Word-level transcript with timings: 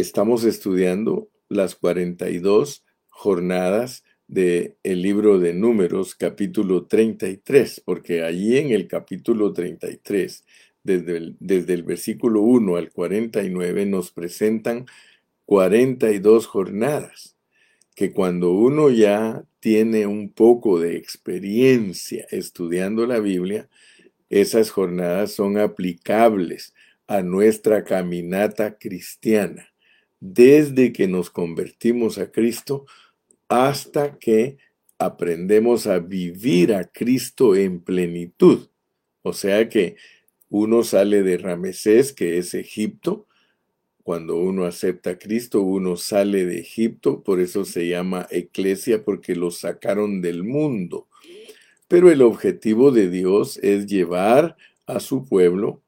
estamos 0.00 0.44
estudiando 0.44 1.28
las 1.48 1.74
42 1.74 2.84
jornadas 3.08 4.02
del 4.26 4.76
el 4.82 5.02
libro 5.02 5.38
de 5.38 5.52
Números, 5.52 6.14
capítulo 6.14 6.86
33, 6.86 7.82
porque 7.84 8.22
allí 8.22 8.56
en 8.56 8.70
el 8.70 8.88
capítulo 8.88 9.52
33, 9.52 10.44
desde 10.82 11.16
el, 11.16 11.36
desde 11.38 11.74
el 11.74 11.82
versículo 11.82 12.40
1 12.40 12.76
al 12.76 12.90
49, 12.90 13.86
nos 13.86 14.10
presentan 14.10 14.86
42 15.44 16.46
jornadas, 16.46 17.36
que 17.94 18.12
cuando 18.12 18.52
uno 18.52 18.90
ya 18.90 19.44
tiene 19.58 20.06
un 20.06 20.32
poco 20.32 20.80
de 20.80 20.96
experiencia 20.96 22.26
estudiando 22.30 23.06
la 23.06 23.18
Biblia, 23.18 23.68
esas 24.30 24.70
jornadas 24.70 25.32
son 25.32 25.58
aplicables 25.58 26.72
a 27.06 27.22
nuestra 27.22 27.84
caminata 27.84 28.78
cristiana 28.78 29.69
desde 30.20 30.92
que 30.92 31.08
nos 31.08 31.30
convertimos 31.30 32.18
a 32.18 32.30
Cristo 32.30 32.86
hasta 33.48 34.18
que 34.18 34.58
aprendemos 34.98 35.86
a 35.86 35.98
vivir 35.98 36.74
a 36.74 36.84
Cristo 36.84 37.56
en 37.56 37.80
plenitud. 37.80 38.68
O 39.22 39.32
sea 39.32 39.68
que 39.68 39.96
uno 40.50 40.82
sale 40.84 41.22
de 41.22 41.38
Ramesés, 41.38 42.12
que 42.12 42.38
es 42.38 42.54
Egipto. 42.54 43.26
Cuando 44.02 44.36
uno 44.36 44.64
acepta 44.66 45.10
a 45.10 45.18
Cristo, 45.18 45.62
uno 45.62 45.96
sale 45.96 46.44
de 46.44 46.58
Egipto, 46.58 47.22
por 47.22 47.40
eso 47.40 47.64
se 47.64 47.88
llama 47.88 48.26
eclesia, 48.30 49.04
porque 49.04 49.34
lo 49.34 49.50
sacaron 49.50 50.20
del 50.20 50.42
mundo. 50.42 51.08
Pero 51.88 52.10
el 52.10 52.22
objetivo 52.22 52.90
de 52.90 53.08
Dios 53.08 53.58
es 53.62 53.86
llevar 53.86 54.56
a 54.86 55.00
su 55.00 55.24
pueblo 55.24 55.82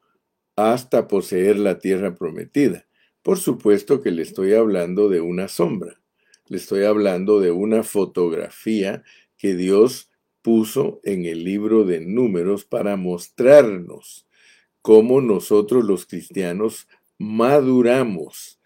hasta 0.56 1.08
poseer 1.08 1.58
la 1.58 1.78
tierra 1.78 2.14
prometida. 2.14 2.86
Por 3.22 3.38
supuesto 3.38 4.02
que 4.02 4.10
le 4.10 4.22
estoy 4.22 4.54
hablando 4.54 5.08
de 5.08 5.20
una 5.20 5.48
sombra, 5.48 6.00
le 6.46 6.56
estoy 6.56 6.84
hablando 6.84 7.40
de 7.40 7.52
una 7.52 7.84
fotografía 7.84 9.04
que 9.38 9.54
Dios 9.54 10.10
puso 10.42 11.00
en 11.04 11.24
el 11.24 11.44
libro 11.44 11.84
de 11.84 12.00
números 12.00 12.64
para 12.64 12.96
mostrarnos 12.96 14.26
cómo 14.82 15.20
nosotros 15.20 15.84
los 15.84 16.04
cristianos 16.04 16.88
maduramos, 17.16 18.60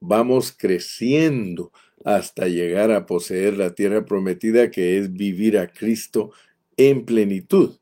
vamos 0.00 0.50
creciendo 0.50 1.72
hasta 2.04 2.48
llegar 2.48 2.90
a 2.90 3.06
poseer 3.06 3.56
la 3.56 3.74
tierra 3.74 4.04
prometida 4.04 4.72
que 4.72 4.98
es 4.98 5.12
vivir 5.12 5.56
a 5.56 5.68
Cristo 5.68 6.32
en 6.76 7.04
plenitud. 7.04 7.78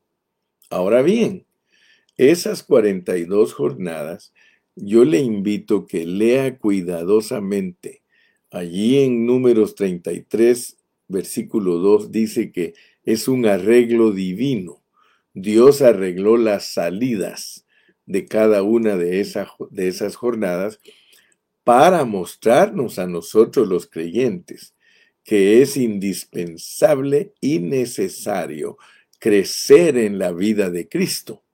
Ahora 0.69 1.01
bien, 1.01 1.47
esas 2.19 2.63
42 2.63 3.55
jornadas 3.55 4.35
yo 4.77 5.05
le 5.05 5.19
invito 5.19 5.87
que 5.87 6.07
lea 6.07 6.59
cuidadosamente. 6.59 8.03
Allí 8.51 8.99
en 8.99 9.27
números 9.27 9.75
33, 9.75 10.77
versículo 11.09 11.79
2, 11.79 12.11
dice 12.11 12.53
que 12.53 12.75
es 13.05 13.29
un 13.29 13.47
arreglo 13.47 14.13
divino. 14.13 14.83
Dios 15.35 15.83
arregló 15.83 16.37
las 16.37 16.67
salidas 16.67 17.67
de 18.07 18.27
cada 18.27 18.63
una 18.63 18.97
de, 18.97 19.25
de 19.71 19.89
esas 19.89 20.17
jornadas 20.17 20.81
para 21.63 22.05
mostrarnos 22.05 22.99
a 22.99 23.07
nosotros 23.07 23.69
los 23.69 23.87
creyentes 23.87 24.75
que 25.23 25.63
es 25.63 25.77
indispensable 25.77 27.35
y 27.41 27.61
necesario 27.61 28.79
crecer 29.19 29.97
en 29.97 30.19
la 30.19 30.33
vida 30.33 30.71
de 30.71 30.89
Cristo. 30.89 31.45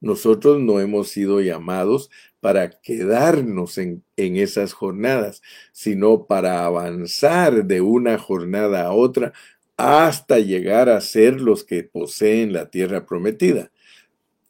Nosotros 0.00 0.60
no 0.60 0.80
hemos 0.80 1.08
sido 1.08 1.40
llamados 1.40 2.10
para 2.40 2.70
quedarnos 2.70 3.78
en, 3.78 4.04
esas 4.16 4.72
jornadas, 4.72 5.42
sino 5.72 6.26
para 6.26 6.64
avanzar 6.64 7.64
de 7.64 7.80
una 7.80 8.18
jornada 8.18 8.84
a 8.84 8.92
otra 8.92 9.32
hasta 9.76 10.38
llegar 10.38 10.88
a 10.88 11.00
ser 11.00 11.40
los 11.40 11.64
que 11.64 11.82
poseen 11.84 12.52
la 12.52 12.70
tierra 12.70 13.06
prometida. 13.06 13.70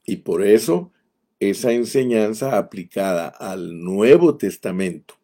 Y 0.05 0.17
por 0.17 0.45
eso 0.45 0.93
esa 1.41 1.73
enseñanza 1.73 2.59
aplicada 2.59 3.29
al 3.29 3.83
Nuevo 3.85 4.37
Testamento, 4.37 5.15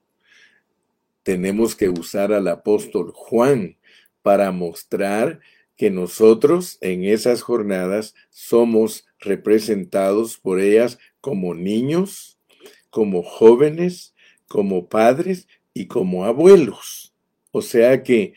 tenemos 1.22 1.74
que 1.74 1.88
usar 1.88 2.32
al 2.32 2.48
apóstol 2.48 3.12
Juan 3.14 3.76
para 4.22 4.52
mostrar 4.52 5.40
que 5.76 5.90
nosotros 5.90 6.78
en 6.80 7.04
esas 7.04 7.42
jornadas 7.42 8.14
somos 8.30 9.06
representados 9.24 10.38
por 10.38 10.60
ellas 10.60 10.98
como 11.20 11.54
niños, 11.54 12.38
como 12.90 13.22
jóvenes, 13.22 14.14
como 14.48 14.88
padres 14.88 15.48
y 15.72 15.86
como 15.86 16.24
abuelos. 16.24 17.14
O 17.50 17.62
sea 17.62 18.02
que 18.02 18.34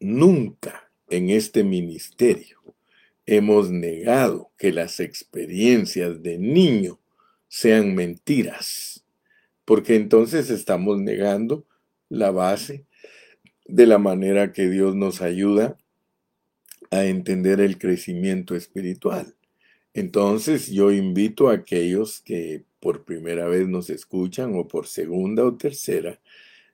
nunca 0.00 0.90
en 1.08 1.30
este 1.30 1.64
ministerio 1.64 2.58
hemos 3.26 3.70
negado 3.70 4.50
que 4.56 4.72
las 4.72 5.00
experiencias 5.00 6.22
de 6.22 6.38
niño 6.38 7.00
sean 7.48 7.94
mentiras, 7.94 9.04
porque 9.64 9.94
entonces 9.94 10.50
estamos 10.50 11.00
negando 11.00 11.66
la 12.08 12.30
base 12.30 12.86
de 13.66 13.86
la 13.86 13.98
manera 13.98 14.52
que 14.52 14.68
Dios 14.68 14.94
nos 14.96 15.22
ayuda 15.22 15.76
a 16.92 17.06
entender 17.06 17.60
el 17.60 17.78
crecimiento 17.78 18.54
espiritual. 18.54 19.34
Entonces 19.94 20.70
yo 20.70 20.92
invito 20.92 21.48
a 21.48 21.54
aquellos 21.54 22.20
que 22.20 22.64
por 22.80 23.04
primera 23.04 23.46
vez 23.46 23.66
nos 23.66 23.88
escuchan 23.88 24.54
o 24.54 24.68
por 24.68 24.86
segunda 24.86 25.42
o 25.44 25.56
tercera, 25.56 26.20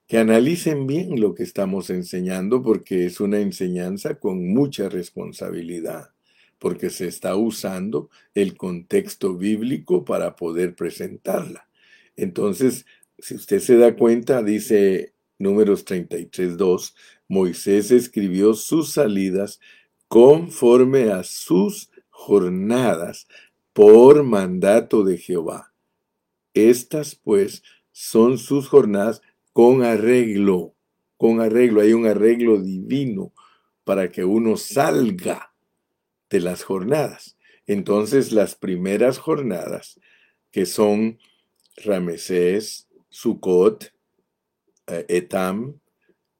que 0.08 0.18
analicen 0.18 0.88
bien 0.88 1.20
lo 1.20 1.34
que 1.34 1.44
estamos 1.44 1.88
enseñando 1.88 2.62
porque 2.64 3.06
es 3.06 3.20
una 3.20 3.38
enseñanza 3.38 4.18
con 4.18 4.48
mucha 4.52 4.88
responsabilidad, 4.88 6.10
porque 6.58 6.90
se 6.90 7.06
está 7.06 7.36
usando 7.36 8.10
el 8.34 8.56
contexto 8.56 9.36
bíblico 9.36 10.04
para 10.04 10.34
poder 10.34 10.74
presentarla. 10.74 11.68
Entonces, 12.16 12.86
si 13.18 13.36
usted 13.36 13.60
se 13.60 13.76
da 13.76 13.94
cuenta, 13.94 14.42
dice 14.42 15.12
números 15.38 15.84
33.2, 15.84 16.94
Moisés 17.28 17.90
escribió 17.92 18.54
sus 18.54 18.92
salidas 18.92 19.60
conforme 20.08 21.12
a 21.12 21.22
sus 21.22 21.90
jornadas 22.10 23.28
por 23.72 24.24
mandato 24.24 25.04
de 25.04 25.18
Jehová. 25.18 25.72
Estas 26.54 27.14
pues 27.14 27.62
son 27.92 28.38
sus 28.38 28.68
jornadas 28.68 29.22
con 29.52 29.82
arreglo, 29.82 30.74
con 31.16 31.40
arreglo, 31.40 31.80
hay 31.80 31.92
un 31.92 32.06
arreglo 32.06 32.60
divino 32.60 33.32
para 33.84 34.10
que 34.10 34.24
uno 34.24 34.56
salga 34.56 35.52
de 36.30 36.40
las 36.40 36.64
jornadas. 36.64 37.36
Entonces 37.66 38.32
las 38.32 38.54
primeras 38.54 39.18
jornadas, 39.18 40.00
que 40.50 40.64
son 40.66 41.18
Ramesés, 41.76 42.88
Sucot, 43.08 43.92
eh, 44.86 45.06
Etam, 45.08 45.80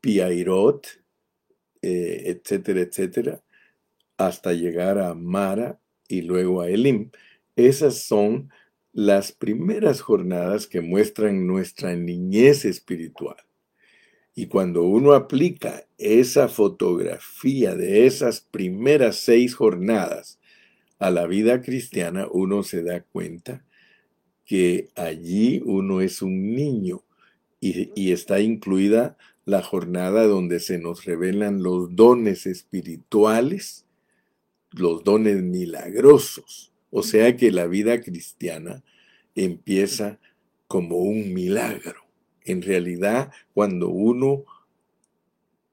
Piairot, 0.01 0.87
eh, 1.83 2.23
etcétera, 2.27 2.81
etcétera, 2.81 3.43
hasta 4.19 4.53
llegar 4.53 4.99
a 4.99 5.15
Mara 5.15 5.81
y 6.09 6.23
luego 6.23 6.61
a 6.61 6.69
Elim. 6.69 7.11
Esas 7.57 8.03
son 8.03 8.51
las 8.93 9.33
primeras 9.33 10.01
jornadas 10.01 10.67
que 10.67 10.81
muestran 10.81 11.47
nuestra 11.47 11.95
niñez 11.95 12.65
espiritual. 12.65 13.37
Y 14.35 14.47
cuando 14.47 14.83
uno 14.83 15.13
aplica 15.13 15.87
esa 15.99 16.49
fotografía 16.49 17.75
de 17.75 18.07
esas 18.07 18.41
primeras 18.41 19.17
seis 19.17 19.55
jornadas 19.55 20.39
a 20.99 21.11
la 21.11 21.27
vida 21.27 21.63
cristiana, 21.63 22.27
uno 22.31 22.63
se 22.63 22.83
da 22.83 23.03
cuenta 23.03 23.65
que 24.45 24.89
allí 24.97 25.63
uno 25.65 26.01
es 26.01 26.23
un 26.23 26.55
niño 26.55 27.05
y, 27.61 27.91
y 27.95 28.13
está 28.13 28.41
incluida 28.41 29.17
la 29.45 29.63
jornada 29.63 30.27
donde 30.27 30.61
se 30.61 30.79
nos 30.79 31.05
revelan 31.05 31.63
los 31.63 31.95
dones 31.95 32.47
espirituales 32.47 33.88
los 34.73 35.05
dones 35.05 35.43
milagrosos. 35.43 36.73
O 36.91 37.03
sea 37.03 37.37
que 37.37 37.53
la 37.53 37.67
vida 37.67 38.01
cristiana 38.01 38.83
empieza 39.35 40.19
como 40.67 40.97
un 40.99 41.33
milagro. 41.35 42.03
En 42.45 42.63
realidad, 42.63 43.31
cuando 43.53 43.89
uno 43.89 44.45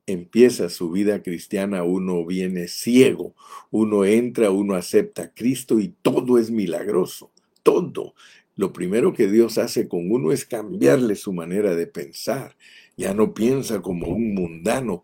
empieza 0.07 0.69
su 0.69 0.91
vida 0.91 1.23
cristiana, 1.23 1.83
uno 1.83 2.25
viene 2.25 2.67
ciego, 2.67 3.33
uno 3.71 4.05
entra, 4.05 4.51
uno 4.51 4.75
acepta 4.75 5.23
a 5.23 5.33
Cristo 5.33 5.79
y 5.79 5.89
todo 6.01 6.37
es 6.37 6.51
milagroso, 6.51 7.31
todo. 7.63 8.13
Lo 8.55 8.71
primero 8.71 9.13
que 9.13 9.27
Dios 9.27 9.57
hace 9.57 9.87
con 9.87 10.11
uno 10.11 10.31
es 10.31 10.45
cambiarle 10.45 11.15
su 11.15 11.33
manera 11.33 11.75
de 11.75 11.87
pensar. 11.87 12.55
Ya 12.95 13.13
no 13.13 13.33
piensa 13.33 13.81
como 13.81 14.07
un 14.07 14.33
mundano 14.33 15.03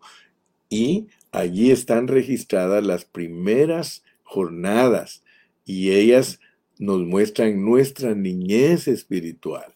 y 0.72 1.06
Allí 1.32 1.70
están 1.70 2.08
registradas 2.08 2.84
las 2.84 3.06
primeras 3.06 4.04
jornadas 4.22 5.24
y 5.64 5.90
ellas 5.92 6.40
nos 6.78 7.00
muestran 7.00 7.64
nuestra 7.64 8.14
niñez 8.14 8.86
espiritual. 8.86 9.74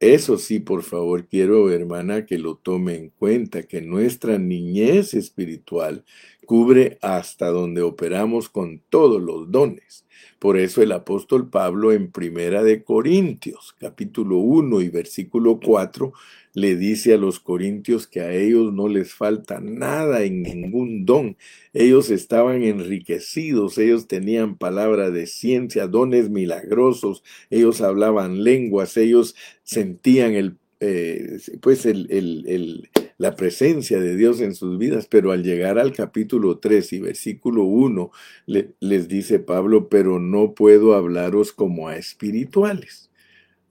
Eso 0.00 0.36
sí, 0.36 0.60
por 0.60 0.82
favor, 0.82 1.26
quiero, 1.28 1.70
hermana, 1.70 2.26
que 2.26 2.36
lo 2.36 2.56
tome 2.56 2.94
en 2.94 3.08
cuenta, 3.08 3.62
que 3.62 3.80
nuestra 3.80 4.36
niñez 4.36 5.14
espiritual 5.14 6.04
cubre 6.44 6.98
hasta 7.00 7.48
donde 7.48 7.80
operamos 7.80 8.50
con 8.50 8.82
todos 8.90 9.22
los 9.22 9.50
dones. 9.50 10.04
Por 10.38 10.58
eso 10.58 10.82
el 10.82 10.92
apóstol 10.92 11.48
Pablo 11.48 11.92
en 11.92 12.10
Primera 12.10 12.62
de 12.62 12.84
Corintios, 12.84 13.74
capítulo 13.80 14.36
1 14.36 14.82
y 14.82 14.90
versículo 14.90 15.58
4, 15.58 16.12
le 16.54 16.76
dice 16.76 17.14
a 17.14 17.18
los 17.18 17.40
corintios 17.40 18.06
que 18.06 18.20
a 18.20 18.32
ellos 18.32 18.72
no 18.72 18.88
les 18.88 19.12
falta 19.12 19.60
nada 19.60 20.22
en 20.22 20.42
ningún 20.42 21.04
don. 21.04 21.36
Ellos 21.72 22.10
estaban 22.10 22.62
enriquecidos, 22.62 23.76
ellos 23.76 24.06
tenían 24.06 24.56
palabra 24.56 25.10
de 25.10 25.26
ciencia, 25.26 25.88
dones 25.88 26.30
milagrosos, 26.30 27.22
ellos 27.50 27.80
hablaban 27.80 28.44
lenguas, 28.44 28.96
ellos 28.96 29.34
sentían 29.64 30.34
el, 30.34 30.56
eh, 30.80 31.38
pues 31.60 31.84
el, 31.86 32.06
el, 32.10 32.88
la 33.18 33.34
presencia 33.34 34.00
de 34.00 34.16
Dios 34.16 34.40
en 34.40 34.54
sus 34.54 34.78
vidas, 34.78 35.08
pero 35.08 35.32
al 35.32 35.42
llegar 35.42 35.78
al 35.78 35.92
capítulo 35.92 36.58
3 36.58 36.92
y 36.92 37.00
versículo 37.00 37.64
1, 37.64 38.10
les 38.46 39.08
dice 39.08 39.40
Pablo, 39.40 39.88
pero 39.88 40.20
no 40.20 40.54
puedo 40.54 40.94
hablaros 40.94 41.52
como 41.52 41.88
a 41.88 41.96
espirituales 41.96 43.10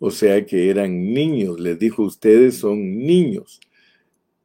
o 0.05 0.11
sea 0.11 0.45
que 0.45 0.69
eran 0.69 1.13
niños. 1.13 1.61
Les 1.61 1.79
dijo, 1.79 2.03
ustedes 2.03 2.57
son 2.57 2.97
niños. 2.97 3.61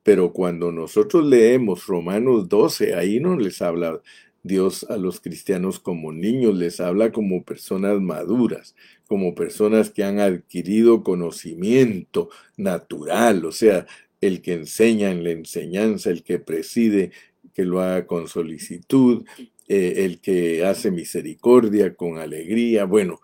Pero 0.05 0.33
cuando 0.33 0.71
nosotros 0.71 1.27
leemos 1.27 1.89
Romanos 1.89 2.49
12, 2.49 2.95
ahí 2.95 3.19
no 3.19 3.37
les 3.37 3.61
habla 3.61 4.01
Dios 4.45 4.87
a 4.89 4.97
los 4.97 5.19
cristianos 5.19 5.81
como 5.81 6.13
niños, 6.13 6.57
les 6.57 6.79
habla 6.79 7.11
como 7.11 7.43
personas 7.43 8.01
maduras, 8.01 8.77
como 9.09 9.35
personas 9.35 9.91
que 9.91 10.05
han 10.05 10.21
adquirido 10.21 11.03
conocimiento 11.03 12.31
natural, 12.57 13.45
o 13.45 13.51
sea, 13.51 13.85
el 14.21 14.43
que 14.43 14.53
enseña 14.53 15.11
en 15.11 15.25
la 15.25 15.33
enseñanza, 15.33 16.11
el 16.11 16.23
que 16.23 16.39
preside, 16.39 17.11
que 17.53 17.65
lo 17.65 17.81
haga 17.81 18.07
con 18.07 18.29
solicitud, 18.29 19.25
eh, 19.67 20.05
el 20.05 20.21
que 20.21 20.65
hace 20.65 20.93
misericordia 20.93 21.97
con 21.97 22.19
alegría. 22.19 22.85
Bueno, 22.85 23.21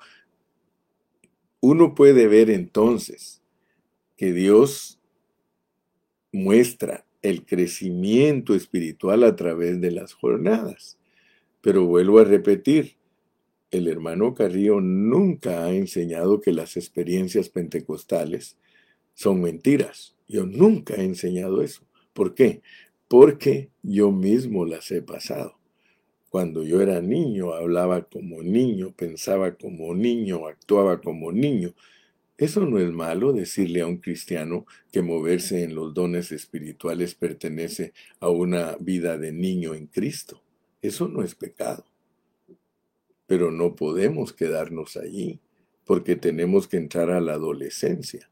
uno 1.65 1.95
puede 1.95 2.29
ver 2.29 2.51
entonces 2.51 3.41
que 4.19 4.35
Dios 4.35 5.01
muestra 6.31 7.07
el 7.23 7.47
crecimiento 7.47 8.55
espiritual 8.55 9.25
a 9.25 9.35
través 9.35 9.81
de 9.81 9.91
las 9.91 10.13
jornadas. 10.13 10.99
Pero 11.63 11.87
vuelvo 11.87 12.19
a 12.19 12.25
repetir, 12.25 12.97
el 13.71 13.89
hermano 13.89 14.35
Carrillo 14.35 14.83
nunca 14.83 15.65
ha 15.65 15.73
enseñado 15.73 16.43
que 16.43 16.53
las 16.53 16.77
experiencias 16.77 17.49
pentecostales 17.49 18.59
son 19.15 19.41
mentiras. 19.41 20.15
Yo 20.29 20.45
nunca 20.45 20.97
he 20.97 21.05
enseñado 21.05 21.63
eso. 21.63 21.83
¿Por 22.13 22.35
qué? 22.35 22.61
Porque 23.09 23.71
yo 23.83 24.13
mismo 24.13 24.67
las 24.67 24.91
he 24.91 25.01
pasado. 25.01 25.59
Cuando 26.35 26.65
yo 26.65 26.83
era 26.83 27.01
niño, 27.01 27.55
hablaba 27.55 28.03
como 28.03 28.43
niño, 28.43 28.93
pensaba 28.97 29.55
como 29.55 29.95
niño, 29.95 30.49
actuaba 30.49 31.01
como 31.01 31.31
niño. 31.31 31.77
Eso 32.37 32.67
no 32.67 32.81
es 32.81 32.91
malo 32.91 33.33
decirle 33.33 33.83
a 33.83 33.87
un 33.87 33.99
cristiano 33.99 34.67
que 34.91 35.01
moverse 35.01 35.63
en 35.63 35.77
los 35.77 35.95
dones 35.95 36.33
espirituales 36.33 37.15
pertenece 37.15 37.93
a 38.19 38.31
una 38.31 38.75
vida 38.81 39.17
de 39.17 39.31
niño 39.31 39.75
en 39.75 39.87
Cristo. 39.87 40.43
Eso 40.83 41.07
no 41.07 41.23
es 41.23 41.37
pecado. 41.37 41.85
Pero 43.29 43.53
no 43.53 43.77
podemos 43.77 44.33
quedarnos 44.33 44.97
allí, 44.97 45.39
porque 45.85 46.17
tenemos 46.17 46.67
que 46.67 46.79
entrar 46.79 47.13
a 47.13 47.21
la 47.21 47.35
adolescencia. 47.35 48.29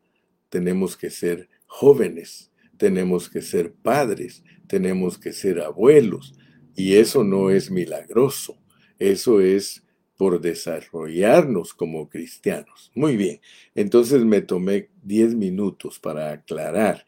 Tenemos 0.48 0.96
que 0.96 1.08
ser 1.08 1.48
jóvenes, 1.68 2.50
tenemos 2.78 3.30
que 3.30 3.42
ser 3.42 3.72
padres, 3.72 4.42
tenemos 4.66 5.18
que 5.18 5.32
ser 5.32 5.60
abuelos, 5.60 6.34
y 6.74 6.94
eso 6.94 7.24
no 7.24 7.50
es 7.50 7.70
milagroso, 7.70 8.58
eso 8.98 9.40
es 9.40 9.82
por 10.16 10.40
desarrollarnos 10.40 11.74
como 11.74 12.08
cristianos. 12.08 12.92
Muy 12.94 13.16
bien, 13.16 13.40
entonces 13.74 14.24
me 14.24 14.40
tomé 14.40 14.88
10 15.02 15.34
minutos 15.34 15.98
para 15.98 16.30
aclarar 16.30 17.04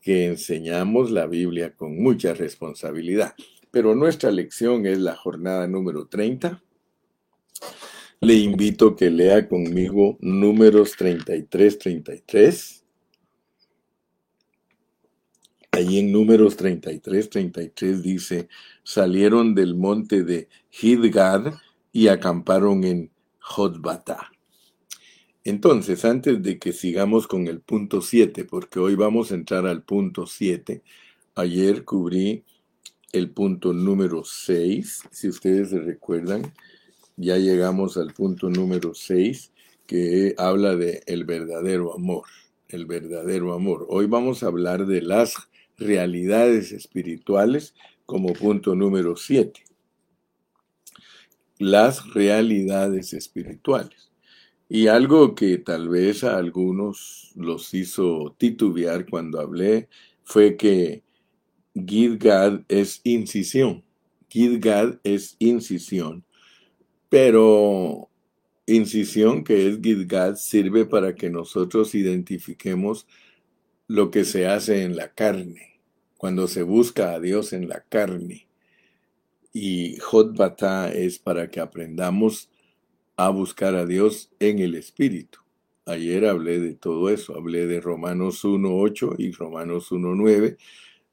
que 0.00 0.26
enseñamos 0.26 1.10
la 1.10 1.26
Biblia 1.26 1.74
con 1.74 2.00
mucha 2.00 2.34
responsabilidad. 2.34 3.34
Pero 3.70 3.94
nuestra 3.94 4.30
lección 4.30 4.86
es 4.86 4.98
la 4.98 5.16
jornada 5.16 5.66
número 5.66 6.06
30. 6.06 6.62
Le 8.20 8.34
invito 8.34 8.88
a 8.88 8.96
que 8.96 9.10
lea 9.10 9.48
conmigo 9.48 10.16
números 10.20 10.96
33, 10.96 11.78
33. 11.78 12.85
Allí 15.76 15.98
en 15.98 16.10
números 16.10 16.56
33, 16.56 17.28
33 17.28 18.02
dice, 18.02 18.48
salieron 18.82 19.54
del 19.54 19.74
monte 19.74 20.24
de 20.24 20.48
Hidgad 20.80 21.52
y 21.92 22.08
acamparon 22.08 22.82
en 22.84 23.10
Jotbata. 23.40 24.32
Entonces, 25.44 26.06
antes 26.06 26.42
de 26.42 26.58
que 26.58 26.72
sigamos 26.72 27.26
con 27.26 27.46
el 27.46 27.60
punto 27.60 28.00
7, 28.00 28.46
porque 28.46 28.78
hoy 28.78 28.94
vamos 28.94 29.30
a 29.30 29.34
entrar 29.34 29.66
al 29.66 29.82
punto 29.82 30.26
7, 30.26 30.80
ayer 31.34 31.84
cubrí 31.84 32.42
el 33.12 33.28
punto 33.28 33.74
número 33.74 34.24
6, 34.24 35.02
si 35.10 35.28
ustedes 35.28 35.68
se 35.68 35.80
recuerdan, 35.80 36.54
ya 37.16 37.36
llegamos 37.36 37.98
al 37.98 38.14
punto 38.14 38.48
número 38.48 38.94
6, 38.94 39.52
que 39.86 40.34
habla 40.38 40.74
de 40.74 41.02
el 41.06 41.26
verdadero 41.26 41.94
amor, 41.94 42.24
el 42.68 42.86
verdadero 42.86 43.52
amor. 43.52 43.84
Hoy 43.90 44.06
vamos 44.06 44.42
a 44.42 44.46
hablar 44.46 44.86
de 44.86 45.02
las 45.02 45.36
realidades 45.78 46.72
espirituales 46.72 47.74
como 48.06 48.32
punto 48.32 48.74
número 48.74 49.16
7. 49.16 49.64
Las 51.58 52.12
realidades 52.14 53.12
espirituales. 53.12 54.10
Y 54.68 54.88
algo 54.88 55.34
que 55.34 55.58
tal 55.58 55.88
vez 55.88 56.24
a 56.24 56.36
algunos 56.36 57.32
los 57.36 57.72
hizo 57.72 58.34
titubear 58.36 59.06
cuando 59.08 59.40
hablé 59.40 59.88
fue 60.24 60.56
que 60.56 61.04
Gidgad 61.74 62.62
es 62.68 63.00
incisión. 63.04 63.84
Gidgad 64.28 64.98
es 65.04 65.36
incisión. 65.38 66.24
Pero 67.08 68.08
incisión 68.66 69.44
que 69.44 69.68
es 69.68 69.80
Gidgad 69.80 70.34
sirve 70.34 70.84
para 70.84 71.14
que 71.14 71.30
nosotros 71.30 71.94
identifiquemos 71.94 73.06
lo 73.88 74.10
que 74.10 74.24
se 74.24 74.46
hace 74.46 74.82
en 74.82 74.96
la 74.96 75.12
carne, 75.12 75.80
cuando 76.16 76.48
se 76.48 76.62
busca 76.62 77.12
a 77.12 77.20
Dios 77.20 77.52
en 77.52 77.68
la 77.68 77.80
carne. 77.82 78.48
Y 79.52 79.96
Jotbata 79.98 80.92
es 80.92 81.18
para 81.18 81.48
que 81.48 81.60
aprendamos 81.60 82.50
a 83.16 83.30
buscar 83.30 83.74
a 83.74 83.86
Dios 83.86 84.30
en 84.38 84.58
el 84.58 84.74
Espíritu. 84.74 85.40
Ayer 85.86 86.26
hablé 86.26 86.58
de 86.58 86.74
todo 86.74 87.10
eso, 87.10 87.36
hablé 87.36 87.66
de 87.66 87.80
Romanos 87.80 88.44
1.8 88.44 89.14
y 89.18 89.30
Romanos 89.30 89.92
1.9, 89.92 90.56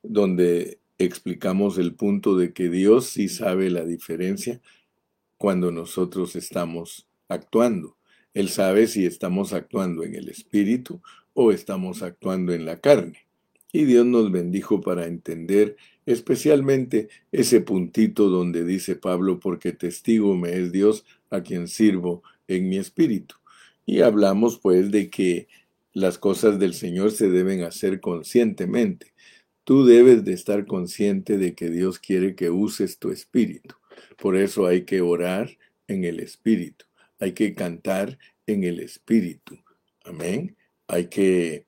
donde 0.01 0.79
explicamos 0.97 1.77
el 1.77 1.93
punto 1.93 2.35
de 2.35 2.53
que 2.53 2.69
Dios 2.69 3.05
sí 3.05 3.29
sabe 3.29 3.69
la 3.69 3.85
diferencia 3.85 4.61
cuando 5.37 5.71
nosotros 5.71 6.35
estamos 6.35 7.07
actuando. 7.27 7.97
Él 8.33 8.49
sabe 8.49 8.87
si 8.87 9.05
estamos 9.05 9.53
actuando 9.53 10.03
en 10.03 10.15
el 10.15 10.27
Espíritu 10.27 11.01
o 11.33 11.51
estamos 11.51 12.01
actuando 12.01 12.53
en 12.53 12.65
la 12.65 12.79
carne. 12.79 13.27
Y 13.71 13.85
Dios 13.85 14.05
nos 14.05 14.31
bendijo 14.31 14.81
para 14.81 15.07
entender 15.07 15.77
especialmente 16.05 17.09
ese 17.31 17.61
puntito 17.61 18.29
donde 18.29 18.63
dice 18.63 18.95
Pablo, 18.95 19.39
porque 19.39 19.71
testigo 19.71 20.35
me 20.35 20.57
es 20.57 20.71
Dios 20.71 21.05
a 21.29 21.41
quien 21.41 21.67
sirvo 21.67 22.21
en 22.47 22.69
mi 22.69 22.77
espíritu. 22.77 23.35
Y 23.85 24.01
hablamos 24.01 24.59
pues 24.59 24.91
de 24.91 25.09
que 25.09 25.47
las 25.91 26.17
cosas 26.17 26.59
del 26.59 26.73
Señor 26.73 27.11
se 27.11 27.29
deben 27.29 27.63
hacer 27.63 27.99
conscientemente. 27.99 29.13
Tú 29.63 29.85
debes 29.85 30.23
de 30.23 30.33
estar 30.33 30.65
consciente 30.65 31.37
de 31.37 31.55
que 31.55 31.69
Dios 31.69 31.99
quiere 31.99 32.35
que 32.35 32.49
uses 32.49 32.99
tu 32.99 33.11
espíritu. 33.11 33.75
Por 34.17 34.37
eso 34.37 34.67
hay 34.67 34.83
que 34.83 35.01
orar 35.01 35.57
en 35.87 36.03
el 36.03 36.19
espíritu. 36.19 36.85
Hay 37.19 37.31
que 37.31 37.55
cantar 37.55 38.19
en 38.45 38.63
el 38.63 38.79
espíritu. 38.79 39.57
Amén 40.03 40.55
hay 40.93 41.07
que 41.07 41.65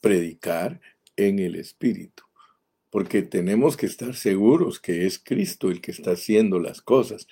predicar 0.00 0.80
en 1.16 1.38
el 1.38 1.56
Espíritu, 1.56 2.24
porque 2.90 3.22
tenemos 3.22 3.76
que 3.76 3.86
estar 3.86 4.14
seguros 4.14 4.78
que 4.80 5.06
es 5.06 5.18
Cristo 5.18 5.70
el 5.70 5.80
que 5.80 5.90
está 5.90 6.12
haciendo 6.12 6.60
las 6.60 6.82
cosas 6.82 7.26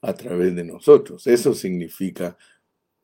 a 0.00 0.14
través 0.14 0.54
de 0.54 0.64
nosotros. 0.64 1.26
Eso 1.26 1.54
significa 1.54 2.36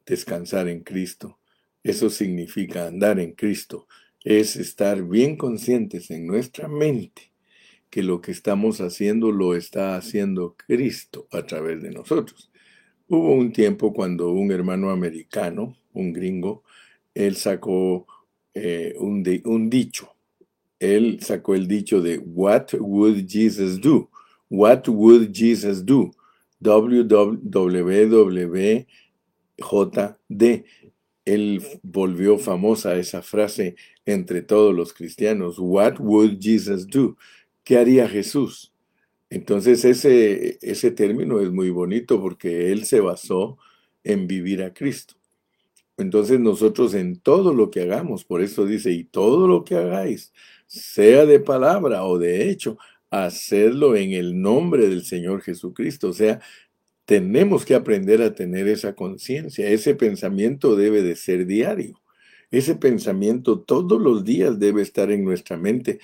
descansar 0.05 0.69
en 0.69 0.81
Cristo, 0.81 1.39
eso 1.83 2.11
significa 2.11 2.87
andar 2.87 3.21
en 3.21 3.33
Cristo, 3.33 3.87
es 4.25 4.57
estar 4.57 5.03
bien 5.05 5.37
conscientes 5.37 6.11
en 6.11 6.27
nuestra 6.27 6.67
mente 6.67 7.33
que 7.91 8.03
lo 8.03 8.21
que 8.21 8.33
estamos 8.33 8.81
haciendo 8.81 9.31
lo 9.31 9.55
está 9.55 9.97
haciendo 9.97 10.57
Cristo 10.57 11.29
a 11.31 11.47
través 11.47 11.81
de 11.81 11.93
nosotros. 11.93 12.51
Hubo 13.07 13.35
un 13.35 13.53
tiempo 13.53 13.93
cuando 13.93 14.33
un 14.33 14.51
hermano 14.51 14.91
americano, 14.91 15.77
un 15.93 16.13
gringo, 16.13 16.65
él 17.15 17.37
sacó 17.37 18.07
eh, 18.55 18.95
un, 18.99 19.71
dicho. 19.71 20.15
Él 20.79 21.19
sacó 21.21 21.55
el 21.55 21.67
dicho 21.67 22.01
de 22.01 22.19
What 22.19 22.75
would 22.79 23.27
Jesus 23.29 23.81
do? 23.81 24.11
What 24.51 24.89
would 24.89 25.33
Jesus 25.33 25.85
do? 25.85 26.13
WWJD. 26.61 27.37
Él 31.25 31.63
volvió 31.83 32.39
famosa 32.39 32.97
esa 32.97 33.23
frase 33.23 33.77
entre 34.05 34.43
todos 34.43 34.75
los 34.75 34.93
cristianos. 34.93 35.57
What 35.59 35.99
would 35.99 36.39
Jesus 36.41 36.87
do? 36.87 37.17
¿Qué 37.63 37.79
haría 37.79 38.09
Jesús? 38.09 38.73
Entonces 39.31 39.85
ese, 39.85 40.59
ese 40.61 40.91
término 40.91 41.41
es 41.41 41.51
muy 41.51 41.71
bonito 41.71 42.21
porque 42.21 42.73
él 42.73 42.85
se 42.85 43.01
basó 43.01 43.59
en 44.05 44.27
vivir 44.27 44.63
a 44.63 44.75
Cristo. 44.75 45.15
Entonces 45.97 46.41
nosotros 46.41 46.95
en 46.95 47.17
todo 47.17 47.55
lo 47.55 47.71
que 47.71 47.83
hagamos, 47.83 48.25
por 48.25 48.43
eso 48.43 48.67
dice, 48.67 48.91
y 48.93 49.05
todo 49.05 49.47
lo 49.47 49.65
que 49.65 49.77
hagáis, 49.77 50.33
sea 50.67 51.27
de 51.27 51.41
palabra 51.41 52.05
o 52.05 52.19
de 52.19 52.51
hecho, 52.51 52.79
hacerlo 53.11 53.97
en 53.97 54.13
el 54.13 54.41
nombre 54.41 54.89
del 54.89 55.05
Señor 55.05 55.43
Jesucristo. 55.43 56.09
O 56.09 56.13
sea, 56.13 56.41
tenemos 57.05 57.65
que 57.65 57.75
aprender 57.75 58.23
a 58.23 58.35
tener 58.35 58.67
esa 58.69 58.95
conciencia. 58.95 59.69
Ese 59.69 59.95
pensamiento 59.95 60.75
debe 60.77 61.03
de 61.03 61.17
ser 61.17 61.47
diario. 61.47 62.01
Ese 62.51 62.75
pensamiento 62.77 63.61
todos 63.61 64.01
los 64.01 64.25
días 64.25 64.59
debe 64.59 64.83
estar 64.83 65.11
en 65.11 65.25
nuestra 65.25 65.57
mente 65.57 66.01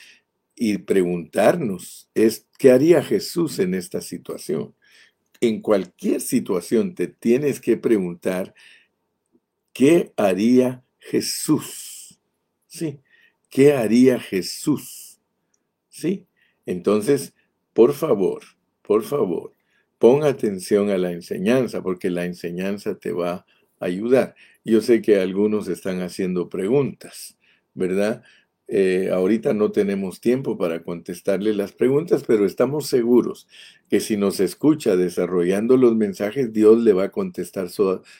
y 0.54 0.78
preguntarnos 0.78 2.08
es 2.14 2.46
qué 2.58 2.70
haría 2.70 3.02
Jesús 3.02 3.58
en 3.58 3.74
esta 3.74 4.00
situación. 4.00 4.74
En 5.40 5.62
cualquier 5.62 6.20
situación 6.20 6.94
te 6.94 7.06
tienes 7.08 7.60
que 7.60 7.76
preguntar 7.76 8.54
qué 9.72 10.12
haría 10.16 10.84
Jesús. 10.98 12.18
Sí, 12.66 13.00
¿qué 13.48 13.72
haría 13.74 14.20
Jesús? 14.20 15.20
Sí, 15.88 16.26
entonces, 16.66 17.34
por 17.72 17.94
favor, 17.94 18.42
por 18.82 19.02
favor, 19.02 19.52
pon 19.98 20.24
atención 20.24 20.90
a 20.90 20.98
la 20.98 21.12
enseñanza, 21.12 21.82
porque 21.82 22.10
la 22.10 22.24
enseñanza 22.24 22.98
te 22.98 23.12
va 23.12 23.32
a 23.32 23.46
ayudar. 23.80 24.34
Yo 24.64 24.80
sé 24.80 25.02
que 25.02 25.20
algunos 25.20 25.68
están 25.68 26.00
haciendo 26.00 26.48
preguntas, 26.48 27.36
¿verdad? 27.74 28.22
Eh, 28.72 29.10
ahorita 29.12 29.52
no 29.52 29.72
tenemos 29.72 30.20
tiempo 30.20 30.56
para 30.56 30.84
contestarle 30.84 31.54
las 31.54 31.72
preguntas, 31.72 32.22
pero 32.24 32.46
estamos 32.46 32.86
seguros 32.86 33.48
que 33.88 33.98
si 33.98 34.16
nos 34.16 34.38
escucha 34.38 34.96
desarrollando 34.96 35.76
los 35.76 35.96
mensajes, 35.96 36.52
Dios 36.52 36.80
le 36.80 36.92
va 36.92 37.04
a 37.04 37.10
contestar 37.10 37.66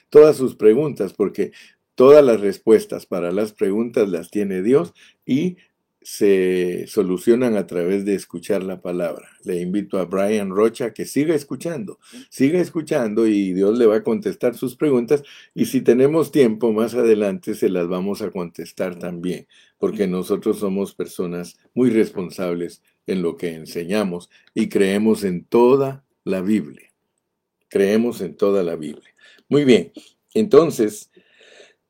todas 0.08 0.36
sus 0.36 0.56
preguntas, 0.56 1.12
porque 1.12 1.52
todas 1.94 2.24
las 2.24 2.40
respuestas 2.40 3.06
para 3.06 3.30
las 3.30 3.52
preguntas 3.52 4.08
las 4.08 4.28
tiene 4.28 4.60
Dios 4.60 4.92
y 5.24 5.56
se 6.02 6.86
solucionan 6.86 7.56
a 7.56 7.66
través 7.66 8.04
de 8.04 8.14
escuchar 8.14 8.62
la 8.62 8.80
palabra. 8.80 9.28
Le 9.44 9.60
invito 9.60 9.98
a 9.98 10.06
Brian 10.06 10.50
Rocha 10.50 10.94
que 10.94 11.04
siga 11.04 11.34
escuchando, 11.34 11.98
siga 12.30 12.60
escuchando 12.60 13.26
y 13.26 13.52
Dios 13.52 13.78
le 13.78 13.86
va 13.86 13.96
a 13.96 14.02
contestar 14.02 14.56
sus 14.56 14.76
preguntas 14.76 15.22
y 15.54 15.66
si 15.66 15.82
tenemos 15.82 16.32
tiempo 16.32 16.72
más 16.72 16.94
adelante 16.94 17.54
se 17.54 17.68
las 17.68 17.86
vamos 17.86 18.22
a 18.22 18.30
contestar 18.30 18.98
también, 18.98 19.46
porque 19.78 20.06
nosotros 20.06 20.58
somos 20.58 20.94
personas 20.94 21.58
muy 21.74 21.90
responsables 21.90 22.82
en 23.06 23.22
lo 23.22 23.36
que 23.36 23.54
enseñamos 23.54 24.30
y 24.54 24.68
creemos 24.68 25.22
en 25.24 25.44
toda 25.44 26.04
la 26.24 26.40
Biblia. 26.40 26.92
Creemos 27.68 28.20
en 28.20 28.36
toda 28.36 28.62
la 28.62 28.74
Biblia. 28.74 29.14
Muy 29.48 29.64
bien, 29.64 29.92
entonces, 30.32 31.10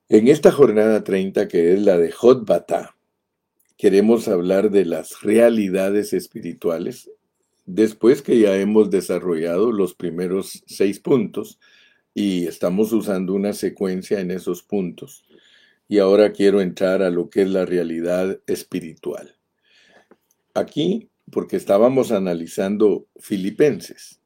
en 0.09 0.29
esta 0.29 0.51
jornada 0.51 1.05
30 1.05 1.47
que 1.47 1.75
es 1.75 1.81
la 1.81 1.97
de 1.97 2.11
Hot 2.11 2.45
Batá, 2.45 2.97
queremos 3.81 4.29
hablar 4.29 4.71
de 4.71 4.85
las 4.85 5.23
realidades 5.23 6.13
espirituales, 6.13 7.11
después 7.65 8.21
que 8.21 8.39
ya 8.39 8.55
hemos 8.57 8.91
desarrollado 8.91 9.73
los 9.73 9.95
primeros 9.95 10.63
seis 10.67 11.01
puntos 11.01 11.59
y 12.13 12.47
estamos 12.47 12.93
usando 12.93 13.33
una 13.33 13.55
secuencia 13.55 14.21
en 14.21 14.33
esos 14.33 14.63
puntos. 14.63 15.25
Y 15.89 15.97
ahora 15.97 16.31
quiero 16.33 16.61
entrar 16.61 17.01
a 17.01 17.09
lo 17.09 17.31
que 17.31 17.41
es 17.41 17.49
la 17.49 17.65
realidad 17.65 18.39
espiritual. 18.47 19.35
Aquí, 20.53 21.09
porque 21.33 21.57
estábamos 21.57 22.13
analizando 22.13 23.07
Filipenses 23.19 24.21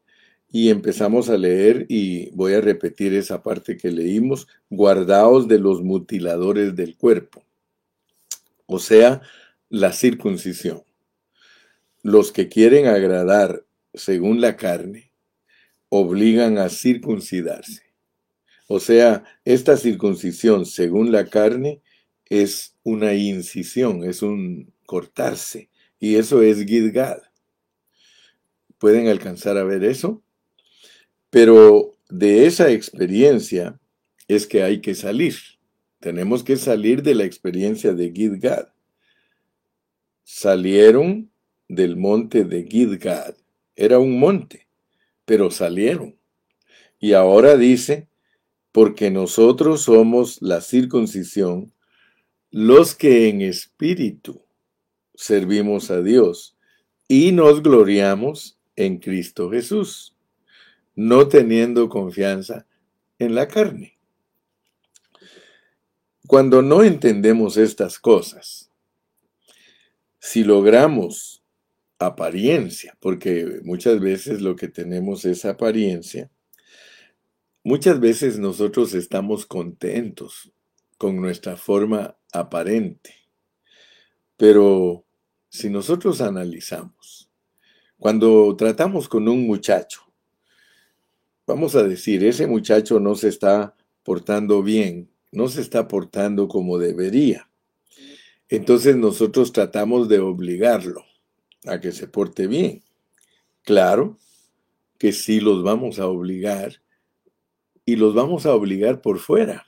y 0.50 0.70
empezamos 0.70 1.30
a 1.30 1.38
leer 1.38 1.87
y 1.88 2.28
voy 2.30 2.54
a 2.54 2.61
repetir 2.61 3.14
esa 3.14 3.40
parte 3.40 3.76
que 3.76 3.92
leímos, 3.92 4.49
guardaos 4.68 5.46
de 5.46 5.61
los 5.61 5.80
mutiladores 5.80 6.75
del 6.75 6.96
cuerpo. 6.96 7.44
O 8.66 8.80
sea, 8.80 9.20
la 9.75 9.93
circuncisión. 9.93 10.85
Los 12.02 12.31
que 12.31 12.49
quieren 12.49 12.87
agradar 12.87 13.66
según 13.93 14.40
la 14.40 14.57
carne 14.57 15.11
obligan 15.88 16.59
a 16.59 16.69
circuncidarse. 16.69 17.83
O 18.69 18.78
sea, 18.78 19.25
esta 19.45 19.76
circuncisión 19.76 20.64
según 20.64 21.11
la 21.11 21.26
carne 21.26 21.83
es 22.26 22.76
una 22.85 23.14
incisión, 23.14 24.04
es 24.04 24.23
un 24.23 24.73
cortarse, 24.87 25.71
y 25.99 26.16
eso 26.16 26.40
es 26.40 26.64
Gidgad. 26.64 27.19
¿Pueden 28.78 29.09
alcanzar 29.09 29.59
a 29.59 29.64
ver 29.64 29.83
eso? 29.83 30.23
Pero 31.31 31.97
de 32.09 32.47
esa 32.47 32.71
experiencia 32.71 33.81
es 34.28 34.47
que 34.47 34.62
hay 34.62 34.81
que 34.81 34.95
salir. 34.95 35.35
Tenemos 35.99 36.45
que 36.45 36.57
salir 36.57 37.02
de 37.02 37.16
la 37.16 37.25
experiencia 37.25 37.93
de 37.93 38.12
Gidgad 38.12 38.74
salieron 40.25 41.31
del 41.69 41.97
monte 41.97 42.45
de 42.45 42.64
Gidgad. 42.64 43.35
Era 43.76 43.99
un 43.99 44.19
monte, 44.19 44.66
pero 45.25 45.50
salieron. 45.50 46.16
Y 46.99 47.12
ahora 47.12 47.57
dice, 47.57 48.09
porque 48.73 49.11
nosotros 49.11 49.83
somos 49.83 50.43
la 50.43 50.61
circuncisión, 50.61 51.73
los 52.50 52.95
que 52.95 53.28
en 53.28 53.43
espíritu 53.43 54.43
servimos 55.14 55.90
a 55.90 56.02
Dios 56.02 56.57
y 57.07 57.33
nos 57.33 57.62
gloriamos 57.62 58.59
en 58.76 58.99
Cristo 58.99 59.50
Jesús, 59.50 60.16
no 60.95 61.28
teniendo 61.28 61.88
confianza 61.88 62.66
en 63.19 63.35
la 63.35 63.49
carne. 63.49 63.99
Cuando 66.26 66.62
no 66.62 66.83
entendemos 66.83 67.57
estas 67.57 67.99
cosas, 67.99 68.63
si 70.25 70.43
logramos 70.43 71.45
apariencia, 71.99 72.97
porque 72.99 73.61
muchas 73.62 74.00
veces 74.00 74.40
lo 74.40 74.57
que 74.57 74.69
tenemos 74.69 75.26
es 75.26 75.45
apariencia, 75.45 76.31
muchas 77.62 78.00
veces 78.00 78.38
nosotros 78.38 78.95
estamos 78.95 79.45
contentos 79.45 80.50
con 80.97 81.21
nuestra 81.21 81.59
forma 81.59 82.16
aparente. 82.33 83.14
Pero 84.38 85.04
si 85.50 85.69
nosotros 85.69 86.23
analizamos, 86.23 87.31
cuando 87.99 88.57
tratamos 88.57 89.11
con 89.11 89.28
un 89.28 89.47
muchacho, 89.47 90.11
vamos 91.47 91.76
a 91.76 91.83
decir, 91.83 92.25
ese 92.25 92.47
muchacho 92.47 92.99
no 92.99 93.14
se 93.14 93.28
está 93.28 93.76
portando 94.02 94.62
bien, 94.62 95.11
no 95.33 95.49
se 95.49 95.61
está 95.61 95.87
portando 95.87 96.49
como 96.49 96.78
debería. 96.78 97.50
Entonces 98.49 98.97
nosotros 98.97 99.53
tratamos 99.53 100.09
de 100.09 100.19
obligarlo 100.19 101.05
a 101.67 101.81
que 101.81 101.93
se 101.93 102.07
porte 102.07 102.47
bien. 102.47 102.83
Claro 103.63 104.19
que 104.99 105.13
sí 105.13 105.41
los 105.41 105.63
vamos 105.63 105.99
a 105.99 106.07
obligar 106.07 106.83
y 107.87 107.97
los 107.97 108.15
vamos 108.15 108.47
a 108.47 108.55
obligar 108.55 109.01
por 109.01 109.19
fuera, 109.19 109.67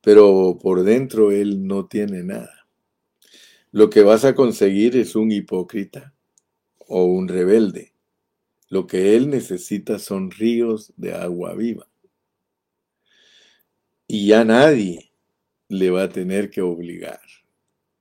pero 0.00 0.58
por 0.60 0.82
dentro 0.82 1.30
él 1.30 1.66
no 1.66 1.86
tiene 1.86 2.22
nada. 2.22 2.66
Lo 3.70 3.90
que 3.90 4.02
vas 4.02 4.24
a 4.24 4.34
conseguir 4.34 4.96
es 4.96 5.16
un 5.16 5.32
hipócrita 5.32 6.14
o 6.86 7.04
un 7.04 7.28
rebelde. 7.28 7.92
Lo 8.68 8.86
que 8.86 9.16
él 9.16 9.30
necesita 9.30 9.98
son 9.98 10.30
ríos 10.30 10.92
de 10.96 11.14
agua 11.14 11.54
viva. 11.54 11.88
Y 14.06 14.28
ya 14.28 14.44
nadie 14.44 15.10
le 15.68 15.90
va 15.90 16.04
a 16.04 16.08
tener 16.08 16.50
que 16.50 16.62
obligar. 16.62 17.20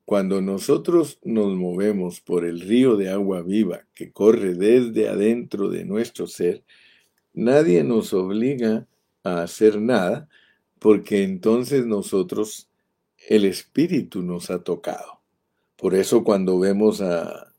Cuando 0.05 0.41
nosotros 0.41 1.19
nos 1.24 1.55
movemos 1.55 2.19
por 2.19 2.45
el 2.45 2.60
río 2.60 2.98
de 2.98 3.10
agua 3.10 3.41
viva 3.41 3.86
que 3.93 4.12
corre 4.12 4.53
desde 4.53 5.07
adentro 5.07 5.69
de 5.69 5.86
nuestro 5.86 6.27
ser, 6.27 6.63
nadie 7.33 7.83
nos 7.83 8.13
obliga 8.13 8.86
a 9.24 9.43
hacer 9.43 9.79
nada 9.79 10.27
porque 10.79 11.24
entonces 11.24 11.86
nosotros, 11.86 12.69
el 13.29 13.45
Espíritu 13.45 14.22
nos 14.22 14.51
ha 14.51 14.63
tocado. 14.63 15.22
Por 15.77 15.95
eso 15.95 16.25
cuando 16.25 16.60
vemos 16.60 17.00
a 17.00 17.53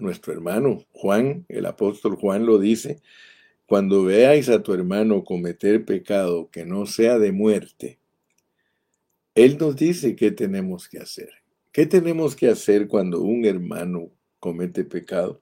nuestro 0.00 0.32
hermano 0.32 0.86
Juan, 0.92 1.44
el 1.48 1.66
apóstol 1.66 2.16
Juan 2.16 2.46
lo 2.46 2.58
dice, 2.58 3.02
cuando 3.66 4.04
veáis 4.04 4.48
a 4.48 4.62
tu 4.62 4.72
hermano 4.72 5.24
cometer 5.24 5.84
pecado 5.84 6.48
que 6.50 6.64
no 6.64 6.86
sea 6.86 7.18
de 7.18 7.32
muerte, 7.32 7.98
Él 9.34 9.58
nos 9.58 9.76
dice 9.76 10.16
qué 10.16 10.30
tenemos 10.30 10.88
que 10.88 11.00
hacer. 11.00 11.28
¿Qué 11.78 11.86
tenemos 11.86 12.34
que 12.34 12.48
hacer 12.48 12.88
cuando 12.88 13.20
un 13.20 13.44
hermano 13.44 14.10
comete 14.40 14.82
pecado? 14.82 15.40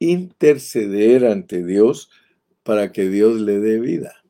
Interceder 0.00 1.24
ante 1.24 1.64
Dios 1.64 2.10
para 2.64 2.90
que 2.90 3.08
Dios 3.08 3.40
le 3.40 3.60
dé 3.60 3.78
vida. 3.78 4.24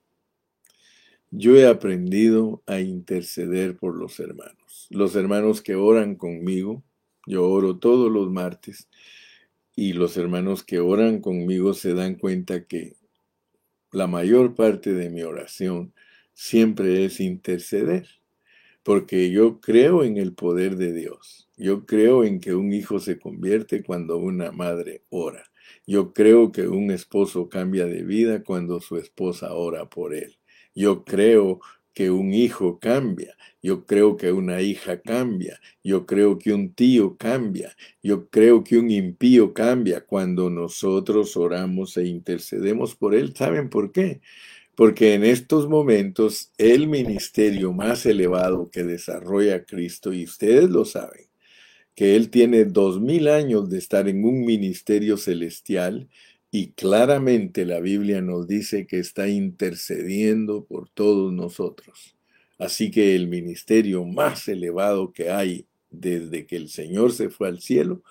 Yo 1.30 1.56
he 1.56 1.66
aprendido 1.66 2.62
a 2.66 2.80
interceder 2.80 3.78
por 3.78 3.96
los 3.96 4.20
hermanos. 4.20 4.88
Los 4.90 5.16
hermanos 5.16 5.62
que 5.62 5.74
oran 5.74 6.16
conmigo, 6.16 6.84
yo 7.26 7.48
oro 7.48 7.78
todos 7.78 8.12
los 8.12 8.30
martes, 8.30 8.90
y 9.74 9.94
los 9.94 10.18
hermanos 10.18 10.62
que 10.62 10.80
oran 10.80 11.22
conmigo 11.22 11.72
se 11.72 11.94
dan 11.94 12.16
cuenta 12.16 12.66
que 12.66 12.96
la 13.90 14.06
mayor 14.06 14.54
parte 14.54 14.92
de 14.92 15.08
mi 15.08 15.22
oración 15.22 15.94
siempre 16.34 17.06
es 17.06 17.20
interceder, 17.20 18.17
porque 18.88 19.30
yo 19.30 19.60
creo 19.60 20.02
en 20.02 20.16
el 20.16 20.32
poder 20.32 20.76
de 20.76 20.94
Dios. 20.94 21.46
Yo 21.58 21.84
creo 21.84 22.24
en 22.24 22.40
que 22.40 22.54
un 22.54 22.72
hijo 22.72 23.00
se 23.00 23.18
convierte 23.18 23.82
cuando 23.82 24.16
una 24.16 24.50
madre 24.50 25.02
ora. 25.10 25.44
Yo 25.86 26.14
creo 26.14 26.52
que 26.52 26.68
un 26.68 26.90
esposo 26.90 27.50
cambia 27.50 27.84
de 27.84 28.02
vida 28.02 28.42
cuando 28.42 28.80
su 28.80 28.96
esposa 28.96 29.52
ora 29.52 29.90
por 29.90 30.14
él. 30.14 30.38
Yo 30.74 31.04
creo 31.04 31.60
que 31.92 32.10
un 32.10 32.32
hijo 32.32 32.78
cambia, 32.78 33.36
yo 33.60 33.84
creo 33.84 34.16
que 34.16 34.32
una 34.32 34.62
hija 34.62 35.02
cambia, 35.02 35.60
yo 35.84 36.06
creo 36.06 36.38
que 36.38 36.54
un 36.54 36.72
tío 36.72 37.18
cambia, 37.18 37.76
yo 38.02 38.30
creo 38.30 38.64
que 38.64 38.78
un 38.78 38.90
impío 38.90 39.52
cambia 39.52 40.06
cuando 40.06 40.48
nosotros 40.48 41.36
oramos 41.36 41.98
e 41.98 42.06
intercedemos 42.06 42.96
por 42.96 43.14
él. 43.14 43.34
¿Saben 43.36 43.68
por 43.68 43.92
qué? 43.92 44.22
Porque 44.78 45.14
en 45.14 45.24
estos 45.24 45.68
momentos 45.68 46.52
el 46.56 46.86
ministerio 46.86 47.72
más 47.72 48.06
elevado 48.06 48.70
que 48.70 48.84
desarrolla 48.84 49.64
Cristo, 49.64 50.12
y 50.12 50.22
ustedes 50.22 50.70
lo 50.70 50.84
saben, 50.84 51.26
que 51.96 52.14
Él 52.14 52.30
tiene 52.30 52.64
dos 52.64 53.00
mil 53.00 53.26
años 53.26 53.68
de 53.68 53.76
estar 53.76 54.08
en 54.08 54.24
un 54.24 54.44
ministerio 54.44 55.16
celestial 55.16 56.08
y 56.52 56.74
claramente 56.74 57.66
la 57.66 57.80
Biblia 57.80 58.22
nos 58.22 58.46
dice 58.46 58.86
que 58.86 59.00
está 59.00 59.26
intercediendo 59.26 60.64
por 60.64 60.88
todos 60.90 61.32
nosotros. 61.32 62.16
Así 62.56 62.92
que 62.92 63.16
el 63.16 63.26
ministerio 63.26 64.04
más 64.04 64.46
elevado 64.46 65.12
que 65.12 65.30
hay 65.30 65.66
desde 65.90 66.46
que 66.46 66.54
el 66.54 66.68
Señor 66.68 67.12
se 67.12 67.30
fue 67.30 67.48
al 67.48 67.60
cielo 67.60 68.04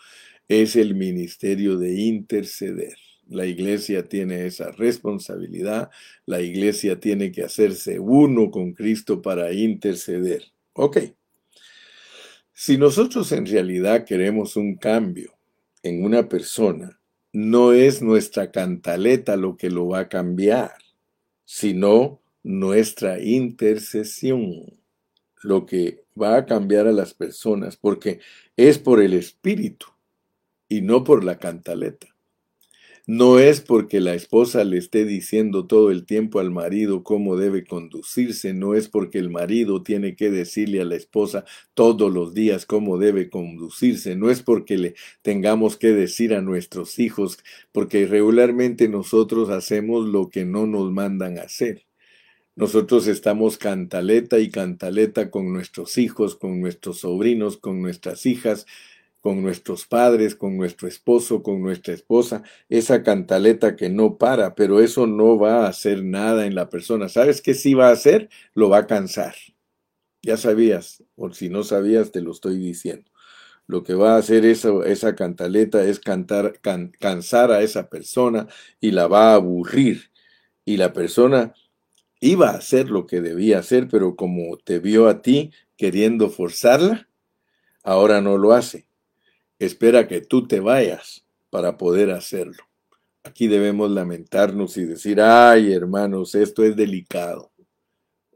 es 0.50 0.76
el 0.76 0.96
ministerio 0.96 1.78
de 1.78 1.98
interceder. 1.98 3.07
La 3.30 3.46
iglesia 3.46 4.04
tiene 4.08 4.46
esa 4.46 4.72
responsabilidad, 4.72 5.90
la 6.26 6.42
iglesia 6.42 7.00
tiene 7.00 7.32
que 7.32 7.44
hacerse 7.44 8.00
uno 8.00 8.50
con 8.52 8.74
Cristo 8.74 9.22
para 9.22 9.52
interceder. 9.52 10.44
Ok. 10.74 10.98
Si 12.54 12.78
nosotros 12.78 13.32
en 13.32 13.46
realidad 13.46 14.06
queremos 14.06 14.56
un 14.56 14.78
cambio 14.78 15.34
en 15.84 16.04
una 16.04 16.28
persona, 16.28 17.00
no 17.34 17.74
es 17.74 18.02
nuestra 18.02 18.52
cantaleta 18.52 19.36
lo 19.36 19.58
que 19.58 19.70
lo 19.70 19.90
va 19.90 20.00
a 20.00 20.10
cambiar, 20.10 20.72
sino 21.46 22.20
nuestra 22.44 23.22
intercesión 23.22 24.66
lo 25.44 25.66
que 25.66 26.04
va 26.20 26.38
a 26.38 26.46
cambiar 26.46 26.88
a 26.88 26.92
las 26.92 27.14
personas, 27.14 27.78
porque 27.78 28.20
es 28.56 28.80
por 28.80 29.02
el 29.02 29.14
Espíritu 29.14 29.88
y 30.68 30.82
no 30.82 31.04
por 31.04 31.24
la 31.24 31.38
cantaleta. 31.38 32.08
No 33.10 33.40
es 33.40 33.62
porque 33.62 34.02
la 34.02 34.16
esposa 34.16 34.66
le 34.66 34.78
esté 34.78 35.06
diciendo 35.06 35.66
todo 35.66 35.92
el 35.92 36.06
tiempo 36.06 36.40
al 36.40 36.52
marido 36.52 37.04
cómo 37.04 37.38
debe 37.38 37.64
conducirse, 37.64 38.54
no 38.54 38.76
es 38.76 38.90
porque 38.90 39.18
el 39.18 39.30
marido 39.30 39.82
tiene 39.82 40.18
que 40.18 40.30
decirle 40.30 40.82
a 40.82 40.86
la 40.86 40.96
esposa 40.96 41.46
todos 41.74 42.14
los 42.14 42.34
días 42.34 42.66
cómo 42.66 42.98
debe 42.98 43.30
conducirse, 43.30 44.18
no 44.18 44.30
es 44.30 44.44
porque 44.44 44.78
le 44.78 44.96
tengamos 45.22 45.78
que 45.78 45.94
decir 45.94 46.34
a 46.34 46.42
nuestros 46.42 47.00
hijos, 47.00 47.40
porque 47.72 48.06
regularmente 48.08 48.90
nosotros 48.90 49.50
hacemos 49.50 50.06
lo 50.06 50.28
que 50.30 50.44
no 50.44 50.68
nos 50.68 50.92
mandan 50.92 51.40
hacer. 51.40 51.86
Nosotros 52.58 53.08
estamos 53.08 53.58
cantaleta 53.58 54.40
y 54.40 54.50
cantaleta 54.50 55.32
con 55.32 55.54
nuestros 55.54 55.98
hijos, 55.98 56.36
con 56.36 56.60
nuestros 56.60 57.00
sobrinos, 57.00 57.56
con 57.58 57.82
nuestras 57.82 58.26
hijas, 58.26 58.66
con 59.28 59.42
nuestros 59.42 59.86
padres, 59.86 60.36
con 60.36 60.56
nuestro 60.56 60.88
esposo, 60.88 61.44
con 61.44 61.62
nuestra 61.62 61.94
esposa, 61.94 62.44
esa 62.70 63.04
cantaleta 63.04 63.76
que 63.76 63.90
no 63.90 64.18
para, 64.18 64.56
pero 64.56 64.80
eso 64.80 65.06
no 65.06 65.38
va 65.38 65.66
a 65.66 65.68
hacer 65.68 66.02
nada 66.02 66.46
en 66.46 66.56
la 66.56 66.70
persona. 66.70 67.10
¿Sabes 67.10 67.42
qué 67.42 67.54
sí 67.54 67.74
va 67.74 67.90
a 67.90 67.92
hacer? 67.92 68.30
Lo 68.54 68.70
va 68.70 68.78
a 68.78 68.88
cansar. 68.88 69.36
Ya 70.22 70.38
sabías, 70.38 71.04
o 71.18 71.34
si 71.34 71.50
no 71.50 71.66
sabías, 71.66 72.14
te 72.14 72.22
lo 72.22 72.32
estoy 72.32 72.58
diciendo. 72.58 73.12
Lo 73.66 73.84
que 73.84 73.96
va 73.96 74.16
a 74.16 74.18
hacer 74.18 74.46
esa, 74.46 74.70
esa 74.86 75.14
cantaleta 75.14 75.84
es 75.84 76.00
cantar, 76.00 76.62
cansar 76.98 77.52
a 77.52 77.64
esa 77.64 77.90
persona 77.90 78.48
y 78.80 78.92
la 78.92 79.08
va 79.08 79.32
a 79.32 79.36
aburrir. 79.36 80.10
Y 80.64 80.78
la 80.78 80.94
persona 80.94 81.54
iba 82.22 82.52
a 82.52 82.58
hacer 82.60 82.90
lo 82.90 83.06
que 83.08 83.20
debía 83.20 83.60
hacer, 83.60 83.90
pero 83.90 84.16
como 84.16 84.56
te 84.56 84.80
vio 84.80 85.10
a 85.10 85.22
ti 85.22 85.52
queriendo 85.76 86.30
forzarla, 86.30 87.10
ahora 87.84 88.22
no 88.22 88.38
lo 88.38 88.54
hace 88.54 88.87
espera 89.60 90.08
que 90.08 90.22
tú 90.22 90.48
te 90.48 90.60
vayas 90.60 91.26
para 91.50 91.78
poder 91.78 92.12
hacerlo. 92.12 92.64
Aquí 93.24 93.48
debemos 93.48 93.92
lamentarnos 93.92 94.78
y 94.78 94.86
decir, 94.86 95.20
ay 95.22 95.74
hermanos, 95.74 96.36
esto 96.36 96.64
es 96.64 96.76
delicado. 96.76 97.52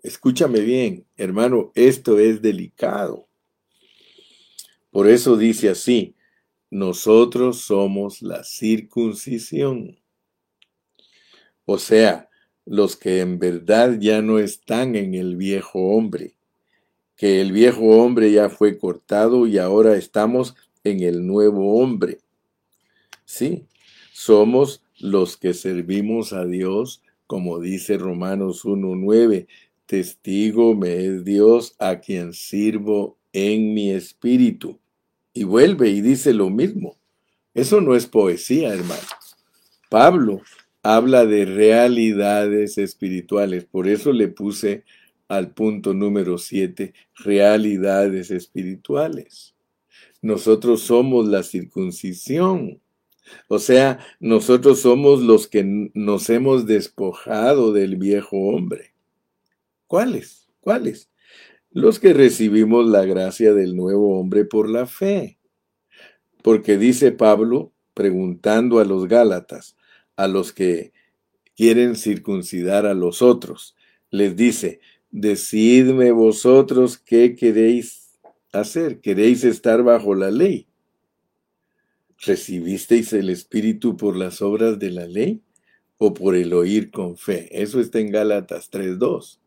Escúchame 0.04 0.62
bien, 0.62 1.06
hermano, 1.16 1.72
esto 1.76 2.20
es 2.20 2.42
delicado. 2.42 3.28
Por 4.90 5.08
eso 5.08 5.38
dice 5.38 5.70
así, 5.70 6.16
nosotros 6.70 7.62
somos 7.62 8.22
la 8.22 8.44
circuncisión. 8.44 10.00
O 11.66 11.78
sea, 11.78 12.30
los 12.66 12.98
que 12.98 13.20
en 13.20 13.40
verdad 13.40 13.98
ya 14.00 14.22
no 14.22 14.40
están 14.40 14.96
en 14.96 15.14
el 15.14 15.36
viejo 15.36 15.80
hombre, 15.80 16.36
que 17.16 17.40
el 17.42 17.52
viejo 17.52 17.82
hombre 18.02 18.32
ya 18.32 18.50
fue 18.50 18.78
cortado 18.78 19.48
y 19.48 19.58
ahora 19.58 19.96
estamos 19.96 20.56
en 20.84 21.02
el 21.02 21.26
nuevo 21.26 21.82
hombre. 21.82 22.20
Sí, 23.26 23.66
somos 24.12 24.84
los 25.00 25.38
que 25.38 25.54
servimos 25.54 26.34
a 26.34 26.46
Dios, 26.46 27.02
como 27.28 27.60
dice 27.60 27.98
Romanos 27.98 28.66
1.9, 28.66 29.48
testigo 29.86 30.76
me 30.76 31.06
es 31.06 31.26
Dios 31.26 31.76
a 31.80 32.00
quien 32.00 32.34
sirvo 32.34 33.18
en 33.34 33.74
mi 33.74 33.92
espíritu. 33.92 34.80
Y 35.34 35.44
vuelve 35.44 35.90
y 35.90 36.02
dice 36.02 36.34
lo 36.34 36.50
mismo. 36.50 36.98
Eso 37.54 37.82
no 37.82 37.96
es 37.96 38.06
poesía, 38.06 38.74
hermano. 38.74 39.02
Pablo 39.90 40.42
habla 40.84 41.26
de 41.26 41.46
realidades 41.46 42.78
espirituales, 42.78 43.66
por 43.66 43.88
eso 43.88 44.12
le 44.14 44.28
puse 44.28 44.84
al 45.28 45.52
punto 45.52 45.94
número 45.94 46.38
7, 46.38 46.94
realidades 47.16 48.32
espirituales. 48.32 49.54
Nosotros 50.22 50.82
somos 50.82 51.28
la 51.28 51.44
circuncisión. 51.44 52.80
O 53.48 53.60
sea, 53.60 54.00
nosotros 54.20 54.82
somos 54.82 55.22
los 55.22 55.48
que 55.48 55.64
nos 55.94 56.30
hemos 56.30 56.66
despojado 56.66 57.74
del 57.74 57.96
viejo 57.98 58.38
hombre. 58.38 58.94
¿Cuáles? 59.88 60.48
¿Cuáles? 60.60 61.10
Los 61.72 62.00
que 62.00 62.14
recibimos 62.14 62.88
la 62.88 63.06
gracia 63.06 63.54
del 63.54 63.76
nuevo 63.76 64.20
hombre 64.20 64.46
por 64.46 64.70
la 64.70 64.86
fe. 64.86 65.40
Porque 66.44 66.78
dice 66.78 67.12
Pablo, 67.12 67.72
preguntando 67.94 68.80
a 68.80 68.86
los 68.86 69.08
Gálatas, 69.08 69.76
a 70.16 70.28
los 70.28 70.54
que 70.54 70.92
quieren 71.56 71.96
circuncidar 71.96 72.86
a 72.86 72.94
los 72.94 73.22
otros, 73.22 73.76
les 74.10 74.36
dice, 74.36 74.82
decidme 75.12 76.12
vosotros 76.12 76.98
qué 76.98 77.36
queréis 77.36 78.01
hacer? 78.52 79.00
¿Queréis 79.00 79.44
estar 79.44 79.84
bajo 79.84 80.16
la 80.16 80.32
ley? 80.32 80.68
¿Recibisteis 82.18 83.14
el 83.14 83.30
Espíritu 83.30 83.98
por 83.98 84.16
las 84.16 84.42
obras 84.42 84.78
de 84.78 84.92
la 84.92 85.08
ley 85.08 85.42
o 85.98 86.14
por 86.14 86.36
el 86.36 86.54
oír 86.54 86.92
con 86.92 87.18
fe? 87.18 87.50
Eso 87.52 87.80
está 87.80 88.00
en 88.00 88.12
Gálatas 88.12 88.70
3.2. 88.72 89.40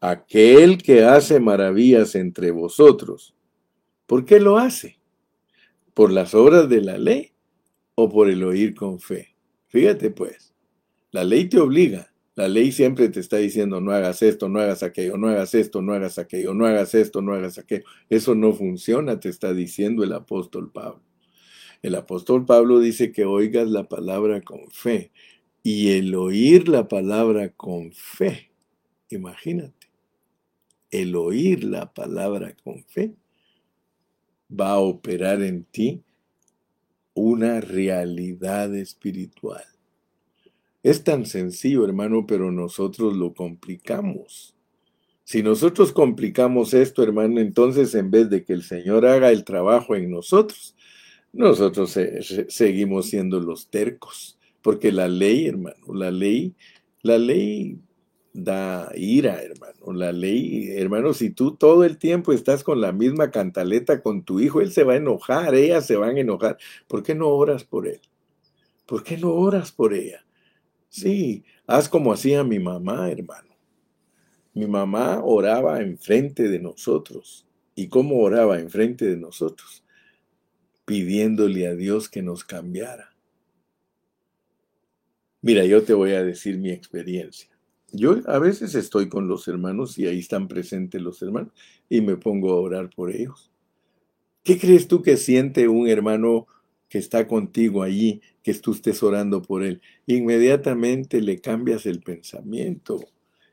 Aquel 0.00 0.78
que 0.78 1.04
hace 1.04 1.40
maravillas 1.40 2.14
entre 2.14 2.50
vosotros, 2.50 3.34
¿por 4.06 4.24
qué 4.24 4.40
lo 4.40 4.58
hace? 4.58 4.98
¿Por 5.92 6.10
las 6.10 6.34
obras 6.34 6.68
de 6.68 6.80
la 6.80 6.98
ley 6.98 7.32
o 7.94 8.08
por 8.08 8.30
el 8.30 8.42
oír 8.44 8.74
con 8.74 8.98
fe? 9.00 9.34
Fíjate 9.68 10.10
pues, 10.10 10.54
la 11.10 11.24
ley 11.24 11.48
te 11.48 11.58
obliga, 11.58 12.13
la 12.36 12.48
ley 12.48 12.72
siempre 12.72 13.08
te 13.08 13.20
está 13.20 13.36
diciendo 13.36 13.80
no 13.80 13.92
hagas 13.92 14.22
esto, 14.22 14.48
no 14.48 14.60
hagas 14.60 14.82
aquello, 14.82 15.16
no 15.16 15.28
hagas 15.28 15.54
esto, 15.54 15.82
no 15.82 15.92
hagas 15.92 16.18
aquello, 16.18 16.52
no 16.52 16.66
hagas 16.66 16.94
esto, 16.94 17.22
no 17.22 17.32
hagas 17.32 17.58
aquello. 17.58 17.84
Eso 18.08 18.34
no 18.34 18.52
funciona, 18.52 19.20
te 19.20 19.28
está 19.28 19.54
diciendo 19.54 20.02
el 20.02 20.12
apóstol 20.12 20.70
Pablo. 20.72 21.02
El 21.82 21.94
apóstol 21.94 22.44
Pablo 22.44 22.80
dice 22.80 23.12
que 23.12 23.24
oigas 23.24 23.68
la 23.68 23.88
palabra 23.88 24.40
con 24.40 24.70
fe. 24.70 25.12
Y 25.62 25.92
el 25.92 26.14
oír 26.14 26.68
la 26.68 26.88
palabra 26.88 27.48
con 27.50 27.92
fe, 27.92 28.50
imagínate, 29.08 29.90
el 30.90 31.16
oír 31.16 31.64
la 31.64 31.92
palabra 31.92 32.54
con 32.62 32.84
fe, 32.84 33.14
va 34.50 34.72
a 34.72 34.78
operar 34.78 35.42
en 35.42 35.64
ti 35.64 36.02
una 37.14 37.60
realidad 37.62 38.74
espiritual. 38.74 39.64
Es 40.84 41.02
tan 41.02 41.24
sencillo, 41.24 41.86
hermano, 41.86 42.26
pero 42.26 42.52
nosotros 42.52 43.16
lo 43.16 43.32
complicamos. 43.32 44.54
Si 45.24 45.42
nosotros 45.42 45.92
complicamos 45.92 46.74
esto, 46.74 47.02
hermano, 47.02 47.40
entonces 47.40 47.94
en 47.94 48.10
vez 48.10 48.28
de 48.28 48.44
que 48.44 48.52
el 48.52 48.62
Señor 48.62 49.06
haga 49.06 49.30
el 49.30 49.44
trabajo 49.44 49.96
en 49.96 50.10
nosotros, 50.10 50.76
nosotros 51.32 51.98
seguimos 52.48 53.06
siendo 53.06 53.40
los 53.40 53.70
tercos. 53.70 54.38
Porque 54.60 54.92
la 54.92 55.08
ley, 55.08 55.46
hermano, 55.46 55.94
la 55.94 56.10
ley, 56.10 56.54
la 57.00 57.16
ley 57.16 57.78
da 58.34 58.92
ira, 58.94 59.42
hermano. 59.42 59.94
La 59.94 60.12
ley, 60.12 60.68
hermano, 60.76 61.14
si 61.14 61.30
tú 61.30 61.56
todo 61.56 61.84
el 61.84 61.96
tiempo 61.96 62.30
estás 62.34 62.62
con 62.62 62.82
la 62.82 62.92
misma 62.92 63.30
cantaleta 63.30 64.02
con 64.02 64.22
tu 64.22 64.38
hijo, 64.38 64.60
él 64.60 64.70
se 64.70 64.84
va 64.84 64.92
a 64.92 64.96
enojar, 64.96 65.54
ellas 65.54 65.86
se 65.86 65.96
van 65.96 66.18
a 66.18 66.20
enojar. 66.20 66.58
¿Por 66.86 67.02
qué 67.02 67.14
no 67.14 67.28
oras 67.28 67.64
por 67.64 67.88
él? 67.88 68.02
¿Por 68.84 69.02
qué 69.02 69.16
no 69.16 69.32
oras 69.32 69.72
por 69.72 69.94
ella? 69.94 70.24
Sí, 70.94 71.42
haz 71.66 71.88
como 71.88 72.12
hacía 72.12 72.44
mi 72.44 72.60
mamá, 72.60 73.10
hermano. 73.10 73.56
Mi 74.52 74.68
mamá 74.68 75.24
oraba 75.24 75.80
enfrente 75.80 76.48
de 76.48 76.60
nosotros. 76.60 77.48
¿Y 77.74 77.88
cómo 77.88 78.20
oraba 78.20 78.60
enfrente 78.60 79.04
de 79.04 79.16
nosotros? 79.16 79.82
Pidiéndole 80.84 81.66
a 81.66 81.74
Dios 81.74 82.08
que 82.08 82.22
nos 82.22 82.44
cambiara. 82.44 83.12
Mira, 85.42 85.64
yo 85.64 85.82
te 85.82 85.94
voy 85.94 86.12
a 86.12 86.22
decir 86.22 86.58
mi 86.58 86.70
experiencia. 86.70 87.50
Yo 87.90 88.20
a 88.26 88.38
veces 88.38 88.76
estoy 88.76 89.08
con 89.08 89.26
los 89.26 89.48
hermanos 89.48 89.98
y 89.98 90.06
ahí 90.06 90.20
están 90.20 90.46
presentes 90.46 91.02
los 91.02 91.20
hermanos 91.22 91.52
y 91.88 92.02
me 92.02 92.16
pongo 92.16 92.52
a 92.52 92.60
orar 92.60 92.90
por 92.94 93.10
ellos. 93.10 93.50
¿Qué 94.44 94.60
crees 94.60 94.86
tú 94.86 95.02
que 95.02 95.16
siente 95.16 95.66
un 95.66 95.88
hermano 95.88 96.46
que 96.94 97.00
está 97.00 97.26
contigo 97.26 97.82
allí, 97.82 98.20
que 98.40 98.54
tú 98.54 98.70
estés 98.70 99.02
orando 99.02 99.42
por 99.42 99.64
él? 99.64 99.82
Inmediatamente 100.06 101.20
le 101.20 101.40
cambias 101.40 101.86
el 101.86 101.98
pensamiento. 101.98 103.04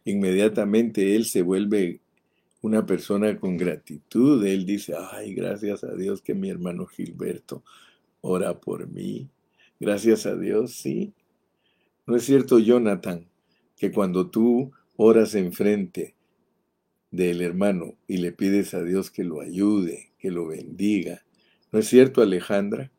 Inmediatamente 0.05 1.15
él 1.15 1.25
se 1.25 1.41
vuelve 1.41 2.01
una 2.61 2.85
persona 2.85 3.39
con 3.39 3.57
gratitud. 3.57 4.45
Él 4.45 4.67
dice, 4.67 4.93
ay, 5.11 5.33
gracias 5.33 5.83
a 5.83 5.95
Dios 5.95 6.21
que 6.21 6.35
mi 6.35 6.51
hermano 6.51 6.85
Gilberto 6.85 7.63
ora 8.21 8.59
por 8.59 8.87
mí. 8.87 9.27
Gracias 9.79 10.27
a 10.27 10.35
Dios, 10.35 10.73
sí. 10.73 11.11
¿No 12.05 12.17
es 12.17 12.23
cierto, 12.23 12.59
Jonathan, 12.59 13.25
que 13.75 13.91
cuando 13.91 14.29
tú 14.29 14.71
oras 14.97 15.33
enfrente 15.33 16.13
del 17.09 17.41
hermano 17.41 17.95
y 18.05 18.17
le 18.17 18.33
pides 18.33 18.75
a 18.75 18.83
Dios 18.83 19.09
que 19.09 19.23
lo 19.23 19.41
ayude, 19.41 20.11
que 20.19 20.29
lo 20.29 20.45
bendiga, 20.45 21.23
¿no 21.71 21.79
es 21.79 21.87
cierto, 21.87 22.21
Alejandra? 22.21 22.91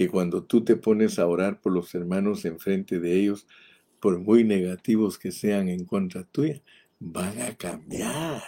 Que 0.00 0.08
cuando 0.08 0.42
tú 0.42 0.64
te 0.64 0.76
pones 0.76 1.18
a 1.18 1.26
orar 1.26 1.60
por 1.60 1.74
los 1.74 1.94
hermanos 1.94 2.46
enfrente 2.46 3.00
de 3.00 3.20
ellos, 3.20 3.46
por 4.00 4.18
muy 4.18 4.44
negativos 4.44 5.18
que 5.18 5.30
sean 5.30 5.68
en 5.68 5.84
contra 5.84 6.24
tuya, 6.24 6.62
van 6.98 7.38
a 7.42 7.54
cambiar. 7.54 8.42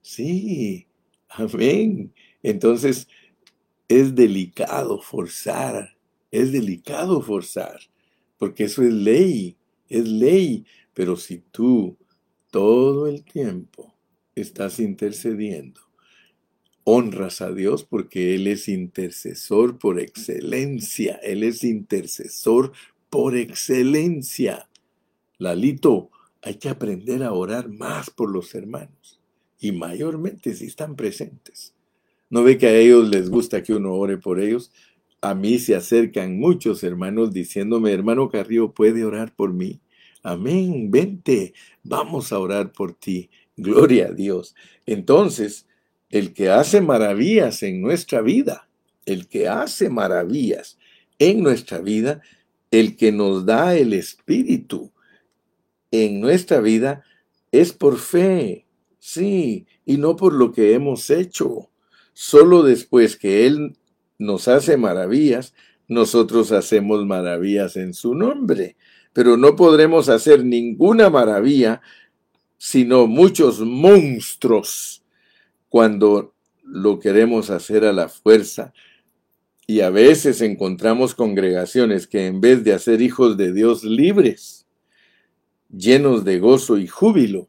Sí, 0.00 0.88
amén. 1.28 2.12
Entonces, 2.42 3.06
es 3.86 4.16
delicado 4.16 5.00
forzar, 5.00 5.96
es 6.32 6.50
delicado 6.50 7.22
forzar 7.22 7.78
porque 8.36 8.64
eso 8.64 8.82
es 8.82 8.92
ley, 8.92 9.56
es 9.88 10.08
ley. 10.08 10.66
Pero 10.94 11.14
si 11.14 11.38
tú 11.52 11.96
todo 12.50 13.06
el 13.06 13.22
tiempo 13.22 13.94
estás 14.34 14.80
intercediendo, 14.80 15.80
honras 16.84 17.40
a 17.40 17.52
Dios 17.52 17.84
porque 17.84 18.34
Él 18.34 18.46
es 18.46 18.68
intercesor 18.68 19.78
por 19.78 20.00
excelencia, 20.00 21.16
Él 21.22 21.42
es 21.42 21.64
intercesor 21.64 22.72
por 23.10 23.36
excelencia. 23.36 24.68
Lalito, 25.38 26.10
hay 26.42 26.56
que 26.56 26.68
aprender 26.68 27.22
a 27.22 27.32
orar 27.32 27.68
más 27.68 28.10
por 28.10 28.30
los 28.30 28.54
hermanos 28.54 29.20
y 29.60 29.72
mayormente 29.72 30.54
si 30.54 30.66
están 30.66 30.96
presentes. 30.96 31.74
¿No 32.30 32.42
ve 32.42 32.58
que 32.58 32.66
a 32.66 32.74
ellos 32.74 33.08
les 33.08 33.30
gusta 33.30 33.62
que 33.62 33.74
uno 33.74 33.92
ore 33.94 34.18
por 34.18 34.40
ellos? 34.40 34.72
A 35.20 35.34
mí 35.34 35.58
se 35.58 35.76
acercan 35.76 36.38
muchos 36.38 36.82
hermanos 36.82 37.32
diciéndome, 37.32 37.92
hermano 37.92 38.28
Carrillo, 38.28 38.72
¿puede 38.72 39.04
orar 39.04 39.34
por 39.34 39.52
mí? 39.52 39.80
Amén, 40.22 40.90
vente, 40.90 41.54
vamos 41.82 42.32
a 42.32 42.38
orar 42.38 42.72
por 42.72 42.94
ti. 42.94 43.30
Gloria 43.56 44.08
a 44.08 44.12
Dios. 44.12 44.54
Entonces, 44.86 45.66
el 46.12 46.34
que 46.34 46.50
hace 46.50 46.82
maravillas 46.82 47.62
en 47.62 47.80
nuestra 47.80 48.20
vida, 48.20 48.68
el 49.06 49.26
que 49.28 49.48
hace 49.48 49.88
maravillas 49.88 50.78
en 51.18 51.42
nuestra 51.42 51.78
vida, 51.78 52.20
el 52.70 52.96
que 52.96 53.12
nos 53.12 53.46
da 53.46 53.74
el 53.74 53.94
Espíritu 53.94 54.92
en 55.90 56.20
nuestra 56.20 56.60
vida, 56.60 57.02
es 57.50 57.72
por 57.72 57.98
fe, 57.98 58.66
sí, 58.98 59.66
y 59.86 59.96
no 59.96 60.14
por 60.14 60.34
lo 60.34 60.52
que 60.52 60.74
hemos 60.74 61.08
hecho. 61.08 61.70
Solo 62.12 62.62
después 62.62 63.16
que 63.16 63.46
Él 63.46 63.78
nos 64.18 64.48
hace 64.48 64.76
maravillas, 64.76 65.54
nosotros 65.88 66.52
hacemos 66.52 67.06
maravillas 67.06 67.76
en 67.76 67.94
su 67.94 68.14
nombre. 68.14 68.76
Pero 69.14 69.38
no 69.38 69.56
podremos 69.56 70.10
hacer 70.10 70.44
ninguna 70.44 71.08
maravilla, 71.08 71.80
sino 72.58 73.06
muchos 73.06 73.60
monstruos 73.60 75.01
cuando 75.72 76.34
lo 76.62 76.98
queremos 76.98 77.48
hacer 77.48 77.86
a 77.86 77.94
la 77.94 78.10
fuerza. 78.10 78.74
Y 79.66 79.80
a 79.80 79.88
veces 79.88 80.42
encontramos 80.42 81.14
congregaciones 81.14 82.06
que 82.06 82.26
en 82.26 82.42
vez 82.42 82.62
de 82.62 82.74
hacer 82.74 83.00
hijos 83.00 83.38
de 83.38 83.54
Dios 83.54 83.82
libres, 83.82 84.66
llenos 85.74 86.24
de 86.24 86.38
gozo 86.40 86.76
y 86.76 86.86
júbilo, 86.86 87.48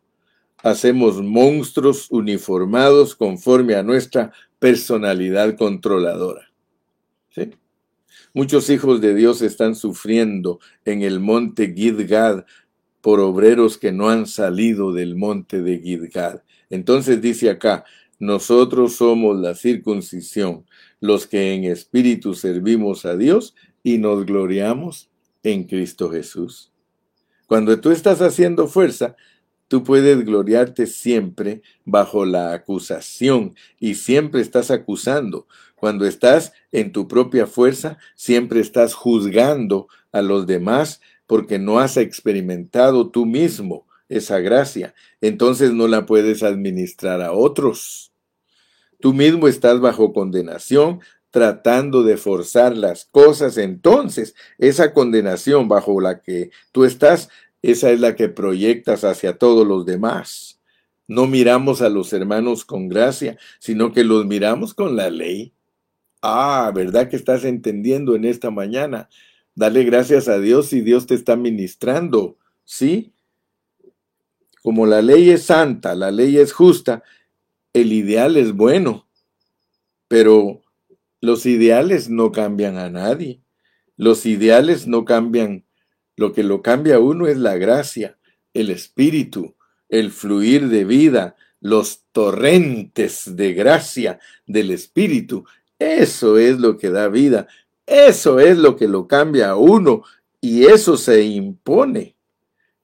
hacemos 0.60 1.22
monstruos 1.22 2.10
uniformados 2.12 3.14
conforme 3.14 3.76
a 3.76 3.84
nuestra 3.84 4.32
personalidad 4.58 5.58
controladora. 5.58 6.50
Muchos 8.34 8.70
hijos 8.70 9.02
de 9.02 9.16
Dios 9.16 9.42
están 9.42 9.76
sufriendo 9.76 10.62
en 10.86 11.02
el 11.02 11.20
monte 11.20 11.74
Gidgad 11.76 12.46
por 13.02 13.20
obreros 13.20 13.78
que 13.78 13.92
no 13.92 14.10
han 14.10 14.28
salido 14.28 14.94
del 14.94 15.18
monte 15.18 15.62
de 15.62 15.80
Gidgad. 15.80 16.42
Entonces 16.70 17.22
dice 17.22 17.50
acá, 17.52 17.84
nosotros 18.26 18.96
somos 18.96 19.38
la 19.38 19.54
circuncisión, 19.54 20.66
los 21.02 21.28
que 21.28 21.54
en 21.54 21.66
espíritu 21.66 22.36
servimos 22.36 23.06
a 23.06 23.18
Dios 23.18 23.54
y 23.84 23.98
nos 23.98 24.26
gloriamos 24.26 25.10
en 25.44 25.66
Cristo 25.66 26.10
Jesús. 26.10 26.72
Cuando 27.48 27.78
tú 27.82 27.92
estás 27.92 28.22
haciendo 28.22 28.68
fuerza, 28.68 29.18
tú 29.68 29.84
puedes 29.84 30.24
gloriarte 30.24 30.88
siempre 30.88 31.64
bajo 31.84 32.24
la 32.26 32.54
acusación 32.54 33.56
y 33.78 33.96
siempre 33.96 34.40
estás 34.40 34.72
acusando. 34.72 35.46
Cuando 35.76 36.06
estás 36.06 36.54
en 36.72 36.94
tu 36.94 37.10
propia 37.10 37.46
fuerza, 37.46 37.98
siempre 38.16 38.62
estás 38.62 38.94
juzgando 38.94 39.90
a 40.14 40.22
los 40.22 40.48
demás 40.48 41.02
porque 41.28 41.60
no 41.60 41.80
has 41.80 41.98
experimentado 41.98 43.10
tú 43.10 43.26
mismo 43.26 43.86
esa 44.08 44.40
gracia. 44.40 44.96
Entonces 45.20 45.74
no 45.74 45.90
la 45.90 46.06
puedes 46.06 46.42
administrar 46.42 47.22
a 47.22 47.34
otros. 47.34 48.13
Tú 49.04 49.14
mismo 49.14 49.50
estás 49.50 49.82
bajo 49.82 50.14
condenación 50.14 51.02
tratando 51.30 52.04
de 52.04 52.16
forzar 52.16 52.78
las 52.78 53.04
cosas. 53.04 53.58
Entonces, 53.58 54.34
esa 54.58 54.94
condenación 54.94 55.68
bajo 55.68 56.00
la 56.00 56.22
que 56.22 56.52
tú 56.72 56.86
estás, 56.86 57.28
esa 57.62 57.92
es 57.92 58.00
la 58.00 58.16
que 58.16 58.30
proyectas 58.30 59.04
hacia 59.04 59.38
todos 59.38 59.68
los 59.68 59.86
demás. 59.86 60.62
No 61.06 61.28
miramos 61.28 61.82
a 61.82 61.90
los 61.90 62.14
hermanos 62.14 62.64
con 62.64 62.88
gracia, 62.88 63.38
sino 63.60 63.92
que 63.92 64.06
los 64.06 64.26
miramos 64.26 64.74
con 64.74 64.96
la 64.96 65.10
ley. 65.10 65.52
Ah, 66.22 66.72
¿verdad 66.74 67.10
que 67.10 67.18
estás 67.18 67.44
entendiendo 67.44 68.16
en 68.16 68.24
esta 68.24 68.52
mañana? 68.52 69.10
Dale 69.54 69.84
gracias 69.84 70.30
a 70.30 70.40
Dios 70.40 70.68
si 70.68 70.80
Dios 70.80 71.08
te 71.08 71.16
está 71.16 71.36
ministrando, 71.36 72.38
¿sí? 72.64 73.12
Como 74.62 74.86
la 74.86 75.02
ley 75.02 75.30
es 75.30 75.44
santa, 75.44 75.94
la 75.94 76.10
ley 76.10 76.38
es 76.38 76.54
justa, 76.54 77.04
el 77.74 77.92
ideal 77.92 78.38
es 78.38 78.54
bueno, 78.54 79.08
pero 80.08 80.62
los 81.22 81.46
ideales 81.46 82.10
no 82.10 82.32
cambian 82.32 82.78
a 82.78 82.90
nadie. 82.90 83.42
Los 83.98 84.26
ideales 84.26 84.88
no 84.88 85.06
cambian. 85.06 85.66
Lo 86.16 86.34
que 86.34 86.44
lo 86.44 86.62
cambia 86.62 86.96
a 86.96 87.00
uno 87.00 87.28
es 87.28 87.38
la 87.38 87.58
gracia, 87.58 88.18
el 88.54 88.70
espíritu, 88.70 89.56
el 89.90 90.12
fluir 90.12 90.68
de 90.70 90.86
vida, 90.86 91.36
los 91.60 92.04
torrentes 92.12 93.36
de 93.36 93.54
gracia 93.54 94.20
del 94.46 94.72
espíritu 94.72 95.46
eso 95.84 96.38
es 96.38 96.60
lo 96.60 96.78
que 96.78 96.90
da 96.90 97.10
vida, 97.10 97.48
eso 97.86 98.40
es 98.40 98.58
lo 98.58 98.78
que 98.78 98.88
lo 98.88 99.06
cambia 99.06 99.50
a 99.50 99.56
uno 99.58 100.04
y 100.40 100.64
eso 100.64 100.96
se 100.96 101.24
impone 101.24 102.16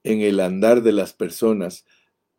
en 0.04 0.19
el 0.19 0.41
andar 0.41 0.84
de 0.84 0.91
las 0.91 1.13
personas 1.13 1.86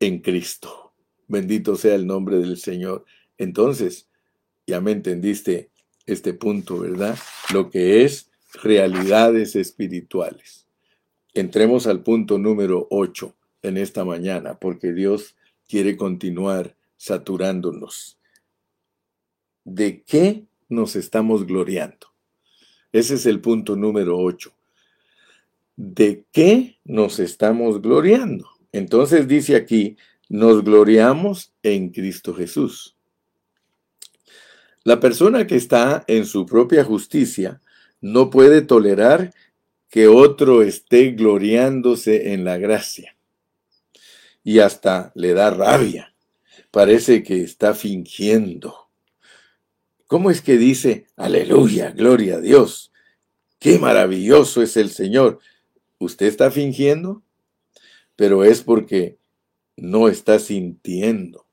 en 0.00 0.20
Cristo. 0.20 0.89
Bendito 1.30 1.76
sea 1.76 1.94
el 1.94 2.08
nombre 2.08 2.38
del 2.38 2.56
Señor. 2.56 3.04
Entonces, 3.38 4.08
ya 4.66 4.80
me 4.80 4.90
entendiste 4.90 5.70
este 6.04 6.34
punto, 6.34 6.80
¿verdad? 6.80 7.16
Lo 7.54 7.70
que 7.70 8.02
es 8.02 8.32
realidades 8.64 9.54
espirituales. 9.54 10.66
Entremos 11.32 11.86
al 11.86 12.02
punto 12.02 12.36
número 12.36 12.88
8 12.90 13.32
en 13.62 13.76
esta 13.76 14.04
mañana, 14.04 14.58
porque 14.58 14.92
Dios 14.92 15.36
quiere 15.68 15.96
continuar 15.96 16.74
saturándonos. 16.96 18.18
¿De 19.62 20.02
qué 20.02 20.46
nos 20.68 20.96
estamos 20.96 21.46
gloriando? 21.46 22.08
Ese 22.90 23.14
es 23.14 23.24
el 23.26 23.40
punto 23.40 23.76
número 23.76 24.18
8. 24.18 24.52
¿De 25.76 26.24
qué 26.32 26.80
nos 26.84 27.20
estamos 27.20 27.80
gloriando? 27.80 28.48
Entonces 28.72 29.28
dice 29.28 29.54
aquí, 29.54 29.96
nos 30.30 30.62
gloriamos 30.62 31.52
en 31.64 31.90
Cristo 31.90 32.32
Jesús. 32.32 32.96
La 34.84 35.00
persona 35.00 35.46
que 35.48 35.56
está 35.56 36.04
en 36.06 36.24
su 36.24 36.46
propia 36.46 36.84
justicia 36.84 37.60
no 38.00 38.30
puede 38.30 38.62
tolerar 38.62 39.34
que 39.88 40.06
otro 40.06 40.62
esté 40.62 41.10
gloriándose 41.10 42.32
en 42.32 42.44
la 42.44 42.58
gracia. 42.58 43.16
Y 44.44 44.60
hasta 44.60 45.10
le 45.16 45.34
da 45.34 45.50
rabia. 45.50 46.14
Parece 46.70 47.24
que 47.24 47.42
está 47.42 47.74
fingiendo. 47.74 48.88
¿Cómo 50.06 50.30
es 50.30 50.42
que 50.42 50.56
dice, 50.56 51.06
aleluya, 51.16 51.90
gloria 51.90 52.36
a 52.36 52.40
Dios? 52.40 52.92
Qué 53.58 53.80
maravilloso 53.80 54.62
es 54.62 54.76
el 54.76 54.90
Señor. 54.90 55.40
¿Usted 55.98 56.26
está 56.26 56.52
fingiendo? 56.52 57.24
Pero 58.14 58.44
es 58.44 58.62
porque 58.62 59.19
no 59.80 60.08
está 60.08 60.38
sintiendo. 60.38 61.46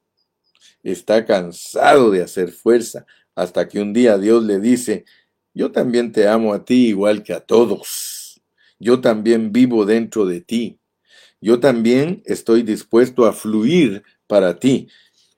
Está 0.84 1.26
cansado 1.26 2.12
de 2.12 2.22
hacer 2.22 2.52
fuerza 2.52 3.06
hasta 3.36 3.68
que 3.68 3.80
un 3.80 3.94
día 3.94 4.18
Dios 4.18 4.44
le 4.44 4.60
dice, 4.60 5.06
yo 5.54 5.72
también 5.72 6.12
te 6.12 6.28
amo 6.28 6.54
a 6.54 6.66
ti 6.66 6.88
igual 6.88 7.24
que 7.24 7.34
a 7.34 7.40
todos. 7.40 8.42
Yo 8.80 9.02
también 9.02 9.52
vivo 9.52 9.86
dentro 9.86 10.26
de 10.26 10.42
ti. 10.42 10.80
Yo 11.42 11.60
también 11.60 12.22
estoy 12.26 12.64
dispuesto 12.64 13.26
a 13.26 13.34
fluir 13.34 14.04
para 14.28 14.60
ti. 14.60 14.88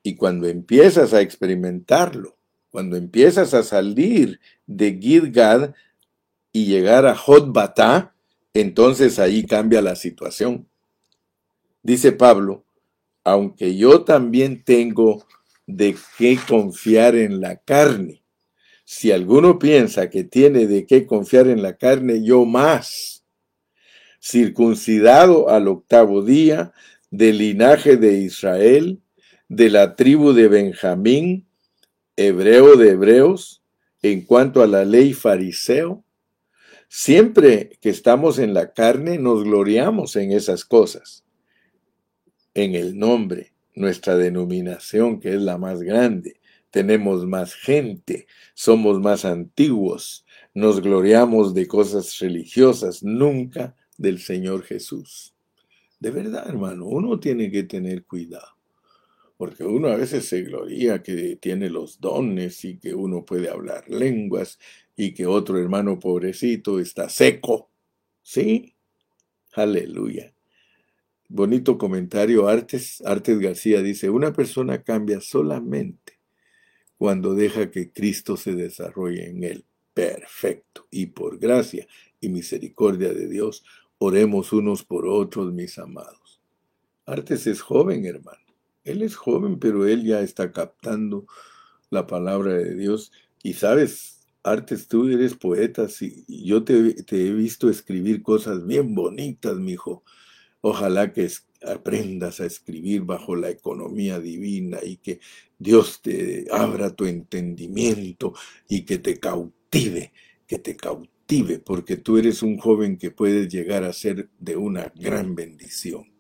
Y 0.04 0.16
cuando 0.16 0.48
empiezas 0.48 1.14
a 1.14 1.22
experimentarlo, 1.22 2.38
cuando 2.70 2.96
empiezas 2.98 3.54
a 3.54 3.64
salir 3.64 4.40
de 4.66 4.98
Gidgad 5.00 5.74
y 6.52 6.66
llegar 6.66 7.06
a 7.06 7.16
Jotbatá, 7.16 8.14
entonces 8.54 9.20
ahí 9.20 9.46
cambia 9.46 9.82
la 9.82 9.96
situación. 9.96 10.68
Dice 11.82 12.12
Pablo, 12.12 12.66
aunque 13.30 13.76
yo 13.76 14.04
también 14.04 14.64
tengo 14.64 15.24
de 15.68 15.96
qué 16.18 16.40
confiar 16.48 17.16
en 17.16 17.42
la 17.42 17.58
carne. 17.58 18.24
Si 18.86 19.12
alguno 19.12 19.60
piensa 19.60 20.10
que 20.10 20.24
tiene 20.24 20.66
de 20.66 20.88
qué 20.88 21.06
confiar 21.06 21.48
en 21.48 21.62
la 21.62 21.78
carne, 21.78 22.24
yo 22.24 22.46
más. 22.46 23.24
Circuncidado 24.20 25.50
al 25.50 25.68
octavo 25.68 26.24
día, 26.24 26.74
del 27.12 27.38
linaje 27.38 27.98
de 27.98 28.14
Israel, 28.14 29.00
de 29.48 29.70
la 29.70 29.96
tribu 29.96 30.34
de 30.34 30.48
Benjamín, 30.48 31.48
hebreo 32.16 32.78
de 32.78 32.92
hebreos, 32.92 33.62
en 34.02 34.22
cuanto 34.22 34.64
a 34.64 34.68
la 34.68 34.86
ley 34.86 35.14
fariseo. 35.14 36.04
Siempre 36.88 37.78
que 37.80 37.90
estamos 37.90 38.40
en 38.40 38.56
la 38.56 38.74
carne 38.74 39.20
nos 39.20 39.44
gloriamos 39.44 40.16
en 40.16 40.32
esas 40.32 40.66
cosas 40.66 41.24
en 42.54 42.76
el 42.76 42.98
nombre, 42.98 43.54
nuestra 43.76 44.18
denominación, 44.18 45.20
que 45.20 45.36
es 45.36 45.42
la 45.42 45.58
más 45.58 45.82
grande. 45.82 46.40
Tenemos 46.72 47.26
más 47.26 47.56
gente, 47.56 48.28
somos 48.54 49.00
más 49.00 49.26
antiguos, 49.26 50.26
nos 50.54 50.82
gloriamos 50.82 51.54
de 51.54 51.68
cosas 51.68 52.20
religiosas, 52.20 53.04
nunca 53.04 53.76
del 53.98 54.20
Señor 54.20 54.64
Jesús. 54.64 55.34
De 56.00 56.12
verdad, 56.12 56.48
hermano, 56.48 56.86
uno 56.86 57.20
tiene 57.20 57.52
que 57.52 57.64
tener 57.64 58.06
cuidado, 58.06 58.56
porque 59.38 59.64
uno 59.64 59.90
a 59.90 59.96
veces 59.96 60.26
se 60.26 60.44
gloria 60.44 61.02
que 61.02 61.38
tiene 61.38 61.70
los 61.70 62.00
dones 62.00 62.64
y 62.66 62.78
que 62.78 62.94
uno 62.94 63.26
puede 63.26 63.50
hablar 63.50 63.90
lenguas 63.90 64.60
y 64.96 65.14
que 65.14 65.26
otro 65.26 65.58
hermano 65.58 66.00
pobrecito 66.00 66.80
está 66.80 67.10
seco. 67.10 67.70
¿Sí? 68.22 68.76
Aleluya. 69.54 70.34
Bonito 71.32 71.78
comentario, 71.78 72.48
Artes, 72.48 73.04
García 73.04 73.84
dice, 73.84 74.10
una 74.10 74.34
persona 74.34 74.82
cambia 74.82 75.22
solamente 75.22 76.20
cuando 76.98 77.36
deja 77.36 77.70
que 77.70 77.92
Cristo 77.92 78.36
se 78.36 78.56
desarrolle 78.56 79.30
en 79.30 79.44
él. 79.44 79.66
Perfecto. 79.94 80.88
Y 80.90 81.06
por 81.06 81.38
gracia 81.38 81.88
y 82.20 82.30
misericordia 82.30 83.14
de 83.14 83.28
Dios, 83.28 83.64
oremos 84.00 84.52
unos 84.54 84.84
por 84.84 85.06
otros, 85.06 85.54
mis 85.54 85.78
amados. 85.78 86.42
Artes 87.06 87.46
es 87.46 87.62
joven, 87.62 88.06
hermano. 88.06 88.44
Él 88.84 89.04
es 89.04 89.16
joven, 89.16 89.60
pero 89.60 89.86
él 89.86 90.04
ya 90.04 90.22
está 90.22 90.52
captando 90.52 91.28
la 91.92 92.08
palabra 92.08 92.54
de 92.54 92.74
Dios. 92.74 93.12
Y 93.44 93.54
sabes, 93.54 94.28
Artes, 94.42 94.88
tú 94.88 95.08
eres 95.08 95.36
poeta, 95.36 95.86
y 96.02 96.44
yo 96.44 96.64
te, 96.64 96.74
he 96.74 97.34
visto 97.34 97.70
escribir 97.70 98.24
cosas 98.24 98.66
bien 98.66 98.96
bonitas, 98.96 99.58
mi 99.58 99.74
hijo 99.74 100.04
Ojalá 100.62 101.14
que 101.14 101.30
aprendas 101.66 102.40
a 102.40 102.46
escribir 102.46 103.04
bajo 103.04 103.36
la 103.36 103.50
economía 103.50 104.20
divina 104.20 104.80
y 104.84 104.98
que 104.98 105.20
Dios 105.58 106.02
te 106.02 106.48
abra 106.52 106.96
tu 106.96 107.06
entendimiento 107.06 108.34
y 108.68 108.84
que 108.84 108.98
te 108.98 109.20
cautive, 109.20 110.12
que 110.48 110.60
te 110.60 110.76
cautive, 110.76 111.60
porque 111.60 111.98
tú 111.98 112.18
eres 112.18 112.44
un 112.44 112.58
joven 112.58 112.98
que 112.98 113.12
puedes 113.12 113.48
llegar 113.48 113.84
a 113.84 113.94
ser 113.94 114.30
de 114.38 114.58
una 114.58 114.92
gran 114.96 115.36
bendición. 115.36 116.12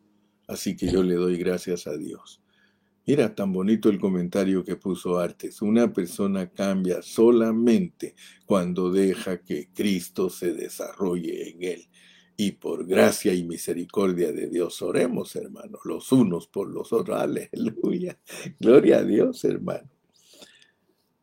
Así 0.47 0.75
que 0.75 0.91
yo 0.91 1.03
le 1.03 1.15
doy 1.15 1.37
gracias 1.37 1.85
a 1.87 1.97
Dios. 1.97 2.41
Mira 3.05 3.33
tan 3.33 3.51
bonito 3.51 3.89
el 3.89 3.99
comentario 3.99 4.63
que 4.63 4.75
puso 4.75 5.17
Artes. 5.17 5.61
Una 5.61 5.91
persona 5.91 6.49
cambia 6.49 7.01
solamente 7.01 8.15
cuando 8.45 8.91
deja 8.91 9.41
que 9.41 9.69
Cristo 9.73 10.29
se 10.29 10.53
desarrolle 10.53 11.49
en 11.49 11.63
él 11.63 11.89
y 12.39 12.53
por 12.53 12.87
gracia 12.87 13.33
y 13.33 13.43
misericordia 13.43 14.31
de 14.31 14.47
Dios 14.47 14.81
oremos, 14.81 15.35
hermanos, 15.35 15.81
los 15.83 16.09
unos 16.13 16.47
por 16.47 16.69
los 16.69 16.93
otros. 16.93 17.19
Aleluya. 17.19 18.17
Gloria 18.61 18.99
a 18.99 19.03
Dios, 19.03 19.43
hermano. 19.43 19.89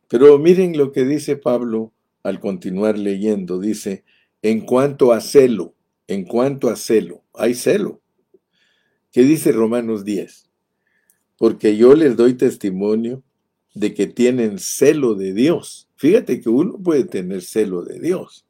Pero 0.07 0.37
miren 0.37 0.77
lo 0.77 0.91
que 0.91 1.05
dice 1.05 1.35
Pablo 1.35 1.91
al 2.21 2.39
continuar 2.39 2.99
leyendo. 2.99 3.57
Dice, 3.59 4.03
en 4.43 4.61
cuanto 4.61 5.11
a 5.11 5.19
celo, 5.19 5.73
en 6.05 6.23
cuanto 6.23 6.69
a 6.69 6.75
celo, 6.75 7.23
hay 7.33 7.55
celo. 7.55 7.99
¿Qué 9.11 9.23
dice 9.23 9.51
Romanos 9.51 10.05
10? 10.05 10.51
Porque 11.35 11.77
yo 11.77 11.95
les 11.95 12.15
doy 12.15 12.35
testimonio 12.35 13.23
de 13.73 13.95
que 13.95 14.05
tienen 14.05 14.59
celo 14.59 15.15
de 15.15 15.33
Dios. 15.33 15.89
Fíjate 15.95 16.41
que 16.41 16.49
uno 16.49 16.77
puede 16.77 17.05
tener 17.05 17.41
celo 17.41 17.81
de 17.81 17.99
Dios 17.99 18.46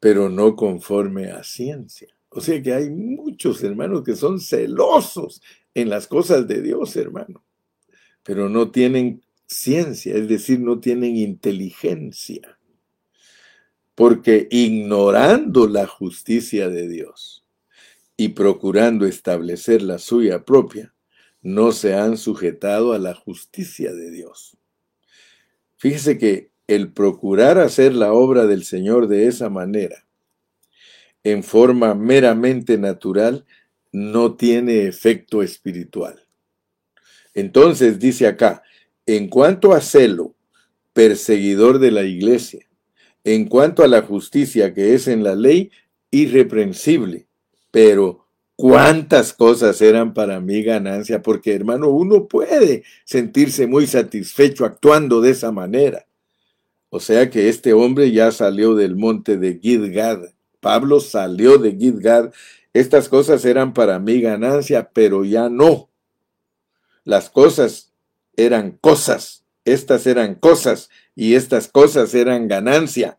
pero 0.00 0.28
no 0.28 0.56
conforme 0.56 1.30
a 1.30 1.42
ciencia. 1.42 2.08
O 2.30 2.40
sea 2.40 2.62
que 2.62 2.74
hay 2.74 2.90
muchos 2.90 3.62
hermanos 3.62 4.02
que 4.04 4.14
son 4.14 4.40
celosos 4.40 5.42
en 5.74 5.88
las 5.88 6.06
cosas 6.06 6.46
de 6.46 6.60
Dios, 6.60 6.94
hermano, 6.96 7.44
pero 8.22 8.48
no 8.48 8.70
tienen 8.70 9.22
ciencia, 9.46 10.14
es 10.14 10.28
decir, 10.28 10.60
no 10.60 10.78
tienen 10.78 11.16
inteligencia, 11.16 12.58
porque 13.94 14.46
ignorando 14.50 15.66
la 15.66 15.86
justicia 15.86 16.68
de 16.68 16.88
Dios 16.88 17.46
y 18.16 18.30
procurando 18.30 19.06
establecer 19.06 19.82
la 19.82 19.98
suya 19.98 20.44
propia, 20.44 20.94
no 21.40 21.72
se 21.72 21.94
han 21.94 22.16
sujetado 22.16 22.92
a 22.92 22.98
la 22.98 23.14
justicia 23.14 23.92
de 23.92 24.10
Dios. 24.10 24.58
Fíjese 25.76 26.18
que 26.18 26.50
el 26.68 26.92
procurar 26.92 27.58
hacer 27.58 27.94
la 27.94 28.12
obra 28.12 28.46
del 28.46 28.62
Señor 28.62 29.08
de 29.08 29.26
esa 29.26 29.48
manera, 29.48 30.06
en 31.24 31.42
forma 31.42 31.94
meramente 31.94 32.78
natural, 32.78 33.44
no 33.90 34.36
tiene 34.36 34.86
efecto 34.86 35.42
espiritual. 35.42 36.20
Entonces 37.34 37.98
dice 37.98 38.26
acá, 38.26 38.62
en 39.06 39.28
cuanto 39.28 39.72
a 39.72 39.80
celo, 39.80 40.34
perseguidor 40.92 41.78
de 41.78 41.90
la 41.90 42.02
iglesia, 42.02 42.68
en 43.24 43.46
cuanto 43.46 43.82
a 43.82 43.88
la 43.88 44.02
justicia 44.02 44.74
que 44.74 44.94
es 44.94 45.08
en 45.08 45.24
la 45.24 45.34
ley, 45.34 45.70
irreprensible, 46.10 47.26
pero 47.70 48.26
cuántas 48.56 49.32
cosas 49.32 49.80
eran 49.80 50.12
para 50.12 50.40
mí 50.40 50.62
ganancia, 50.62 51.22
porque 51.22 51.54
hermano, 51.54 51.88
uno 51.88 52.26
puede 52.26 52.82
sentirse 53.04 53.66
muy 53.66 53.86
satisfecho 53.86 54.64
actuando 54.64 55.20
de 55.20 55.30
esa 55.30 55.52
manera. 55.52 56.07
O 56.90 57.00
sea 57.00 57.30
que 57.30 57.48
este 57.48 57.72
hombre 57.72 58.12
ya 58.12 58.32
salió 58.32 58.74
del 58.74 58.96
monte 58.96 59.36
de 59.36 59.58
Gidgad. 59.60 60.20
Pablo 60.60 61.00
salió 61.00 61.58
de 61.58 61.76
Gidgad. 61.76 62.32
Estas 62.72 63.08
cosas 63.08 63.44
eran 63.44 63.74
para 63.74 63.98
mí 63.98 64.20
ganancia, 64.20 64.90
pero 64.92 65.24
ya 65.24 65.48
no. 65.48 65.90
Las 67.04 67.30
cosas 67.30 67.92
eran 68.36 68.72
cosas, 68.72 69.44
estas 69.64 70.06
eran 70.06 70.34
cosas 70.36 70.90
y 71.14 71.34
estas 71.34 71.68
cosas 71.68 72.14
eran 72.14 72.48
ganancia. 72.48 73.18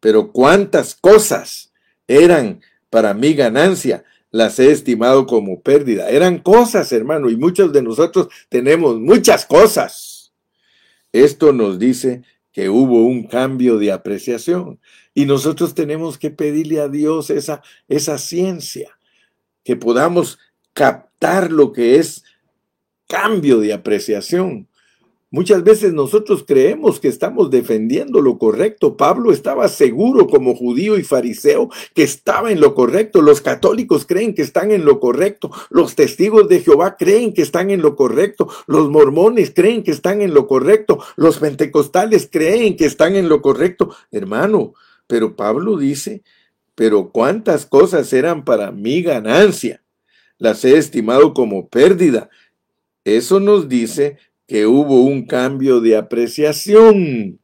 Pero 0.00 0.32
cuántas 0.32 0.94
cosas 0.94 1.72
eran 2.06 2.60
para 2.90 3.14
mi 3.14 3.34
ganancia, 3.34 4.04
las 4.30 4.58
he 4.58 4.70
estimado 4.70 5.26
como 5.26 5.60
pérdida. 5.60 6.10
Eran 6.10 6.38
cosas, 6.38 6.92
hermano, 6.92 7.30
y 7.30 7.36
muchos 7.36 7.72
de 7.72 7.82
nosotros 7.82 8.28
tenemos 8.48 8.98
muchas 8.98 9.46
cosas. 9.46 10.32
Esto 11.12 11.52
nos 11.52 11.78
dice 11.78 12.22
que 12.52 12.68
hubo 12.68 13.04
un 13.06 13.24
cambio 13.24 13.78
de 13.78 13.92
apreciación 13.92 14.78
y 15.14 15.24
nosotros 15.24 15.74
tenemos 15.74 16.18
que 16.18 16.30
pedirle 16.30 16.80
a 16.80 16.88
Dios 16.88 17.30
esa, 17.30 17.62
esa 17.88 18.18
ciencia, 18.18 18.98
que 19.64 19.76
podamos 19.76 20.38
captar 20.72 21.52
lo 21.52 21.72
que 21.72 21.96
es 21.96 22.24
cambio 23.08 23.60
de 23.60 23.72
apreciación. 23.72 24.68
Muchas 25.32 25.64
veces 25.64 25.94
nosotros 25.94 26.44
creemos 26.46 27.00
que 27.00 27.08
estamos 27.08 27.50
defendiendo 27.50 28.20
lo 28.20 28.36
correcto. 28.36 28.98
Pablo 28.98 29.32
estaba 29.32 29.66
seguro 29.68 30.26
como 30.26 30.54
judío 30.54 30.98
y 30.98 31.04
fariseo 31.04 31.70
que 31.94 32.02
estaba 32.02 32.52
en 32.52 32.60
lo 32.60 32.74
correcto. 32.74 33.22
Los 33.22 33.40
católicos 33.40 34.04
creen 34.04 34.34
que 34.34 34.42
están 34.42 34.72
en 34.72 34.84
lo 34.84 35.00
correcto. 35.00 35.50
Los 35.70 35.94
testigos 35.94 36.50
de 36.50 36.60
Jehová 36.60 36.98
creen 36.98 37.32
que 37.32 37.40
están 37.40 37.70
en 37.70 37.80
lo 37.80 37.96
correcto. 37.96 38.50
Los 38.66 38.90
mormones 38.90 39.52
creen 39.56 39.82
que 39.82 39.90
están 39.90 40.20
en 40.20 40.34
lo 40.34 40.46
correcto. 40.46 40.98
Los 41.16 41.38
pentecostales 41.38 42.28
creen 42.30 42.76
que 42.76 42.84
están 42.84 43.16
en 43.16 43.30
lo 43.30 43.40
correcto. 43.40 43.88
Hermano, 44.10 44.74
pero 45.06 45.34
Pablo 45.34 45.78
dice, 45.78 46.22
pero 46.74 47.10
cuántas 47.10 47.64
cosas 47.64 48.12
eran 48.12 48.44
para 48.44 48.70
mi 48.70 49.00
ganancia. 49.00 49.82
Las 50.36 50.62
he 50.66 50.76
estimado 50.76 51.32
como 51.32 51.70
pérdida. 51.70 52.28
Eso 53.02 53.40
nos 53.40 53.70
dice 53.70 54.18
que 54.52 54.66
hubo 54.66 55.00
un 55.00 55.24
cambio 55.24 55.80
de 55.80 55.96
apreciación, 55.96 57.40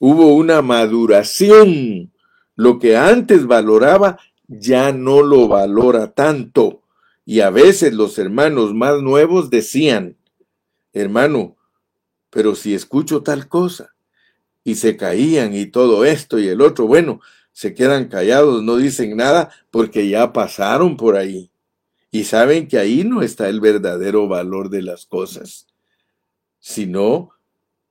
hubo 0.00 0.34
una 0.34 0.60
maduración. 0.60 2.12
Lo 2.56 2.80
que 2.80 2.96
antes 2.96 3.46
valoraba 3.46 4.18
ya 4.48 4.90
no 4.90 5.22
lo 5.22 5.46
valora 5.46 6.10
tanto. 6.10 6.82
Y 7.24 7.38
a 7.38 7.50
veces 7.50 7.94
los 7.94 8.18
hermanos 8.18 8.74
más 8.74 9.00
nuevos 9.00 9.48
decían, 9.48 10.16
hermano, 10.92 11.56
pero 12.30 12.56
si 12.56 12.74
escucho 12.74 13.22
tal 13.22 13.46
cosa, 13.46 13.94
y 14.64 14.74
se 14.74 14.96
caían 14.96 15.54
y 15.54 15.66
todo 15.66 16.04
esto 16.04 16.40
y 16.40 16.48
el 16.48 16.62
otro, 16.62 16.88
bueno, 16.88 17.20
se 17.52 17.74
quedan 17.74 18.08
callados, 18.08 18.60
no 18.64 18.74
dicen 18.74 19.16
nada 19.16 19.52
porque 19.70 20.08
ya 20.08 20.32
pasaron 20.32 20.96
por 20.96 21.14
ahí. 21.14 21.52
Y 22.10 22.24
saben 22.24 22.66
que 22.66 22.78
ahí 22.78 23.04
no 23.04 23.22
está 23.22 23.48
el 23.48 23.60
verdadero 23.60 24.26
valor 24.26 24.68
de 24.68 24.82
las 24.82 25.06
cosas 25.06 25.68
sino 26.62 27.30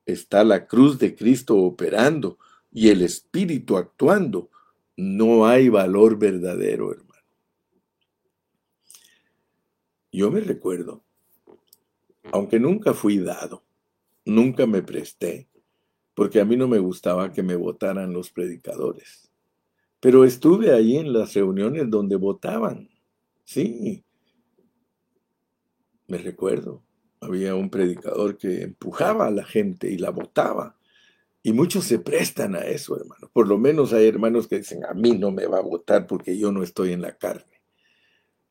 está 0.06 0.46
la 0.46 0.66
cruz 0.66 0.98
de 0.98 1.14
Cristo 1.14 1.58
operando 1.58 2.40
y 2.72 2.88
el 2.88 3.02
Espíritu 3.02 3.76
actuando. 3.76 4.50
No 4.96 5.46
hay 5.46 5.68
valor 5.68 6.18
verdadero, 6.18 6.94
hermano. 6.94 7.12
Yo 10.14 10.32
me 10.32 10.40
recuerdo, 10.40 11.04
aunque 12.32 12.62
nunca 12.62 12.94
fui 12.94 13.18
dado, 13.18 13.62
nunca 14.24 14.66
me 14.66 14.82
presté, 14.82 15.50
porque 16.14 16.40
a 16.40 16.46
mí 16.46 16.56
no 16.56 16.70
me 16.70 16.80
gustaba 16.80 17.34
que 17.34 17.44
me 17.44 17.56
votaran 17.56 18.14
los 18.14 18.32
predicadores. 18.32 19.30
Pero 20.00 20.24
estuve 20.24 20.72
ahí 20.72 20.96
en 20.96 21.12
las 21.12 21.34
reuniones 21.34 21.90
donde 21.90 22.16
votaban. 22.16 22.90
Sí, 23.44 24.06
me 26.08 26.18
recuerdo 26.18 26.82
había 27.22 27.56
un 27.56 27.70
predicador 27.70 28.38
que 28.38 28.64
empujaba 28.64 29.28
a 29.28 29.32
la 29.32 29.46
gente 29.46 29.90
y 29.92 29.98
la 29.98 30.10
votaba. 30.10 30.76
Y 31.44 31.54
muchos 31.54 31.86
se 31.86 32.00
prestan 32.00 32.56
a 32.56 32.66
eso, 32.66 32.98
hermano. 32.98 33.30
Por 33.32 33.48
lo 33.48 33.58
menos 33.58 33.94
hay 33.94 34.08
hermanos 34.08 34.48
que 34.48 34.58
dicen, 34.58 34.84
a 34.86 34.94
mí 34.94 35.18
no 35.18 35.32
me 35.32 35.46
va 35.48 35.60
a 35.60 35.62
votar 35.62 36.08
porque 36.08 36.38
yo 36.38 36.52
no 36.52 36.64
estoy 36.64 36.92
en 36.92 37.02
la 37.02 37.18
carne. 37.18 37.62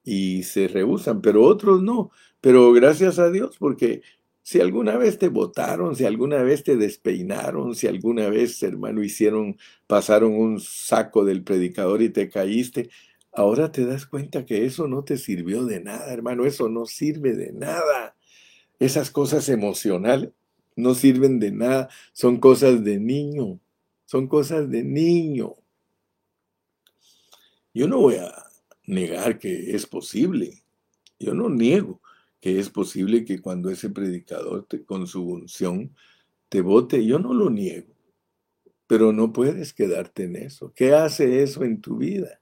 Y 0.02 0.44
se 0.44 0.68
rehusan, 0.68 1.20
pero 1.20 1.44
otros 1.44 1.82
no. 1.82 2.10
Pero 2.40 2.72
gracias 2.72 3.18
a 3.18 3.30
Dios, 3.30 3.56
porque 3.58 4.02
si 4.42 4.60
alguna 4.60 4.96
vez 4.96 5.18
te 5.18 5.28
votaron, 5.28 5.94
si 5.94 6.04
alguna 6.04 6.42
vez 6.42 6.64
te 6.64 6.76
despeinaron, 6.76 7.74
si 7.74 7.86
alguna 7.86 8.28
vez, 8.28 8.62
hermano, 8.62 9.02
hicieron, 9.02 9.56
pasaron 9.86 10.32
un 10.32 10.60
saco 10.60 11.24
del 11.24 11.44
predicador 11.44 12.02
y 12.02 12.10
te 12.10 12.28
caíste, 12.28 12.90
ahora 13.32 13.70
te 13.70 13.84
das 13.84 14.06
cuenta 14.06 14.44
que 14.44 14.64
eso 14.64 14.88
no 14.88 15.04
te 15.04 15.16
sirvió 15.18 15.64
de 15.64 15.80
nada, 15.80 16.12
hermano. 16.12 16.44
Eso 16.46 16.68
no 16.68 16.86
sirve 16.86 17.34
de 17.34 17.52
nada. 17.52 18.16
Esas 18.80 19.10
cosas 19.10 19.48
emocionales 19.48 20.30
no 20.74 20.94
sirven 20.94 21.38
de 21.38 21.52
nada, 21.52 21.88
son 22.12 22.38
cosas 22.40 22.82
de 22.82 22.98
niño, 22.98 23.60
son 24.06 24.26
cosas 24.26 24.68
de 24.70 24.82
niño. 24.82 25.54
Yo 27.72 27.86
no 27.86 27.98
voy 27.98 28.16
a 28.16 28.32
negar 28.86 29.38
que 29.38 29.76
es 29.76 29.86
posible, 29.86 30.64
yo 31.20 31.34
no 31.34 31.48
niego 31.48 32.00
que 32.40 32.58
es 32.58 32.70
posible 32.70 33.24
que 33.24 33.40
cuando 33.40 33.70
ese 33.70 33.90
predicador 33.90 34.66
con 34.86 35.06
su 35.06 35.22
unción 35.28 35.94
te 36.48 36.62
vote, 36.62 37.04
yo 37.04 37.18
no 37.18 37.34
lo 37.34 37.50
niego, 37.50 37.94
pero 38.86 39.12
no 39.12 39.32
puedes 39.32 39.74
quedarte 39.74 40.24
en 40.24 40.36
eso. 40.36 40.72
¿Qué 40.74 40.94
hace 40.94 41.42
eso 41.42 41.64
en 41.64 41.80
tu 41.80 41.98
vida? 41.98 42.40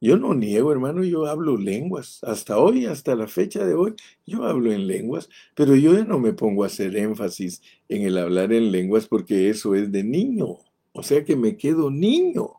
Yo 0.00 0.18
no 0.18 0.34
niego, 0.34 0.72
hermano, 0.72 1.04
yo 1.04 1.26
hablo 1.26 1.56
lenguas. 1.56 2.20
Hasta 2.22 2.58
hoy, 2.58 2.86
hasta 2.86 3.14
la 3.14 3.26
fecha 3.28 3.64
de 3.64 3.74
hoy, 3.74 3.94
yo 4.26 4.44
hablo 4.44 4.72
en 4.72 4.86
lenguas, 4.86 5.28
pero 5.54 5.74
yo 5.74 5.94
ya 5.94 6.04
no 6.04 6.18
me 6.18 6.34
pongo 6.34 6.64
a 6.64 6.66
hacer 6.66 6.96
énfasis 6.96 7.62
en 7.88 8.02
el 8.02 8.18
hablar 8.18 8.52
en 8.52 8.72
lenguas 8.72 9.06
porque 9.08 9.48
eso 9.48 9.74
es 9.74 9.90
de 9.92 10.04
niño. 10.04 10.58
O 10.92 11.02
sea 11.02 11.24
que 11.24 11.36
me 11.36 11.56
quedo 11.56 11.90
niño. 11.90 12.50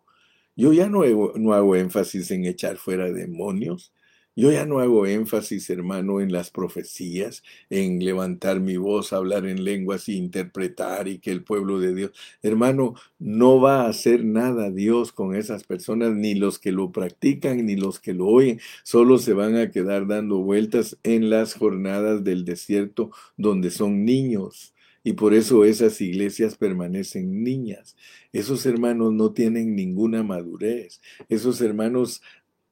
Yo 0.55 0.73
ya 0.73 0.89
no, 0.89 1.03
no 1.35 1.53
hago 1.53 1.75
énfasis 1.75 2.31
en 2.31 2.45
echar 2.45 2.77
fuera 2.77 3.11
demonios. 3.11 3.93
Yo 4.37 4.51
ya 4.51 4.67
no 4.67 4.77
hago 4.77 5.07
énfasis, 5.07 5.67
hermano, 5.71 6.21
en 6.21 6.31
las 6.31 6.51
profecías, 6.51 7.41
en 7.71 8.05
levantar 8.05 8.59
mi 8.59 8.77
voz, 8.77 9.11
hablar 9.11 9.47
en 9.47 9.63
lenguas 9.63 10.07
y 10.09 10.15
interpretar 10.15 11.07
y 11.07 11.17
que 11.17 11.31
el 11.31 11.43
pueblo 11.43 11.79
de 11.79 11.95
Dios, 11.95 12.11
hermano, 12.43 12.93
no 13.17 13.59
va 13.59 13.81
a 13.81 13.89
hacer 13.89 14.23
nada 14.23 14.69
Dios 14.69 15.11
con 15.11 15.33
esas 15.33 15.63
personas, 15.63 16.13
ni 16.13 16.35
los 16.35 16.59
que 16.59 16.71
lo 16.71 16.91
practican, 16.91 17.65
ni 17.65 17.75
los 17.77 17.99
que 17.99 18.13
lo 18.13 18.27
oyen, 18.27 18.59
solo 18.83 19.17
se 19.17 19.33
van 19.33 19.55
a 19.55 19.71
quedar 19.71 20.05
dando 20.05 20.37
vueltas 20.37 20.99
en 21.01 21.31
las 21.31 21.55
jornadas 21.55 22.23
del 22.23 22.45
desierto 22.45 23.09
donde 23.37 23.71
son 23.71 24.05
niños. 24.05 24.75
Y 25.03 25.13
por 25.13 25.33
eso 25.33 25.65
esas 25.65 25.99
iglesias 26.01 26.57
permanecen 26.57 27.41
niñas. 27.43 27.95
Esos 28.33 28.65
hermanos 28.65 29.13
no 29.13 29.31
tienen 29.31 29.73
ninguna 29.75 30.21
madurez. 30.21 31.01
Esos 31.29 31.61
hermanos 31.61 32.21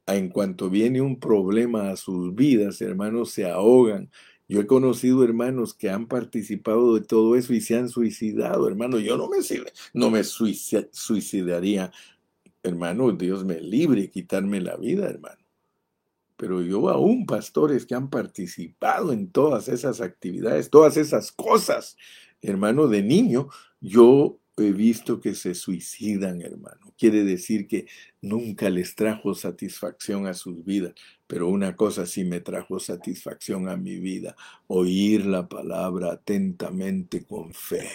en 0.08 0.30
cuanto 0.30 0.70
viene 0.70 1.02
un 1.02 1.20
problema 1.20 1.90
a 1.90 1.96
sus 1.96 2.36
vidas, 2.36 2.82
hermanos, 2.82 3.32
se 3.32 3.50
ahogan. 3.50 4.12
Yo 4.48 4.62
he 4.62 4.68
conocido 4.68 5.24
hermanos 5.24 5.74
que 5.74 5.90
han 5.90 6.08
participado 6.08 6.94
de 6.94 7.02
todo 7.02 7.36
eso 7.36 7.54
y 7.54 7.62
se 7.62 7.76
han 7.76 7.90
suicidado, 7.90 8.68
hermano. 8.68 9.00
Yo 9.00 9.18
no 9.18 9.28
me, 9.28 9.38
no 9.94 10.12
me 10.12 10.24
suicidaría, 10.24 11.92
hermano, 12.62 13.12
Dios 13.12 13.44
me 13.44 13.60
libre 13.60 14.10
quitarme 14.12 14.62
la 14.62 14.78
vida, 14.78 15.08
hermano. 15.08 15.44
Pero 16.38 16.62
yo 16.62 16.90
aún, 16.90 17.26
pastores 17.26 17.86
que 17.86 17.96
han 17.96 18.10
participado 18.10 19.14
en 19.14 19.32
todas 19.32 19.68
esas 19.68 20.02
actividades, 20.02 20.70
todas 20.70 20.98
esas 20.98 21.32
cosas, 21.32 21.98
hermano, 22.42 22.88
de 22.88 23.02
niño, 23.02 23.48
yo 23.80 24.38
he 24.58 24.72
visto 24.72 25.20
que 25.20 25.36
se 25.36 25.54
suicidan, 25.54 26.42
hermano. 26.42 26.94
Quiere 26.98 27.24
decir 27.24 27.68
que 27.68 27.88
nunca 28.22 28.70
les 28.70 28.96
trajo 28.96 29.34
satisfacción 29.34 30.28
a 30.28 30.34
sus 30.34 30.64
vidas, 30.64 30.94
pero 31.28 31.50
una 31.50 31.76
cosa 31.76 32.06
sí 32.06 32.24
me 32.24 32.40
trajo 32.40 32.80
satisfacción 32.80 33.68
a 33.68 33.76
mi 33.76 33.98
vida, 33.98 34.36
oír 34.68 35.26
la 35.26 35.48
palabra 35.50 36.14
atentamente 36.14 37.26
con 37.26 37.54
fe. 37.54 37.90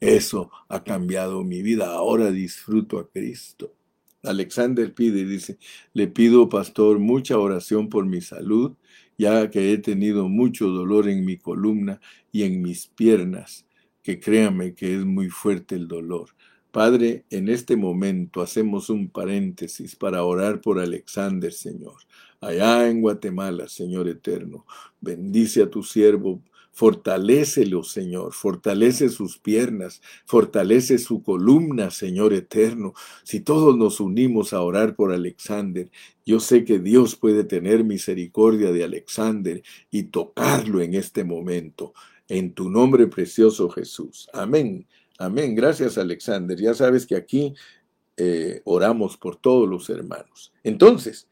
Eso 0.00 0.50
ha 0.68 0.82
cambiado 0.82 1.44
mi 1.44 1.60
vida. 1.60 1.92
Ahora 1.92 2.30
disfruto 2.30 2.98
a 2.98 3.10
Cristo. 3.10 3.74
Alexander 4.22 4.94
pide, 4.94 5.24
dice, 5.24 5.58
le 5.92 6.08
pido, 6.08 6.48
pastor, 6.48 6.98
mucha 6.98 7.38
oración 7.38 7.88
por 7.88 8.06
mi 8.06 8.20
salud, 8.20 8.76
ya 9.16 9.50
que 9.50 9.72
he 9.72 9.78
tenido 9.78 10.28
mucho 10.28 10.68
dolor 10.68 11.08
en 11.08 11.24
mi 11.24 11.36
columna 11.36 12.00
y 12.32 12.44
en 12.44 12.62
mis 12.62 12.86
piernas 12.86 13.67
que 14.08 14.20
créame 14.20 14.74
que 14.74 14.94
es 14.94 15.04
muy 15.04 15.28
fuerte 15.28 15.74
el 15.74 15.86
dolor. 15.86 16.30
Padre, 16.70 17.26
en 17.28 17.50
este 17.50 17.76
momento 17.76 18.40
hacemos 18.40 18.88
un 18.88 19.10
paréntesis 19.10 19.96
para 19.96 20.24
orar 20.24 20.62
por 20.62 20.78
Alexander, 20.78 21.52
Señor. 21.52 21.96
Allá 22.40 22.88
en 22.88 23.02
Guatemala, 23.02 23.68
Señor 23.68 24.08
eterno, 24.08 24.64
bendice 25.02 25.60
a 25.60 25.68
tu 25.68 25.82
siervo, 25.82 26.40
Fortalécelo, 26.72 27.82
Señor. 27.82 28.32
Fortalece 28.32 29.08
sus 29.08 29.36
piernas. 29.36 30.00
Fortalece 30.24 30.98
su 30.98 31.24
columna, 31.24 31.90
Señor 31.90 32.32
eterno. 32.32 32.94
Si 33.24 33.40
todos 33.40 33.76
nos 33.76 33.98
unimos 33.98 34.52
a 34.52 34.62
orar 34.62 34.94
por 34.94 35.12
Alexander, 35.12 35.90
yo 36.24 36.38
sé 36.38 36.64
que 36.64 36.78
Dios 36.78 37.16
puede 37.16 37.42
tener 37.42 37.82
misericordia 37.82 38.70
de 38.70 38.84
Alexander 38.84 39.60
y 39.90 40.04
tocarlo 40.04 40.80
en 40.80 40.94
este 40.94 41.24
momento. 41.24 41.94
En 42.28 42.52
tu 42.52 42.70
nombre 42.70 43.06
precioso, 43.06 43.68
Jesús. 43.70 44.28
Amén. 44.32 44.86
Amén. 45.18 45.54
Gracias, 45.54 45.98
Alexander. 45.98 46.58
Ya 46.58 46.74
sabes 46.74 47.06
que 47.06 47.16
aquí 47.16 47.54
eh, 48.16 48.60
oramos 48.64 49.16
por 49.16 49.36
todos 49.36 49.68
los 49.68 49.88
hermanos. 49.88 50.52
Entonces, 50.62 51.28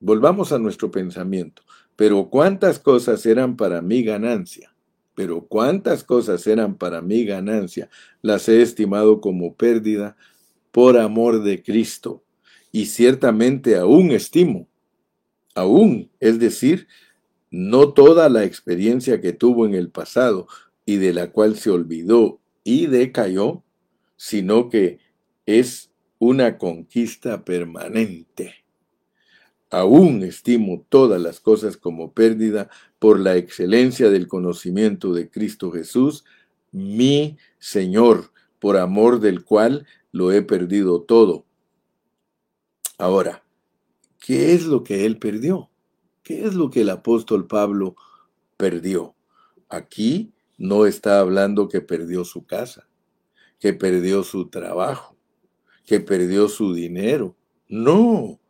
volvamos 0.00 0.52
a 0.52 0.58
nuestro 0.58 0.90
pensamiento. 0.90 1.62
Pero 1.96 2.28
cuántas 2.28 2.78
cosas 2.78 3.24
eran 3.24 3.56
para 3.56 3.80
mi 3.80 4.02
ganancia, 4.02 4.74
pero 5.14 5.46
cuántas 5.46 6.02
cosas 6.02 6.46
eran 6.46 6.76
para 6.76 7.00
mi 7.00 7.24
ganancia, 7.24 7.88
las 8.20 8.48
he 8.48 8.62
estimado 8.62 9.20
como 9.20 9.54
pérdida 9.54 10.16
por 10.72 10.98
amor 10.98 11.42
de 11.42 11.62
Cristo. 11.62 12.24
Y 12.72 12.86
ciertamente 12.86 13.76
aún 13.76 14.10
estimo, 14.10 14.66
aún, 15.54 16.10
es 16.18 16.40
decir, 16.40 16.88
no 17.56 17.92
toda 17.92 18.28
la 18.28 18.42
experiencia 18.42 19.20
que 19.20 19.32
tuvo 19.32 19.64
en 19.64 19.74
el 19.74 19.88
pasado 19.88 20.48
y 20.84 20.96
de 20.96 21.12
la 21.12 21.30
cual 21.30 21.56
se 21.56 21.70
olvidó 21.70 22.40
y 22.64 22.86
decayó, 22.86 23.62
sino 24.16 24.68
que 24.68 24.98
es 25.46 25.92
una 26.18 26.58
conquista 26.58 27.44
permanente. 27.44 28.56
Aún 29.70 30.24
estimo 30.24 30.84
todas 30.88 31.22
las 31.22 31.38
cosas 31.38 31.76
como 31.76 32.12
pérdida 32.12 32.70
por 32.98 33.20
la 33.20 33.36
excelencia 33.36 34.10
del 34.10 34.26
conocimiento 34.26 35.14
de 35.14 35.30
Cristo 35.30 35.70
Jesús, 35.70 36.24
mi 36.72 37.36
Señor, 37.60 38.32
por 38.58 38.78
amor 38.78 39.20
del 39.20 39.44
cual 39.44 39.86
lo 40.10 40.32
he 40.32 40.42
perdido 40.42 41.02
todo. 41.02 41.44
Ahora, 42.98 43.44
¿qué 44.18 44.54
es 44.54 44.64
lo 44.64 44.82
que 44.82 45.06
él 45.06 45.18
perdió? 45.18 45.70
¿Qué 46.24 46.46
es 46.46 46.54
lo 46.54 46.70
que 46.70 46.80
el 46.80 46.88
apóstol 46.88 47.46
Pablo 47.46 47.96
perdió? 48.56 49.14
Aquí 49.68 50.32
no 50.56 50.86
está 50.86 51.20
hablando 51.20 51.68
que 51.68 51.82
perdió 51.82 52.24
su 52.24 52.46
casa, 52.46 52.88
que 53.60 53.74
perdió 53.74 54.24
su 54.24 54.48
trabajo, 54.48 55.18
que 55.84 56.00
perdió 56.00 56.48
su 56.48 56.72
dinero. 56.72 57.36
No, 57.68 58.40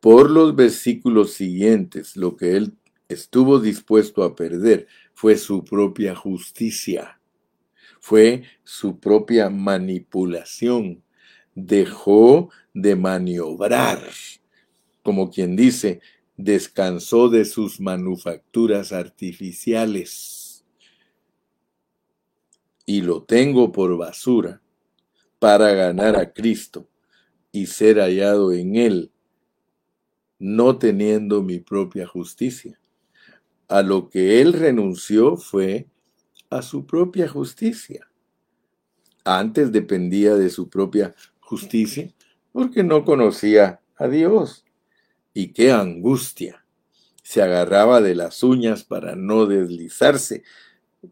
por 0.00 0.30
los 0.30 0.56
versículos 0.56 1.34
siguientes, 1.34 2.16
lo 2.16 2.34
que 2.34 2.56
él 2.56 2.78
estuvo 3.08 3.60
dispuesto 3.60 4.22
a 4.22 4.34
perder 4.34 4.86
fue 5.12 5.36
su 5.36 5.64
propia 5.64 6.14
justicia, 6.16 7.20
fue 8.00 8.44
su 8.64 8.98
propia 8.98 9.50
manipulación. 9.50 11.04
Dejó 11.54 12.48
de 12.72 12.96
maniobrar, 12.96 14.00
como 15.02 15.30
quien 15.30 15.56
dice, 15.56 16.00
descansó 16.44 17.28
de 17.28 17.44
sus 17.44 17.80
manufacturas 17.80 18.92
artificiales. 18.92 20.64
Y 22.86 23.02
lo 23.02 23.22
tengo 23.22 23.72
por 23.72 23.96
basura 23.96 24.60
para 25.38 25.72
ganar 25.72 26.16
a 26.16 26.32
Cristo 26.32 26.88
y 27.52 27.66
ser 27.66 27.98
hallado 27.98 28.52
en 28.52 28.76
Él 28.76 29.12
no 30.42 30.76
teniendo 30.76 31.40
mi 31.40 31.60
propia 31.60 32.04
justicia. 32.04 32.76
A 33.68 33.80
lo 33.80 34.10
que 34.10 34.40
él 34.40 34.52
renunció 34.52 35.36
fue 35.36 35.86
a 36.50 36.62
su 36.62 36.84
propia 36.84 37.28
justicia. 37.28 38.10
Antes 39.22 39.70
dependía 39.70 40.34
de 40.34 40.50
su 40.50 40.68
propia 40.68 41.14
justicia 41.38 42.12
porque 42.50 42.82
no 42.82 43.04
conocía 43.04 43.80
a 43.94 44.08
Dios. 44.08 44.61
Y 45.34 45.48
qué 45.48 45.72
angustia. 45.72 46.64
Se 47.22 47.42
agarraba 47.42 48.00
de 48.00 48.14
las 48.14 48.42
uñas 48.42 48.84
para 48.84 49.14
no 49.14 49.46
deslizarse, 49.46 50.42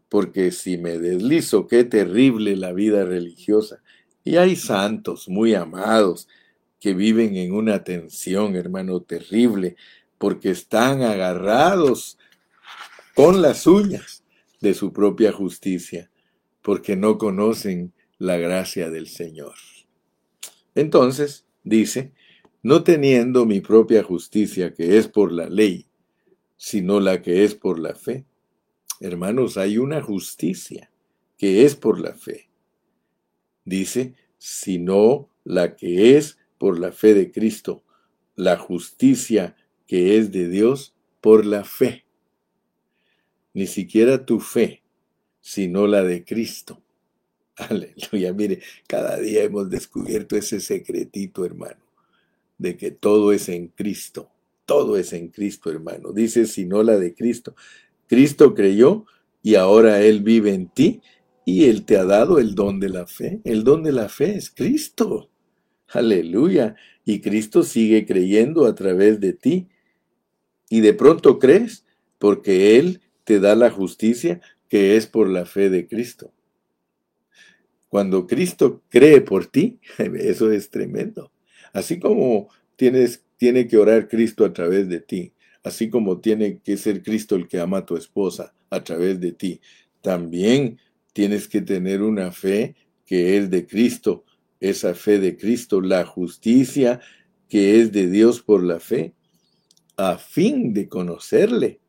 porque 0.09 0.51
si 0.51 0.77
me 0.77 0.99
deslizo, 0.99 1.67
qué 1.67 1.83
terrible 1.83 2.55
la 2.55 2.73
vida 2.73 3.03
religiosa. 3.05 3.81
Y 4.23 4.35
hay 4.35 4.55
santos 4.55 5.27
muy 5.27 5.55
amados 5.55 6.27
que 6.79 6.93
viven 6.93 7.37
en 7.37 7.53
una 7.53 7.83
tensión, 7.83 8.55
hermano, 8.55 9.01
terrible, 9.01 9.75
porque 10.17 10.51
están 10.51 11.01
agarrados 11.01 12.17
con 13.15 13.41
las 13.41 13.67
uñas 13.67 14.23
de 14.61 14.73
su 14.73 14.93
propia 14.93 15.31
justicia, 15.31 16.09
porque 16.61 16.95
no 16.95 17.17
conocen 17.17 17.93
la 18.17 18.37
gracia 18.37 18.89
del 18.89 19.07
Señor. 19.07 19.55
Entonces, 20.75 21.45
dice, 21.63 22.13
no 22.63 22.83
teniendo 22.83 23.45
mi 23.45 23.59
propia 23.61 24.03
justicia 24.03 24.73
que 24.73 24.97
es 24.97 25.07
por 25.07 25.31
la 25.31 25.49
ley, 25.49 25.87
sino 26.57 26.99
la 26.99 27.21
que 27.21 27.43
es 27.43 27.55
por 27.55 27.79
la 27.79 27.95
fe. 27.95 28.25
Hermanos, 28.99 29.57
hay 29.57 29.77
una 29.77 30.01
justicia 30.01 30.91
que 31.37 31.65
es 31.65 31.75
por 31.75 31.99
la 31.99 32.13
fe. 32.13 32.49
Dice, 33.65 34.13
sino 34.37 35.29
la 35.43 35.75
que 35.75 36.17
es 36.17 36.37
por 36.59 36.79
la 36.79 36.91
fe 36.91 37.15
de 37.15 37.31
Cristo, 37.31 37.83
la 38.35 38.57
justicia 38.57 39.55
que 39.87 40.17
es 40.17 40.31
de 40.31 40.47
Dios 40.47 40.93
por 41.19 41.45
la 41.45 41.63
fe. 41.63 42.05
Ni 43.53 43.65
siquiera 43.65 44.25
tu 44.25 44.39
fe, 44.39 44.83
sino 45.41 45.87
la 45.87 46.03
de 46.03 46.23
Cristo. 46.23 46.81
Aleluya, 47.55 48.33
mire, 48.33 48.61
cada 48.87 49.17
día 49.17 49.43
hemos 49.43 49.69
descubierto 49.69 50.35
ese 50.35 50.61
secretito, 50.61 51.43
hermano, 51.43 51.80
de 52.61 52.77
que 52.77 52.91
todo 52.91 53.33
es 53.33 53.49
en 53.49 53.69
Cristo, 53.69 54.29
todo 54.65 54.95
es 54.95 55.13
en 55.13 55.29
Cristo, 55.29 55.71
hermano. 55.71 56.13
Dice, 56.13 56.45
sino 56.45 56.83
la 56.83 56.97
de 56.99 57.15
Cristo. 57.15 57.55
Cristo 58.07 58.53
creyó 58.53 59.05
y 59.41 59.55
ahora 59.55 60.01
Él 60.03 60.21
vive 60.21 60.53
en 60.53 60.67
ti 60.67 61.01
y 61.43 61.65
Él 61.65 61.85
te 61.85 61.97
ha 61.97 62.05
dado 62.05 62.37
el 62.37 62.53
don 62.53 62.79
de 62.79 62.89
la 62.89 63.07
fe. 63.07 63.41
El 63.45 63.63
don 63.63 63.81
de 63.81 63.91
la 63.91 64.09
fe 64.09 64.35
es 64.35 64.51
Cristo. 64.51 65.31
Aleluya. 65.87 66.75
Y 67.03 67.21
Cristo 67.21 67.63
sigue 67.63 68.05
creyendo 68.05 68.67
a 68.67 68.75
través 68.75 69.19
de 69.19 69.33
ti. 69.33 69.67
Y 70.69 70.81
de 70.81 70.93
pronto 70.93 71.39
crees 71.39 71.83
porque 72.19 72.77
Él 72.77 73.01
te 73.23 73.39
da 73.39 73.55
la 73.55 73.71
justicia 73.71 74.39
que 74.69 74.97
es 74.97 75.07
por 75.07 75.27
la 75.27 75.45
fe 75.45 75.71
de 75.71 75.87
Cristo. 75.87 76.31
Cuando 77.89 78.27
Cristo 78.27 78.83
cree 78.87 79.19
por 79.21 79.47
ti, 79.47 79.79
eso 79.97 80.51
es 80.51 80.69
tremendo. 80.69 81.31
Así 81.73 81.99
como 81.99 82.49
tienes, 82.75 83.23
tiene 83.37 83.67
que 83.67 83.77
orar 83.77 84.07
Cristo 84.07 84.45
a 84.45 84.53
través 84.53 84.89
de 84.89 84.99
ti, 84.99 85.33
así 85.63 85.89
como 85.89 86.19
tiene 86.19 86.59
que 86.59 86.77
ser 86.77 87.03
Cristo 87.03 87.35
el 87.35 87.47
que 87.47 87.59
ama 87.59 87.79
a 87.79 87.85
tu 87.85 87.95
esposa 87.95 88.53
a 88.69 88.83
través 88.83 89.19
de 89.19 89.31
ti, 89.31 89.61
también 90.01 90.79
tienes 91.13 91.47
que 91.47 91.61
tener 91.61 92.01
una 92.01 92.31
fe 92.31 92.75
que 93.05 93.37
es 93.37 93.49
de 93.49 93.67
Cristo 93.67 94.23
esa 94.61 94.93
fe 94.93 95.19
de 95.19 95.35
Cristo, 95.35 95.81
la 95.81 96.05
justicia 96.05 97.01
que 97.49 97.81
es 97.81 97.91
de 97.91 98.07
Dios 98.07 98.41
por 98.41 98.63
la 98.63 98.79
fe, 98.79 99.13
a 99.97 100.17
fin 100.17 100.73
de 100.73 100.87
conocerle 100.87 101.81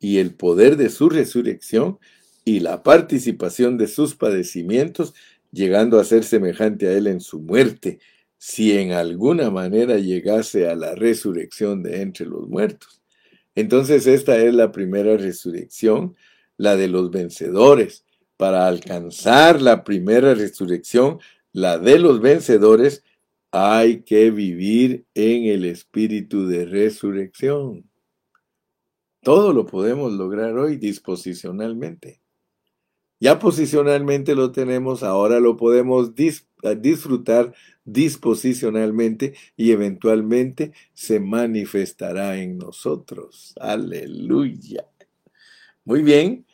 y 0.00 0.18
el 0.18 0.34
poder 0.34 0.76
de 0.76 0.88
su 0.88 1.08
resurrección 1.08 1.98
y 2.44 2.60
la 2.60 2.82
participación 2.82 3.78
de 3.78 3.86
sus 3.86 4.16
padecimientos, 4.16 5.14
llegando 5.52 6.00
a 6.00 6.04
ser 6.04 6.24
semejante 6.24 6.88
a 6.88 6.92
él 6.92 7.06
en 7.06 7.20
su 7.20 7.40
muerte, 7.40 8.00
si 8.42 8.72
en 8.72 8.92
alguna 8.92 9.50
manera 9.50 9.98
llegase 9.98 10.66
a 10.66 10.74
la 10.74 10.94
resurrección 10.94 11.82
de 11.82 12.00
entre 12.00 12.24
los 12.24 12.48
muertos. 12.48 13.02
Entonces 13.54 14.06
esta 14.06 14.38
es 14.38 14.54
la 14.54 14.72
primera 14.72 15.18
resurrección, 15.18 16.16
la 16.56 16.74
de 16.74 16.88
los 16.88 17.10
vencedores. 17.10 18.06
Para 18.38 18.66
alcanzar 18.66 19.60
la 19.60 19.84
primera 19.84 20.32
resurrección 20.32 21.18
la 21.52 21.76
de 21.76 21.98
los 21.98 22.22
vencedores, 22.22 23.04
hay 23.50 24.04
que 24.04 24.30
vivir 24.30 25.04
en 25.12 25.44
el 25.44 25.66
espíritu 25.66 26.46
de 26.46 26.64
resurrección. 26.64 27.90
Todo 29.22 29.52
lo 29.52 29.66
podemos 29.66 30.14
lograr 30.14 30.56
hoy 30.56 30.76
disposicionalmente. 30.76 32.19
Ya 33.22 33.38
posicionalmente 33.38 34.34
lo 34.34 34.50
tenemos, 34.50 35.02
ahora 35.02 35.40
lo 35.40 35.58
podemos 35.58 36.14
disfrutar 36.14 37.52
disposicionalmente 37.84 39.34
y 39.58 39.72
eventualmente 39.72 40.72
se 40.94 41.20
manifestará 41.20 42.38
en 42.38 42.56
nosotros. 42.56 43.54
Aleluya. 43.60 44.86
Muy 45.84 46.02
bien, 46.02 46.46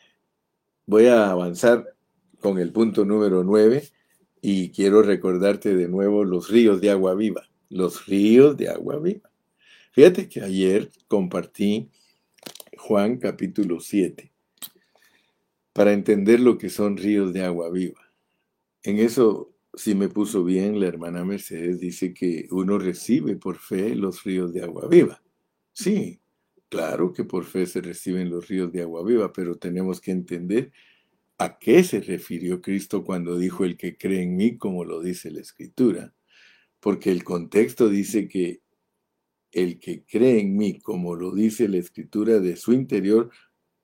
voy 0.85 1.05
a 1.05 1.29
avanzar 1.29 1.95
con 2.41 2.59
el 2.59 2.73
punto 2.73 3.05
número 3.05 3.45
9 3.45 3.83
y 4.41 4.71
quiero 4.71 5.01
recordarte 5.03 5.73
de 5.73 5.87
nuevo 5.87 6.25
los 6.25 6.49
ríos 6.49 6.81
de 6.81 6.91
agua 6.91 7.15
viva, 7.15 7.49
los 7.69 8.07
ríos 8.07 8.57
de 8.57 8.67
agua 8.67 8.99
viva. 8.99 9.31
Fíjate 9.93 10.27
que 10.27 10.41
ayer 10.41 10.91
compartí 11.07 11.89
Juan 12.77 13.17
capítulo 13.17 13.79
7 13.79 14.33
para 15.77 15.93
entender 15.93 16.39
lo 16.39 16.57
que 16.57 16.71
son 16.71 16.97
ríos 16.97 17.33
de 17.33 17.43
agua 17.43 17.69
viva. 17.69 18.11
En 18.81 18.97
eso 18.97 19.53
sí 19.75 19.93
me 19.93 20.09
puso 20.09 20.43
bien 20.43 20.79
la 20.79 20.87
hermana 20.87 21.23
Mercedes, 21.23 21.79
dice 21.79 22.15
que 22.15 22.47
uno 22.49 22.79
recibe 22.79 23.35
por 23.35 23.59
fe 23.59 23.93
los 23.93 24.23
ríos 24.23 24.51
de 24.51 24.63
agua 24.63 24.87
viva. 24.87 25.21
Sí, 25.73 26.19
claro 26.67 27.13
que 27.13 27.25
por 27.25 27.45
fe 27.45 27.67
se 27.67 27.81
reciben 27.81 28.31
los 28.31 28.47
ríos 28.47 28.71
de 28.71 28.81
agua 28.81 29.05
viva, 29.05 29.31
pero 29.31 29.59
tenemos 29.59 30.01
que 30.01 30.09
entender 30.09 30.71
a 31.37 31.59
qué 31.59 31.83
se 31.83 32.01
refirió 32.01 32.59
Cristo 32.59 33.03
cuando 33.03 33.37
dijo 33.37 33.63
el 33.63 33.77
que 33.77 33.97
cree 33.97 34.23
en 34.23 34.35
mí, 34.35 34.57
como 34.57 34.83
lo 34.83 34.99
dice 34.99 35.29
la 35.29 35.41
Escritura. 35.41 36.11
Porque 36.79 37.11
el 37.11 37.23
contexto 37.23 37.87
dice 37.87 38.27
que 38.27 38.61
el 39.51 39.77
que 39.77 40.03
cree 40.05 40.39
en 40.39 40.57
mí, 40.57 40.79
como 40.79 41.15
lo 41.15 41.35
dice 41.35 41.67
la 41.67 41.77
Escritura, 41.77 42.39
de 42.39 42.55
su 42.55 42.73
interior 42.73 43.29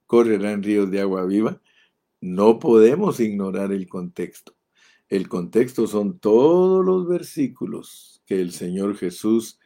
correrán 0.08 0.64
ríos 0.64 0.89
de 0.89 1.00
agua 1.00 1.24
viva. 1.28 1.62
No 2.24 2.57
podemos 2.57 3.19
ignorar 3.19 3.74
el 3.74 3.89
contexto. 3.89 4.55
El 5.09 5.28
contexto 5.28 5.88
son 5.88 6.19
todos 6.19 6.86
los 6.86 7.05
versículos 7.05 8.24
que 8.26 8.39
el 8.39 8.53
Señor 8.53 8.95
Jesús 8.95 9.59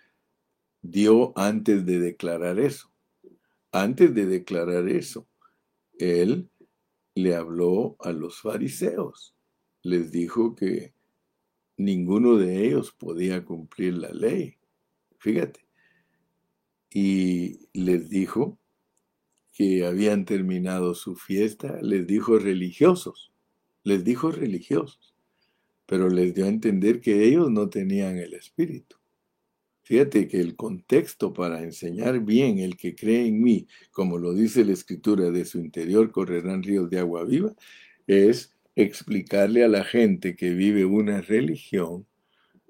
dio 0.82 1.38
antes 1.38 1.86
de 1.86 2.00
declarar 2.00 2.58
eso. 2.58 2.92
Antes 3.72 4.16
de 4.16 4.26
declarar 4.26 4.90
eso, 4.90 5.28
Él 6.00 6.50
le 7.14 7.36
habló 7.36 7.96
a 8.00 8.12
los 8.12 8.42
fariseos. 8.42 9.36
Les 9.84 10.12
dijo 10.12 10.56
que 10.56 10.96
ninguno 11.78 12.38
de 12.38 12.66
ellos 12.66 12.92
podía 12.92 13.46
cumplir 13.46 14.00
la 14.00 14.10
ley. 14.10 14.58
Fíjate. 15.20 15.60
Y 16.90 17.70
les 17.74 18.10
dijo 18.10 18.58
que 19.58 19.86
habían 19.86 20.26
terminado 20.26 20.94
su 20.94 21.16
fiesta, 21.16 21.80
les 21.82 22.06
dijo 22.06 22.38
religiosos, 22.38 23.32
les 23.84 24.04
dijo 24.04 24.32
religiosos 24.32 25.18
pero 25.88 26.10
les 26.10 26.36
dio 26.36 26.46
a 26.46 26.50
entender 26.50 27.02
que 27.02 27.24
ellos 27.24 27.50
no 27.50 27.70
tenían 27.70 28.18
el 28.18 28.36
Espíritu. 28.36 28.98
Fíjate 29.84 30.28
que 30.28 30.42
el 30.42 30.58
contexto 30.58 31.34
para 31.34 31.64
enseñar 31.64 32.20
bien 32.20 32.60
el 32.60 32.76
que 32.76 32.94
cree 32.94 33.26
en 33.26 33.42
mí, 33.42 33.68
como 33.92 34.18
lo 34.18 34.34
dice 34.34 34.66
la 34.66 34.74
Escritura, 34.74 35.32
de 35.32 35.46
su 35.46 35.60
interior 35.60 36.12
correrán 36.12 36.62
ríos 36.62 36.90
de 36.90 37.00
agua 37.00 37.24
viva, 37.24 37.56
es 38.06 38.54
explicarle 38.76 39.64
a 39.64 39.70
la 39.70 39.86
gente 39.86 40.36
que 40.36 40.52
vive 40.52 40.84
una 40.84 41.22
religión 41.22 42.06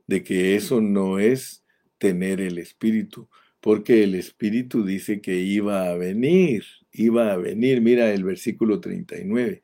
de 0.05 0.23
que 0.23 0.55
eso 0.55 0.79
no 0.79 1.17
es 1.17 1.63
tener 1.97 2.39
el 2.39 2.59
Espíritu, 2.59 3.27
porque 3.67 4.01
el 4.01 4.15
Espíritu 4.15 4.85
dice 4.85 5.19
que 5.19 5.41
iba 5.41 5.89
a 5.89 5.97
venir, 5.97 6.63
iba 6.93 7.33
a 7.33 7.35
venir. 7.35 7.81
Mira 7.81 8.13
el 8.13 8.23
versículo 8.23 8.79
39. 8.79 9.61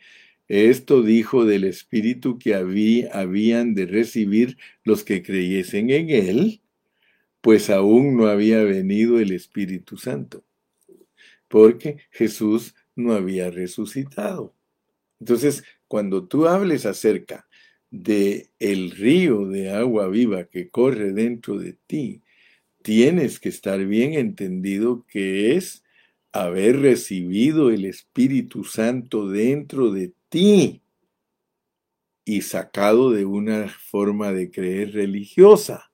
Esto 0.49 1.03
dijo 1.03 1.45
del 1.45 1.63
Espíritu 1.63 2.37
que 2.37 2.53
habían 2.53 3.73
de 3.73 3.85
recibir 3.85 4.57
los 4.83 5.05
que 5.05 5.23
creyesen 5.23 5.89
en 5.89 6.09
Él, 6.09 6.61
pues 7.39 7.69
aún 7.69 8.17
no 8.17 8.27
había 8.27 8.61
venido 8.65 9.21
el 9.21 9.31
Espíritu 9.31 9.95
Santo, 9.95 10.43
porque 11.47 11.99
Jesús 12.11 12.75
no 12.97 13.13
había 13.13 13.51
resucitado. 13.51 14.53
Entonces, 15.21 15.63
cuando 15.87 16.27
tú 16.27 16.49
hables 16.49 16.85
acerca 16.85 17.47
de 17.89 18.49
el 18.59 18.91
río 18.91 19.47
de 19.47 19.71
agua 19.71 20.09
viva 20.09 20.43
que 20.43 20.69
corre 20.69 21.13
dentro 21.13 21.57
de 21.57 21.77
ti, 21.87 22.22
tienes 22.83 23.39
que 23.39 23.49
estar 23.49 23.83
bien 23.85 24.13
entendido 24.13 25.05
que 25.07 25.55
es 25.55 25.83
haber 26.31 26.81
recibido 26.81 27.71
el 27.71 27.85
Espíritu 27.85 28.63
Santo 28.63 29.27
dentro 29.29 29.91
de 29.91 30.13
ti 30.29 30.81
y 32.25 32.41
sacado 32.41 33.11
de 33.11 33.25
una 33.25 33.67
forma 33.67 34.31
de 34.31 34.51
creer 34.51 34.93
religiosa, 34.93 35.91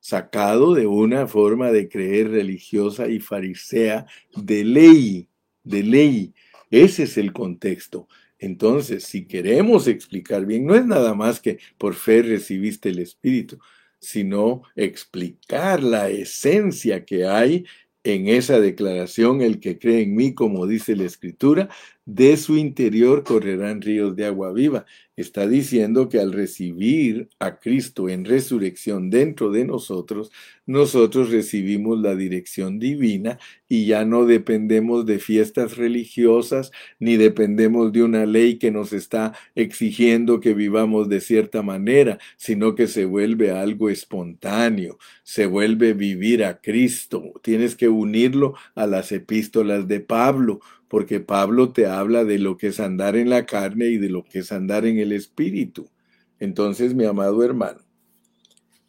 sacado 0.00 0.74
de 0.74 0.86
una 0.86 1.26
forma 1.26 1.70
de 1.70 1.88
creer 1.88 2.30
religiosa 2.30 3.08
y 3.08 3.20
farisea 3.20 4.06
de 4.36 4.64
ley, 4.64 5.28
de 5.62 5.82
ley. 5.82 6.34
Ese 6.70 7.04
es 7.04 7.16
el 7.18 7.32
contexto. 7.32 8.08
Entonces, 8.38 9.04
si 9.04 9.26
queremos 9.26 9.86
explicar 9.88 10.44
bien, 10.44 10.66
no 10.66 10.74
es 10.74 10.84
nada 10.84 11.14
más 11.14 11.40
que 11.40 11.58
por 11.78 11.94
fe 11.94 12.22
recibiste 12.22 12.90
el 12.90 12.98
Espíritu, 12.98 13.58
sino 14.04 14.62
explicar 14.76 15.82
la 15.82 16.08
esencia 16.08 17.04
que 17.04 17.26
hay 17.26 17.64
en 18.04 18.28
esa 18.28 18.60
declaración, 18.60 19.40
el 19.40 19.60
que 19.60 19.78
cree 19.78 20.02
en 20.02 20.14
mí, 20.14 20.34
como 20.34 20.66
dice 20.66 20.94
la 20.94 21.04
Escritura, 21.04 21.70
de 22.04 22.36
su 22.36 22.56
interior 22.56 23.24
correrán 23.24 23.80
ríos 23.80 24.14
de 24.14 24.26
agua 24.26 24.52
viva. 24.52 24.84
Está 25.16 25.46
diciendo 25.46 26.08
que 26.08 26.18
al 26.18 26.32
recibir 26.32 27.28
a 27.38 27.60
Cristo 27.60 28.08
en 28.08 28.24
resurrección 28.24 29.10
dentro 29.10 29.52
de 29.52 29.64
nosotros, 29.64 30.32
nosotros 30.66 31.30
recibimos 31.30 32.00
la 32.00 32.16
dirección 32.16 32.80
divina 32.80 33.38
y 33.68 33.86
ya 33.86 34.04
no 34.04 34.26
dependemos 34.26 35.06
de 35.06 35.20
fiestas 35.20 35.76
religiosas 35.76 36.72
ni 36.98 37.16
dependemos 37.16 37.92
de 37.92 38.02
una 38.02 38.26
ley 38.26 38.58
que 38.58 38.72
nos 38.72 38.92
está 38.92 39.34
exigiendo 39.54 40.40
que 40.40 40.52
vivamos 40.52 41.08
de 41.08 41.20
cierta 41.20 41.62
manera, 41.62 42.18
sino 42.36 42.74
que 42.74 42.88
se 42.88 43.04
vuelve 43.04 43.52
algo 43.52 43.90
espontáneo, 43.90 44.98
se 45.22 45.46
vuelve 45.46 45.92
vivir 45.92 46.44
a 46.44 46.60
Cristo. 46.60 47.34
Tienes 47.42 47.76
que 47.76 47.88
unirlo 47.88 48.54
a 48.74 48.88
las 48.88 49.12
epístolas 49.12 49.86
de 49.86 50.00
Pablo 50.00 50.60
porque 50.94 51.18
Pablo 51.18 51.72
te 51.72 51.86
habla 51.86 52.22
de 52.22 52.38
lo 52.38 52.56
que 52.56 52.68
es 52.68 52.78
andar 52.78 53.16
en 53.16 53.28
la 53.28 53.46
carne 53.46 53.86
y 53.86 53.98
de 53.98 54.08
lo 54.08 54.22
que 54.22 54.38
es 54.38 54.52
andar 54.52 54.86
en 54.86 55.00
el 55.00 55.10
espíritu. 55.10 55.90
Entonces, 56.38 56.94
mi 56.94 57.04
amado 57.04 57.42
hermano, 57.42 57.80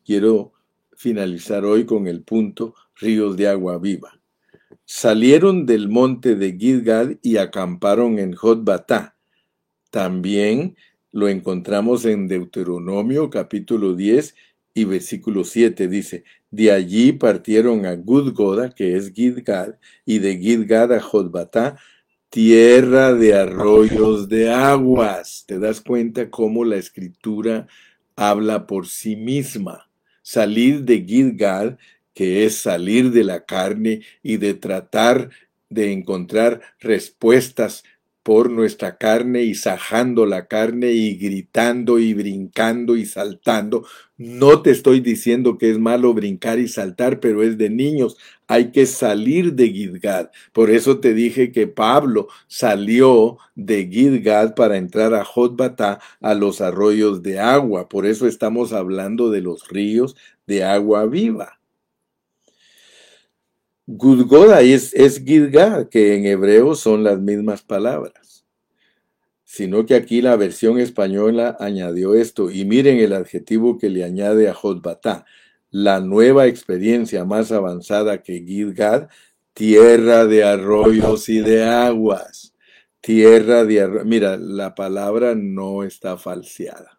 quiero 0.05 0.53
finalizar 0.95 1.65
hoy 1.65 1.87
con 1.87 2.05
el 2.05 2.21
punto 2.21 2.75
ríos 2.97 3.37
de 3.37 3.47
agua 3.47 3.79
viva. 3.79 4.21
Salieron 4.85 5.65
del 5.65 5.89
monte 5.89 6.35
de 6.35 6.55
Gilgad 6.55 7.13
y 7.23 7.37
acamparon 7.37 8.19
en 8.19 8.33
Jotbatá. 8.33 9.17
También 9.89 10.75
lo 11.11 11.27
encontramos 11.27 12.05
en 12.05 12.27
Deuteronomio 12.27 13.31
capítulo 13.31 13.95
10 13.95 14.35
y 14.75 14.83
versículo 14.83 15.43
7 15.43 15.87
dice, 15.87 16.23
de 16.51 16.71
allí 16.71 17.13
partieron 17.13 17.87
a 17.87 17.95
Gudgoda, 17.95 18.75
que 18.75 18.95
es 18.95 19.11
Gilgad, 19.11 19.75
y 20.05 20.19
de 20.19 20.37
Gilgad 20.37 20.93
a 20.93 20.99
Jotbatá, 20.99 21.77
tierra 22.35 23.13
de 23.13 23.33
arroyos 23.33 24.27
de 24.27 24.51
aguas. 24.51 25.45
¿Te 25.47 25.57
das 25.57 25.79
cuenta 25.79 26.29
cómo 26.29 26.65
la 26.65 26.75
escritura 26.75 27.65
habla 28.17 28.67
por 28.67 28.87
sí 28.87 29.15
misma? 29.15 29.89
Salir 30.21 30.83
de 30.83 31.01
Gilgal, 31.05 31.77
que 32.13 32.45
es 32.45 32.57
salir 32.57 33.11
de 33.11 33.23
la 33.23 33.45
carne 33.45 34.01
y 34.21 34.35
de 34.35 34.53
tratar 34.53 35.29
de 35.69 35.93
encontrar 35.93 36.59
respuestas 36.81 37.85
por 38.25 38.49
nuestra 38.49 38.97
carne 38.97 39.43
y 39.43 39.53
sajando 39.53 40.25
la 40.25 40.47
carne 40.47 40.93
y 40.93 41.15
gritando 41.15 41.99
y 41.99 42.15
brincando 42.15 42.97
y 42.97 43.05
saltando. 43.05 43.85
No 44.17 44.63
te 44.63 44.71
estoy 44.71 44.99
diciendo 44.99 45.59
que 45.59 45.69
es 45.69 45.77
malo 45.77 46.11
brincar 46.15 46.57
y 46.57 46.67
saltar, 46.67 47.19
pero 47.19 47.43
es 47.43 47.59
de 47.59 47.69
niños. 47.69 48.17
Hay 48.47 48.71
que 48.71 48.87
salir 48.87 49.53
de 49.53 49.69
Gilgad. 49.69 50.31
Por 50.53 50.71
eso 50.71 50.99
te 50.99 51.13
dije 51.13 51.51
que 51.51 51.67
Pablo 51.67 52.27
salió 52.47 53.37
de 53.53 53.87
Gilgad 53.87 54.55
para 54.55 54.77
entrar 54.77 55.13
a 55.13 55.23
Jotbatá, 55.23 55.99
a 56.19 56.33
los 56.33 56.61
arroyos 56.61 57.21
de 57.21 57.39
agua. 57.39 57.87
Por 57.89 58.07
eso 58.07 58.25
estamos 58.25 58.73
hablando 58.73 59.29
de 59.29 59.41
los 59.41 59.69
ríos 59.69 60.15
de 60.47 60.63
agua 60.63 61.05
viva. 61.05 61.59
Gudgoda 63.87 64.61
es, 64.61 64.93
Gilgad, 65.23 65.89
que 65.89 66.15
en 66.15 66.25
hebreo 66.25 66.73
son 66.73 67.03
las 67.03 67.19
mismas 67.19 67.61
palabras. 67.61 68.43
Sino 69.43 69.85
que 69.85 69.93
aquí 69.93 70.23
la 70.23 70.35
versión 70.35 70.79
española 70.79 71.55
añadió 71.59 72.15
esto, 72.15 72.49
y 72.49 72.65
miren 72.65 72.97
el 72.97 73.13
adjetivo 73.13 73.77
que 73.77 73.89
le 73.89 74.03
añade 74.03 74.49
a 74.49 74.55
Jotbatá, 74.55 75.25
la 75.69 75.99
nueva 75.99 76.47
experiencia 76.47 77.25
más 77.25 77.51
avanzada 77.51 78.23
que 78.23 78.43
Gilgad, 78.43 79.07
tierra 79.53 80.25
de 80.25 80.43
arroyos 80.43 81.29
y 81.29 81.39
de 81.39 81.63
aguas. 81.63 82.55
Tierra 83.01 83.65
de 83.65 83.81
arroyos. 83.81 84.05
Mira, 84.07 84.35
la 84.37 84.73
palabra 84.73 85.35
no 85.35 85.83
está 85.83 86.17
falseada. 86.17 86.94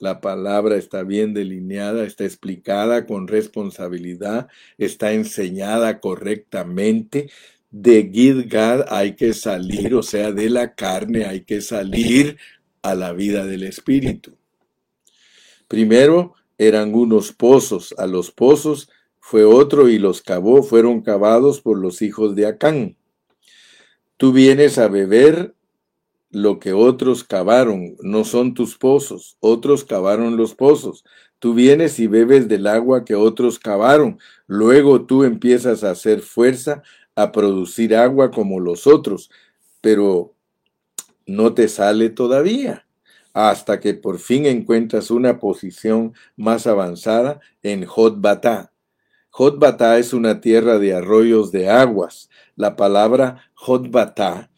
La 0.00 0.22
palabra 0.22 0.76
está 0.76 1.02
bien 1.02 1.34
delineada, 1.34 2.04
está 2.04 2.24
explicada 2.24 3.06
con 3.06 3.28
responsabilidad, 3.28 4.48
está 4.78 5.12
enseñada 5.12 6.00
correctamente. 6.00 7.30
De 7.70 8.10
Gilgad 8.10 8.86
hay 8.88 9.14
que 9.14 9.34
salir, 9.34 9.94
o 9.94 10.02
sea, 10.02 10.32
de 10.32 10.48
la 10.48 10.74
carne 10.74 11.26
hay 11.26 11.42
que 11.42 11.60
salir 11.60 12.38
a 12.80 12.94
la 12.94 13.12
vida 13.12 13.44
del 13.44 13.62
espíritu. 13.62 14.34
Primero 15.68 16.34
eran 16.56 16.94
unos 16.94 17.32
pozos, 17.32 17.94
a 17.98 18.06
los 18.06 18.30
pozos 18.30 18.88
fue 19.18 19.44
otro 19.44 19.90
y 19.90 19.98
los 19.98 20.22
cavó, 20.22 20.62
fueron 20.62 21.02
cavados 21.02 21.60
por 21.60 21.78
los 21.78 22.00
hijos 22.00 22.34
de 22.34 22.46
Acán. 22.46 22.96
Tú 24.16 24.32
vienes 24.32 24.78
a 24.78 24.88
beber 24.88 25.54
lo 26.30 26.58
que 26.60 26.72
otros 26.72 27.24
cavaron, 27.24 27.96
no 28.00 28.24
son 28.24 28.54
tus 28.54 28.76
pozos, 28.76 29.36
otros 29.40 29.84
cavaron 29.84 30.36
los 30.36 30.54
pozos. 30.54 31.04
Tú 31.38 31.54
vienes 31.54 31.98
y 31.98 32.06
bebes 32.06 32.48
del 32.48 32.66
agua 32.66 33.04
que 33.04 33.14
otros 33.14 33.58
cavaron, 33.58 34.18
luego 34.46 35.06
tú 35.06 35.24
empiezas 35.24 35.84
a 35.84 35.90
hacer 35.90 36.20
fuerza 36.20 36.82
a 37.16 37.32
producir 37.32 37.94
agua 37.96 38.30
como 38.30 38.60
los 38.60 38.86
otros, 38.86 39.30
pero 39.80 40.34
no 41.26 41.54
te 41.54 41.68
sale 41.68 42.10
todavía 42.10 42.86
hasta 43.32 43.80
que 43.80 43.94
por 43.94 44.18
fin 44.18 44.46
encuentras 44.46 45.10
una 45.10 45.38
posición 45.38 46.14
más 46.36 46.66
avanzada 46.66 47.40
en 47.62 47.86
Jotbatá. 47.86 48.72
Jotbatá 49.30 49.98
es 49.98 50.12
una 50.12 50.40
tierra 50.40 50.78
de 50.78 50.94
arroyos 50.94 51.52
de 51.52 51.68
aguas. 51.68 52.28
La 52.56 52.74
palabra 52.74 53.50
Jotbatá 53.54 54.49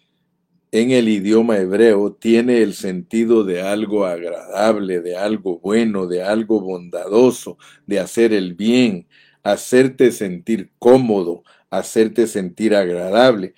en 0.73 0.91
el 0.91 1.09
idioma 1.09 1.59
hebreo 1.59 2.14
tiene 2.14 2.62
el 2.62 2.75
sentido 2.75 3.45
de 3.45 3.61
algo 3.61 4.07
agradable, 4.07 5.01
de 5.01 5.16
algo 5.16 5.61
bueno, 5.61 6.07
de 6.07 6.23
algo 6.23 6.61
bondadoso, 6.61 7.59
de 7.87 8.01
hacer 8.01 8.33
el 8.33 8.55
bien, 8.55 9.07
hacerte 9.43 10.12
sentir 10.12 10.73
cómodo, 10.79 11.45
hacerte 11.70 12.27
sentir 12.27 12.75
agradable. 12.75 13.55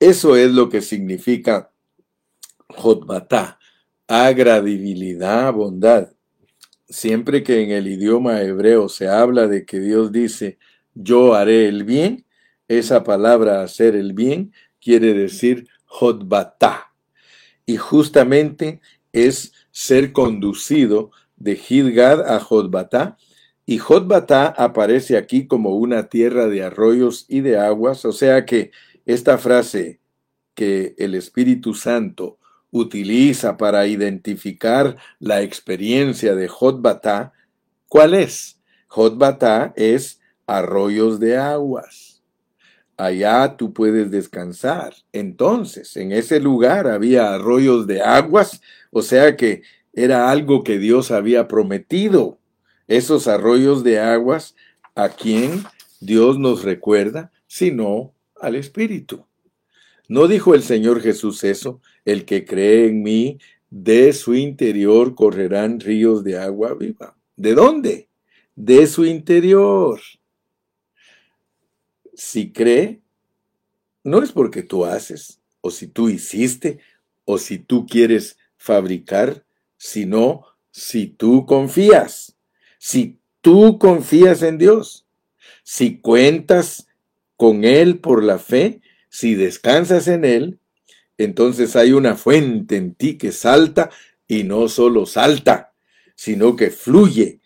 Eso 0.00 0.34
es 0.36 0.50
lo 0.50 0.68
que 0.70 0.80
significa 0.80 1.70
Jotbatá 2.68 3.58
agradibilidad, 4.08 5.52
bondad. 5.52 6.12
Siempre 6.88 7.42
que 7.42 7.62
en 7.62 7.70
el 7.70 7.88
idioma 7.88 8.42
hebreo 8.42 8.88
se 8.88 9.08
habla 9.08 9.46
de 9.48 9.64
que 9.64 9.80
Dios 9.80 10.12
dice, 10.12 10.58
yo 10.94 11.34
haré 11.34 11.66
el 11.68 11.84
bien, 11.84 12.26
esa 12.68 13.04
palabra 13.04 13.62
hacer 13.62 13.96
el 13.96 14.12
bien 14.12 14.52
quiere 14.80 15.14
decir 15.14 15.66
jodbatá. 15.92 16.94
Y 17.66 17.76
justamente 17.76 18.80
es 19.12 19.52
ser 19.70 20.12
conducido 20.12 21.10
de 21.36 21.54
Gilgad 21.56 22.22
a 22.34 22.40
Jodbatá. 22.40 23.18
Y 23.66 23.76
Jodbatá 23.76 24.46
aparece 24.46 25.18
aquí 25.18 25.46
como 25.46 25.76
una 25.76 26.08
tierra 26.08 26.46
de 26.46 26.62
arroyos 26.62 27.26
y 27.28 27.40
de 27.40 27.58
aguas. 27.58 28.06
O 28.06 28.12
sea 28.12 28.46
que 28.46 28.70
esta 29.04 29.36
frase 29.36 30.00
que 30.54 30.94
el 30.96 31.14
Espíritu 31.14 31.74
Santo 31.74 32.38
utiliza 32.70 33.58
para 33.58 33.86
identificar 33.86 34.96
la 35.18 35.42
experiencia 35.42 36.34
de 36.34 36.48
Jotbatá, 36.48 37.34
¿cuál 37.86 38.14
es? 38.14 38.58
Jotbatá 38.88 39.74
es 39.76 40.20
arroyos 40.46 41.20
de 41.20 41.36
aguas. 41.36 42.11
Allá 42.96 43.56
tú 43.56 43.72
puedes 43.72 44.10
descansar. 44.10 44.94
Entonces, 45.12 45.96
en 45.96 46.12
ese 46.12 46.40
lugar 46.40 46.86
había 46.86 47.34
arroyos 47.34 47.86
de 47.86 48.02
aguas, 48.02 48.60
o 48.90 49.02
sea 49.02 49.36
que 49.36 49.62
era 49.92 50.30
algo 50.30 50.62
que 50.62 50.78
Dios 50.78 51.10
había 51.10 51.48
prometido. 51.48 52.38
Esos 52.88 53.28
arroyos 53.28 53.84
de 53.84 54.00
aguas, 54.00 54.54
¿a 54.94 55.08
quién 55.08 55.64
Dios 56.00 56.38
nos 56.38 56.62
recuerda? 56.62 57.32
Sino 57.46 58.14
al 58.40 58.56
Espíritu. 58.56 59.26
¿No 60.08 60.28
dijo 60.28 60.54
el 60.54 60.62
Señor 60.62 61.00
Jesús 61.00 61.44
eso? 61.44 61.80
El 62.04 62.24
que 62.24 62.44
cree 62.44 62.88
en 62.88 63.02
mí, 63.02 63.38
de 63.70 64.12
su 64.12 64.34
interior 64.34 65.14
correrán 65.14 65.80
ríos 65.80 66.24
de 66.24 66.36
agua 66.38 66.74
viva. 66.74 67.16
¿De 67.36 67.54
dónde? 67.54 68.08
De 68.54 68.86
su 68.86 69.06
interior. 69.06 70.00
Si 72.14 72.52
cree, 72.52 73.02
no 74.04 74.22
es 74.22 74.32
porque 74.32 74.62
tú 74.62 74.84
haces, 74.84 75.40
o 75.60 75.70
si 75.70 75.86
tú 75.86 76.08
hiciste, 76.08 76.78
o 77.24 77.38
si 77.38 77.58
tú 77.58 77.86
quieres 77.86 78.36
fabricar, 78.56 79.44
sino 79.76 80.44
si 80.70 81.06
tú 81.06 81.46
confías. 81.46 82.36
Si 82.78 83.18
tú 83.40 83.78
confías 83.78 84.42
en 84.42 84.58
Dios, 84.58 85.06
si 85.62 85.98
cuentas 85.98 86.88
con 87.36 87.64
Él 87.64 87.98
por 87.98 88.24
la 88.24 88.38
fe, 88.38 88.80
si 89.08 89.34
descansas 89.34 90.08
en 90.08 90.24
Él, 90.24 90.58
entonces 91.18 91.76
hay 91.76 91.92
una 91.92 92.16
fuente 92.16 92.76
en 92.76 92.94
ti 92.94 93.18
que 93.18 93.30
salta 93.32 93.90
y 94.26 94.44
no 94.44 94.68
solo 94.68 95.06
salta, 95.06 95.74
sino 96.16 96.56
que 96.56 96.70
fluye. 96.70 97.41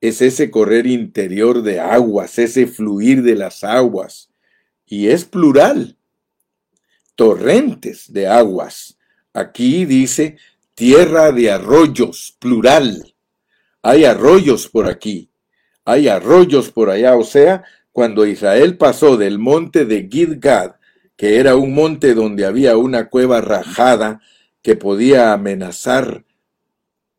Es 0.00 0.22
ese 0.22 0.50
correr 0.50 0.86
interior 0.86 1.62
de 1.62 1.80
aguas, 1.80 2.38
ese 2.38 2.66
fluir 2.66 3.22
de 3.22 3.34
las 3.34 3.64
aguas. 3.64 4.30
Y 4.86 5.08
es 5.08 5.24
plural. 5.24 5.96
Torrentes 7.14 8.12
de 8.12 8.28
aguas. 8.28 8.98
Aquí 9.32 9.84
dice 9.84 10.36
tierra 10.74 11.32
de 11.32 11.50
arroyos, 11.50 12.36
plural. 12.38 13.14
Hay 13.82 14.04
arroyos 14.04 14.68
por 14.68 14.86
aquí. 14.86 15.30
Hay 15.84 16.08
arroyos 16.08 16.70
por 16.70 16.90
allá. 16.90 17.16
O 17.16 17.24
sea, 17.24 17.64
cuando 17.92 18.26
Israel 18.26 18.76
pasó 18.76 19.16
del 19.16 19.38
monte 19.38 19.84
de 19.84 20.08
Gidgad 20.08 20.78
que 21.18 21.40
era 21.40 21.56
un 21.56 21.74
monte 21.74 22.14
donde 22.14 22.46
había 22.46 22.76
una 22.76 23.08
cueva 23.08 23.40
rajada 23.40 24.22
que 24.62 24.76
podía 24.76 25.32
amenazar 25.32 26.24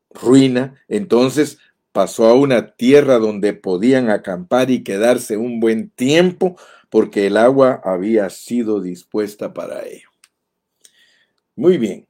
ruina, 0.08 0.82
entonces 0.88 1.58
pasó 1.92 2.26
a 2.26 2.34
una 2.34 2.74
tierra 2.76 3.18
donde 3.18 3.52
podían 3.52 4.10
acampar 4.10 4.70
y 4.70 4.82
quedarse 4.82 5.36
un 5.36 5.60
buen 5.60 5.90
tiempo 5.90 6.56
porque 6.88 7.26
el 7.26 7.36
agua 7.36 7.80
había 7.84 8.28
sido 8.30 8.80
dispuesta 8.80 9.52
para 9.52 9.86
ello. 9.86 10.08
Muy 11.56 11.78
bien, 11.78 12.06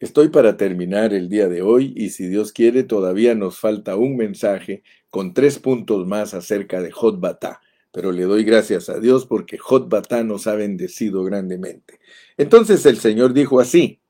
estoy 0.00 0.28
para 0.28 0.56
terminar 0.56 1.14
el 1.14 1.28
día 1.28 1.48
de 1.48 1.62
hoy 1.62 1.92
y 1.96 2.10
si 2.10 2.28
Dios 2.28 2.52
quiere 2.52 2.82
todavía 2.82 3.34
nos 3.34 3.58
falta 3.58 3.96
un 3.96 4.16
mensaje 4.16 4.82
con 5.10 5.34
tres 5.34 5.58
puntos 5.58 6.06
más 6.06 6.34
acerca 6.34 6.80
de 6.80 6.90
Jotbatá 6.90 7.60
pero 7.92 8.12
le 8.12 8.24
doy 8.24 8.44
gracias 8.44 8.88
a 8.88 9.00
Dios 9.00 9.26
porque 9.26 9.58
Jotbatá 9.58 10.22
nos 10.22 10.46
ha 10.46 10.54
bendecido 10.54 11.24
grandemente. 11.24 11.98
Entonces 12.36 12.84
el 12.86 12.98
Señor 12.98 13.32
dijo 13.32 13.60
así, 13.60 14.00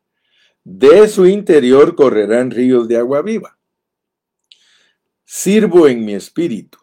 de 0.65 1.09
su 1.09 1.27
interior 1.27 1.95
correrán 1.95 2.51
ríos 2.51 2.89
de 2.89 2.97
agua 2.97 3.23
viva. 3.23 3.58
Sirvo 5.31 5.89
en 5.89 6.07
mi 6.07 6.15
espíritu. 6.15 6.79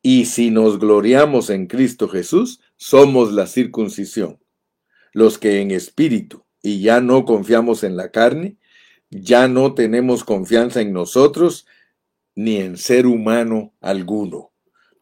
Y 0.00 0.24
si 0.24 0.50
nos 0.50 0.78
gloriamos 0.78 1.50
en 1.50 1.66
Cristo 1.66 2.08
Jesús, 2.08 2.60
somos 2.76 3.32
la 3.32 3.46
circuncisión. 3.46 4.40
Los 5.12 5.36
que 5.36 5.60
en 5.60 5.70
espíritu 5.70 6.46
y 6.62 6.80
ya 6.80 7.02
no 7.02 7.26
confiamos 7.26 7.84
en 7.84 7.96
la 7.96 8.10
carne, 8.10 8.56
ya 9.10 9.48
no 9.48 9.74
tenemos 9.74 10.24
confianza 10.24 10.80
en 10.80 10.94
nosotros 10.94 11.66
ni 12.34 12.56
en 12.56 12.78
ser 12.78 13.06
humano 13.06 13.74
alguno 13.82 14.52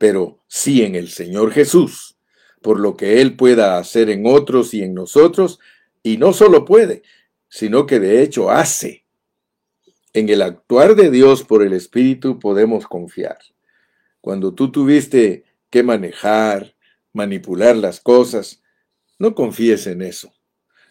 pero 0.00 0.42
sí 0.48 0.80
en 0.80 0.94
el 0.94 1.10
Señor 1.10 1.52
Jesús, 1.52 2.16
por 2.62 2.80
lo 2.80 2.96
que 2.96 3.20
Él 3.20 3.36
pueda 3.36 3.76
hacer 3.76 4.08
en 4.08 4.24
otros 4.24 4.72
y 4.72 4.82
en 4.82 4.94
nosotros, 4.94 5.60
y 6.02 6.16
no 6.16 6.32
solo 6.32 6.64
puede, 6.64 7.02
sino 7.50 7.84
que 7.84 8.00
de 8.00 8.22
hecho 8.22 8.50
hace. 8.50 8.99
En 10.12 10.28
el 10.28 10.42
actuar 10.42 10.96
de 10.96 11.10
Dios 11.10 11.44
por 11.44 11.62
el 11.62 11.72
Espíritu 11.72 12.38
podemos 12.38 12.86
confiar. 12.86 13.38
Cuando 14.20 14.54
tú 14.54 14.70
tuviste 14.72 15.44
que 15.70 15.82
manejar, 15.82 16.74
manipular 17.12 17.76
las 17.76 18.00
cosas, 18.00 18.62
no 19.18 19.34
confíes 19.34 19.86
en 19.86 20.02
eso. 20.02 20.32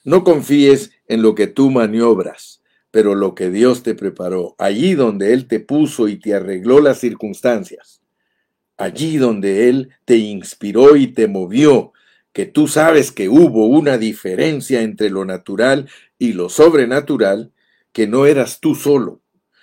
No 0.03 0.23
confíes 0.23 0.91
en 1.07 1.21
lo 1.21 1.35
que 1.35 1.47
tú 1.47 1.69
maniobras, 1.69 2.61
pero 2.91 3.15
lo 3.15 3.35
que 3.35 3.49
Dios 3.49 3.83
te 3.83 3.95
preparó, 3.95 4.55
allí 4.57 4.95
donde 4.95 5.33
Él 5.33 5.47
te 5.47 5.59
puso 5.59 6.07
y 6.07 6.17
te 6.17 6.33
arregló 6.33 6.79
las 6.79 6.99
circunstancias 6.99 7.99
allí 8.79 9.17
donde 9.17 9.69
Él 9.69 9.89
te 10.05 10.15
inspiró 10.15 10.95
y 10.95 11.07
te 11.07 11.27
movió, 11.27 11.91
que 12.31 12.45
tú 12.45 12.67
sabes 12.67 13.11
que 13.11 13.27
hubo 13.27 13.67
una 13.67 13.97
diferencia 13.97 14.81
entre 14.81 15.09
lo 15.09 15.25
natural 15.25 15.89
y 16.17 16.33
lo 16.33 16.49
sobrenatural, 16.49 17.51
que 17.91 18.07
no 18.07 18.25
eras 18.25 18.59
tú 18.59 18.75
solo, 18.75 19.21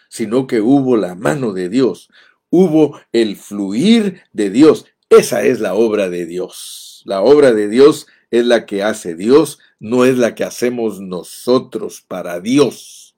sino 0.08 0.46
que 0.46 0.60
hubo 0.60 0.96
la 0.96 1.14
mano 1.14 1.52
de 1.52 1.68
Dios, 1.68 2.08
hubo 2.50 3.00
el 3.12 3.36
fluir 3.36 4.22
de 4.32 4.50
Dios. 4.50 4.86
Esa 5.08 5.42
es 5.42 5.60
la 5.60 5.74
obra 5.74 6.08
de 6.08 6.26
Dios. 6.26 7.02
La 7.04 7.22
obra 7.22 7.52
de 7.52 7.68
Dios 7.68 8.06
es 8.30 8.44
la 8.46 8.66
que 8.66 8.82
hace 8.82 9.14
Dios, 9.14 9.58
no 9.78 10.04
es 10.04 10.18
la 10.18 10.34
que 10.34 10.44
hacemos 10.44 11.00
nosotros 11.00 12.04
para 12.06 12.40
Dios, 12.40 13.16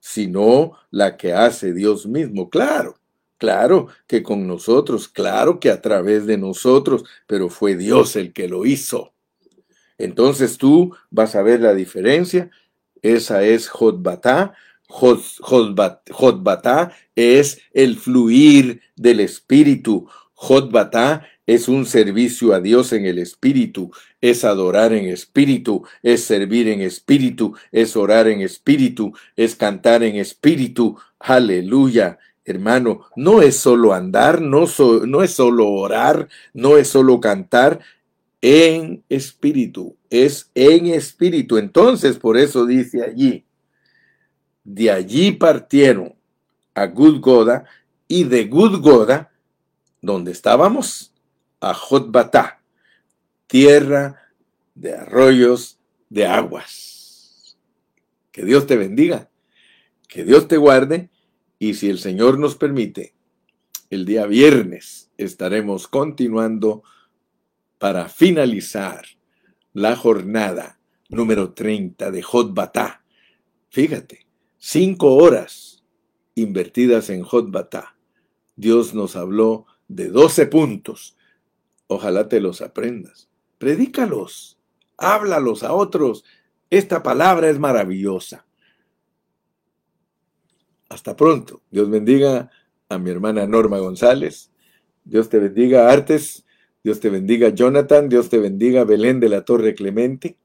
sino 0.00 0.72
la 0.90 1.16
que 1.16 1.32
hace 1.32 1.72
Dios 1.72 2.06
mismo. 2.06 2.50
Claro, 2.50 2.98
Claro 3.38 3.88
que 4.06 4.22
con 4.22 4.46
nosotros, 4.46 5.08
claro 5.08 5.60
que 5.60 5.70
a 5.70 5.82
través 5.82 6.26
de 6.26 6.38
nosotros, 6.38 7.04
pero 7.26 7.50
fue 7.50 7.76
Dios 7.76 8.16
el 8.16 8.32
que 8.32 8.48
lo 8.48 8.64
hizo. 8.64 9.12
Entonces 9.98 10.56
tú 10.58 10.94
vas 11.10 11.34
a 11.34 11.42
ver 11.42 11.60
la 11.60 11.74
diferencia. 11.74 12.50
Esa 13.02 13.44
es 13.44 13.68
Jotbatá. 13.68 14.54
Jotbatá 14.88 16.92
es 17.14 17.60
el 17.72 17.96
fluir 17.96 18.82
del 18.94 19.20
Espíritu. 19.20 20.08
Jotbatá 20.34 21.26
es 21.46 21.68
un 21.68 21.86
servicio 21.86 22.52
a 22.52 22.60
Dios 22.60 22.92
en 22.92 23.06
el 23.06 23.18
espíritu, 23.18 23.92
es 24.20 24.44
adorar 24.44 24.92
en 24.92 25.06
espíritu, 25.06 25.84
es 26.02 26.24
servir 26.24 26.68
en 26.68 26.80
espíritu, 26.80 27.54
es 27.70 27.96
orar 27.96 28.26
en 28.26 28.40
espíritu, 28.40 29.12
es 29.36 29.54
cantar 29.54 30.02
en 30.02 30.16
espíritu. 30.16 30.98
Aleluya. 31.20 32.18
Hermano, 32.44 33.06
no 33.16 33.42
es 33.42 33.56
solo 33.56 33.92
andar, 33.92 34.40
no, 34.40 34.66
no 35.06 35.22
es 35.22 35.32
solo 35.32 35.68
orar, 35.68 36.28
no 36.52 36.76
es 36.76 36.86
solo 36.86 37.20
cantar, 37.20 37.80
en 38.40 39.04
espíritu, 39.08 39.96
es 40.10 40.50
en 40.54 40.86
espíritu. 40.86 41.58
Entonces, 41.58 42.18
por 42.18 42.36
eso 42.36 42.66
dice 42.66 43.02
allí, 43.02 43.44
de 44.64 44.90
allí 44.90 45.32
partieron 45.32 46.14
a 46.74 46.86
Gudgoda 46.86 47.64
y 48.08 48.24
de 48.24 48.44
Gudgoda, 48.44 49.32
donde 50.00 50.32
estábamos, 50.32 51.12
a 51.60 51.72
Jotbatá, 51.74 52.60
tierra 53.46 54.32
de 54.74 54.94
arroyos 54.94 55.78
de 56.10 56.26
aguas. 56.26 57.56
Que 58.30 58.44
Dios 58.44 58.66
te 58.66 58.76
bendiga, 58.76 59.30
que 60.08 60.24
Dios 60.24 60.48
te 60.48 60.56
guarde 60.56 61.10
y 61.58 61.74
si 61.74 61.88
el 61.88 61.98
Señor 61.98 62.38
nos 62.38 62.56
permite, 62.56 63.14
el 63.88 64.04
día 64.04 64.26
viernes 64.26 65.10
estaremos 65.16 65.88
continuando 65.88 66.82
para 67.78 68.08
finalizar 68.08 69.04
la 69.72 69.96
jornada 69.96 70.78
número 71.08 71.52
30 71.52 72.10
de 72.10 72.22
Jotbatá. 72.22 73.04
Fíjate, 73.68 74.26
cinco 74.58 75.14
horas 75.14 75.84
invertidas 76.34 77.10
en 77.10 77.22
Jotbatá. 77.22 77.96
Dios 78.56 78.94
nos 78.94 79.16
habló 79.16 79.66
de 79.88 80.08
12 80.08 80.46
puntos. 80.46 81.16
Ojalá 81.86 82.28
te 82.28 82.40
los 82.40 82.62
aprendas. 82.62 83.28
Predícalos, 83.58 84.58
háblalos 84.96 85.62
a 85.62 85.72
otros. 85.72 86.24
Esta 86.70 87.02
palabra 87.02 87.48
es 87.48 87.58
maravillosa. 87.58 88.46
Hasta 90.88 91.16
pronto. 91.16 91.62
Dios 91.70 91.90
bendiga 91.90 92.50
a 92.88 92.98
mi 92.98 93.10
hermana 93.10 93.46
Norma 93.46 93.78
González. 93.78 94.50
Dios 95.04 95.28
te 95.28 95.38
bendiga, 95.38 95.90
Artes. 95.90 96.45
Dios 96.86 97.00
te 97.00 97.10
bendiga, 97.10 97.48
Jonathan. 97.48 98.08
Dios 98.08 98.28
te 98.28 98.38
bendiga, 98.38 98.84
Belén 98.84 99.18
de 99.18 99.28
la 99.28 99.44
Torre 99.44 99.74
Clemente. 99.74 100.38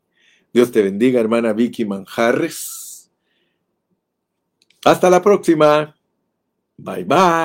Dios 0.52 0.72
te 0.72 0.82
bendiga, 0.82 1.20
hermana 1.20 1.54
Vicky 1.54 1.86
Manjarres. 1.86 3.12
Hasta 4.84 5.12
la 5.12 5.22
próxima. 5.22 5.96
Bye 6.78 7.04
bye. 7.04 7.32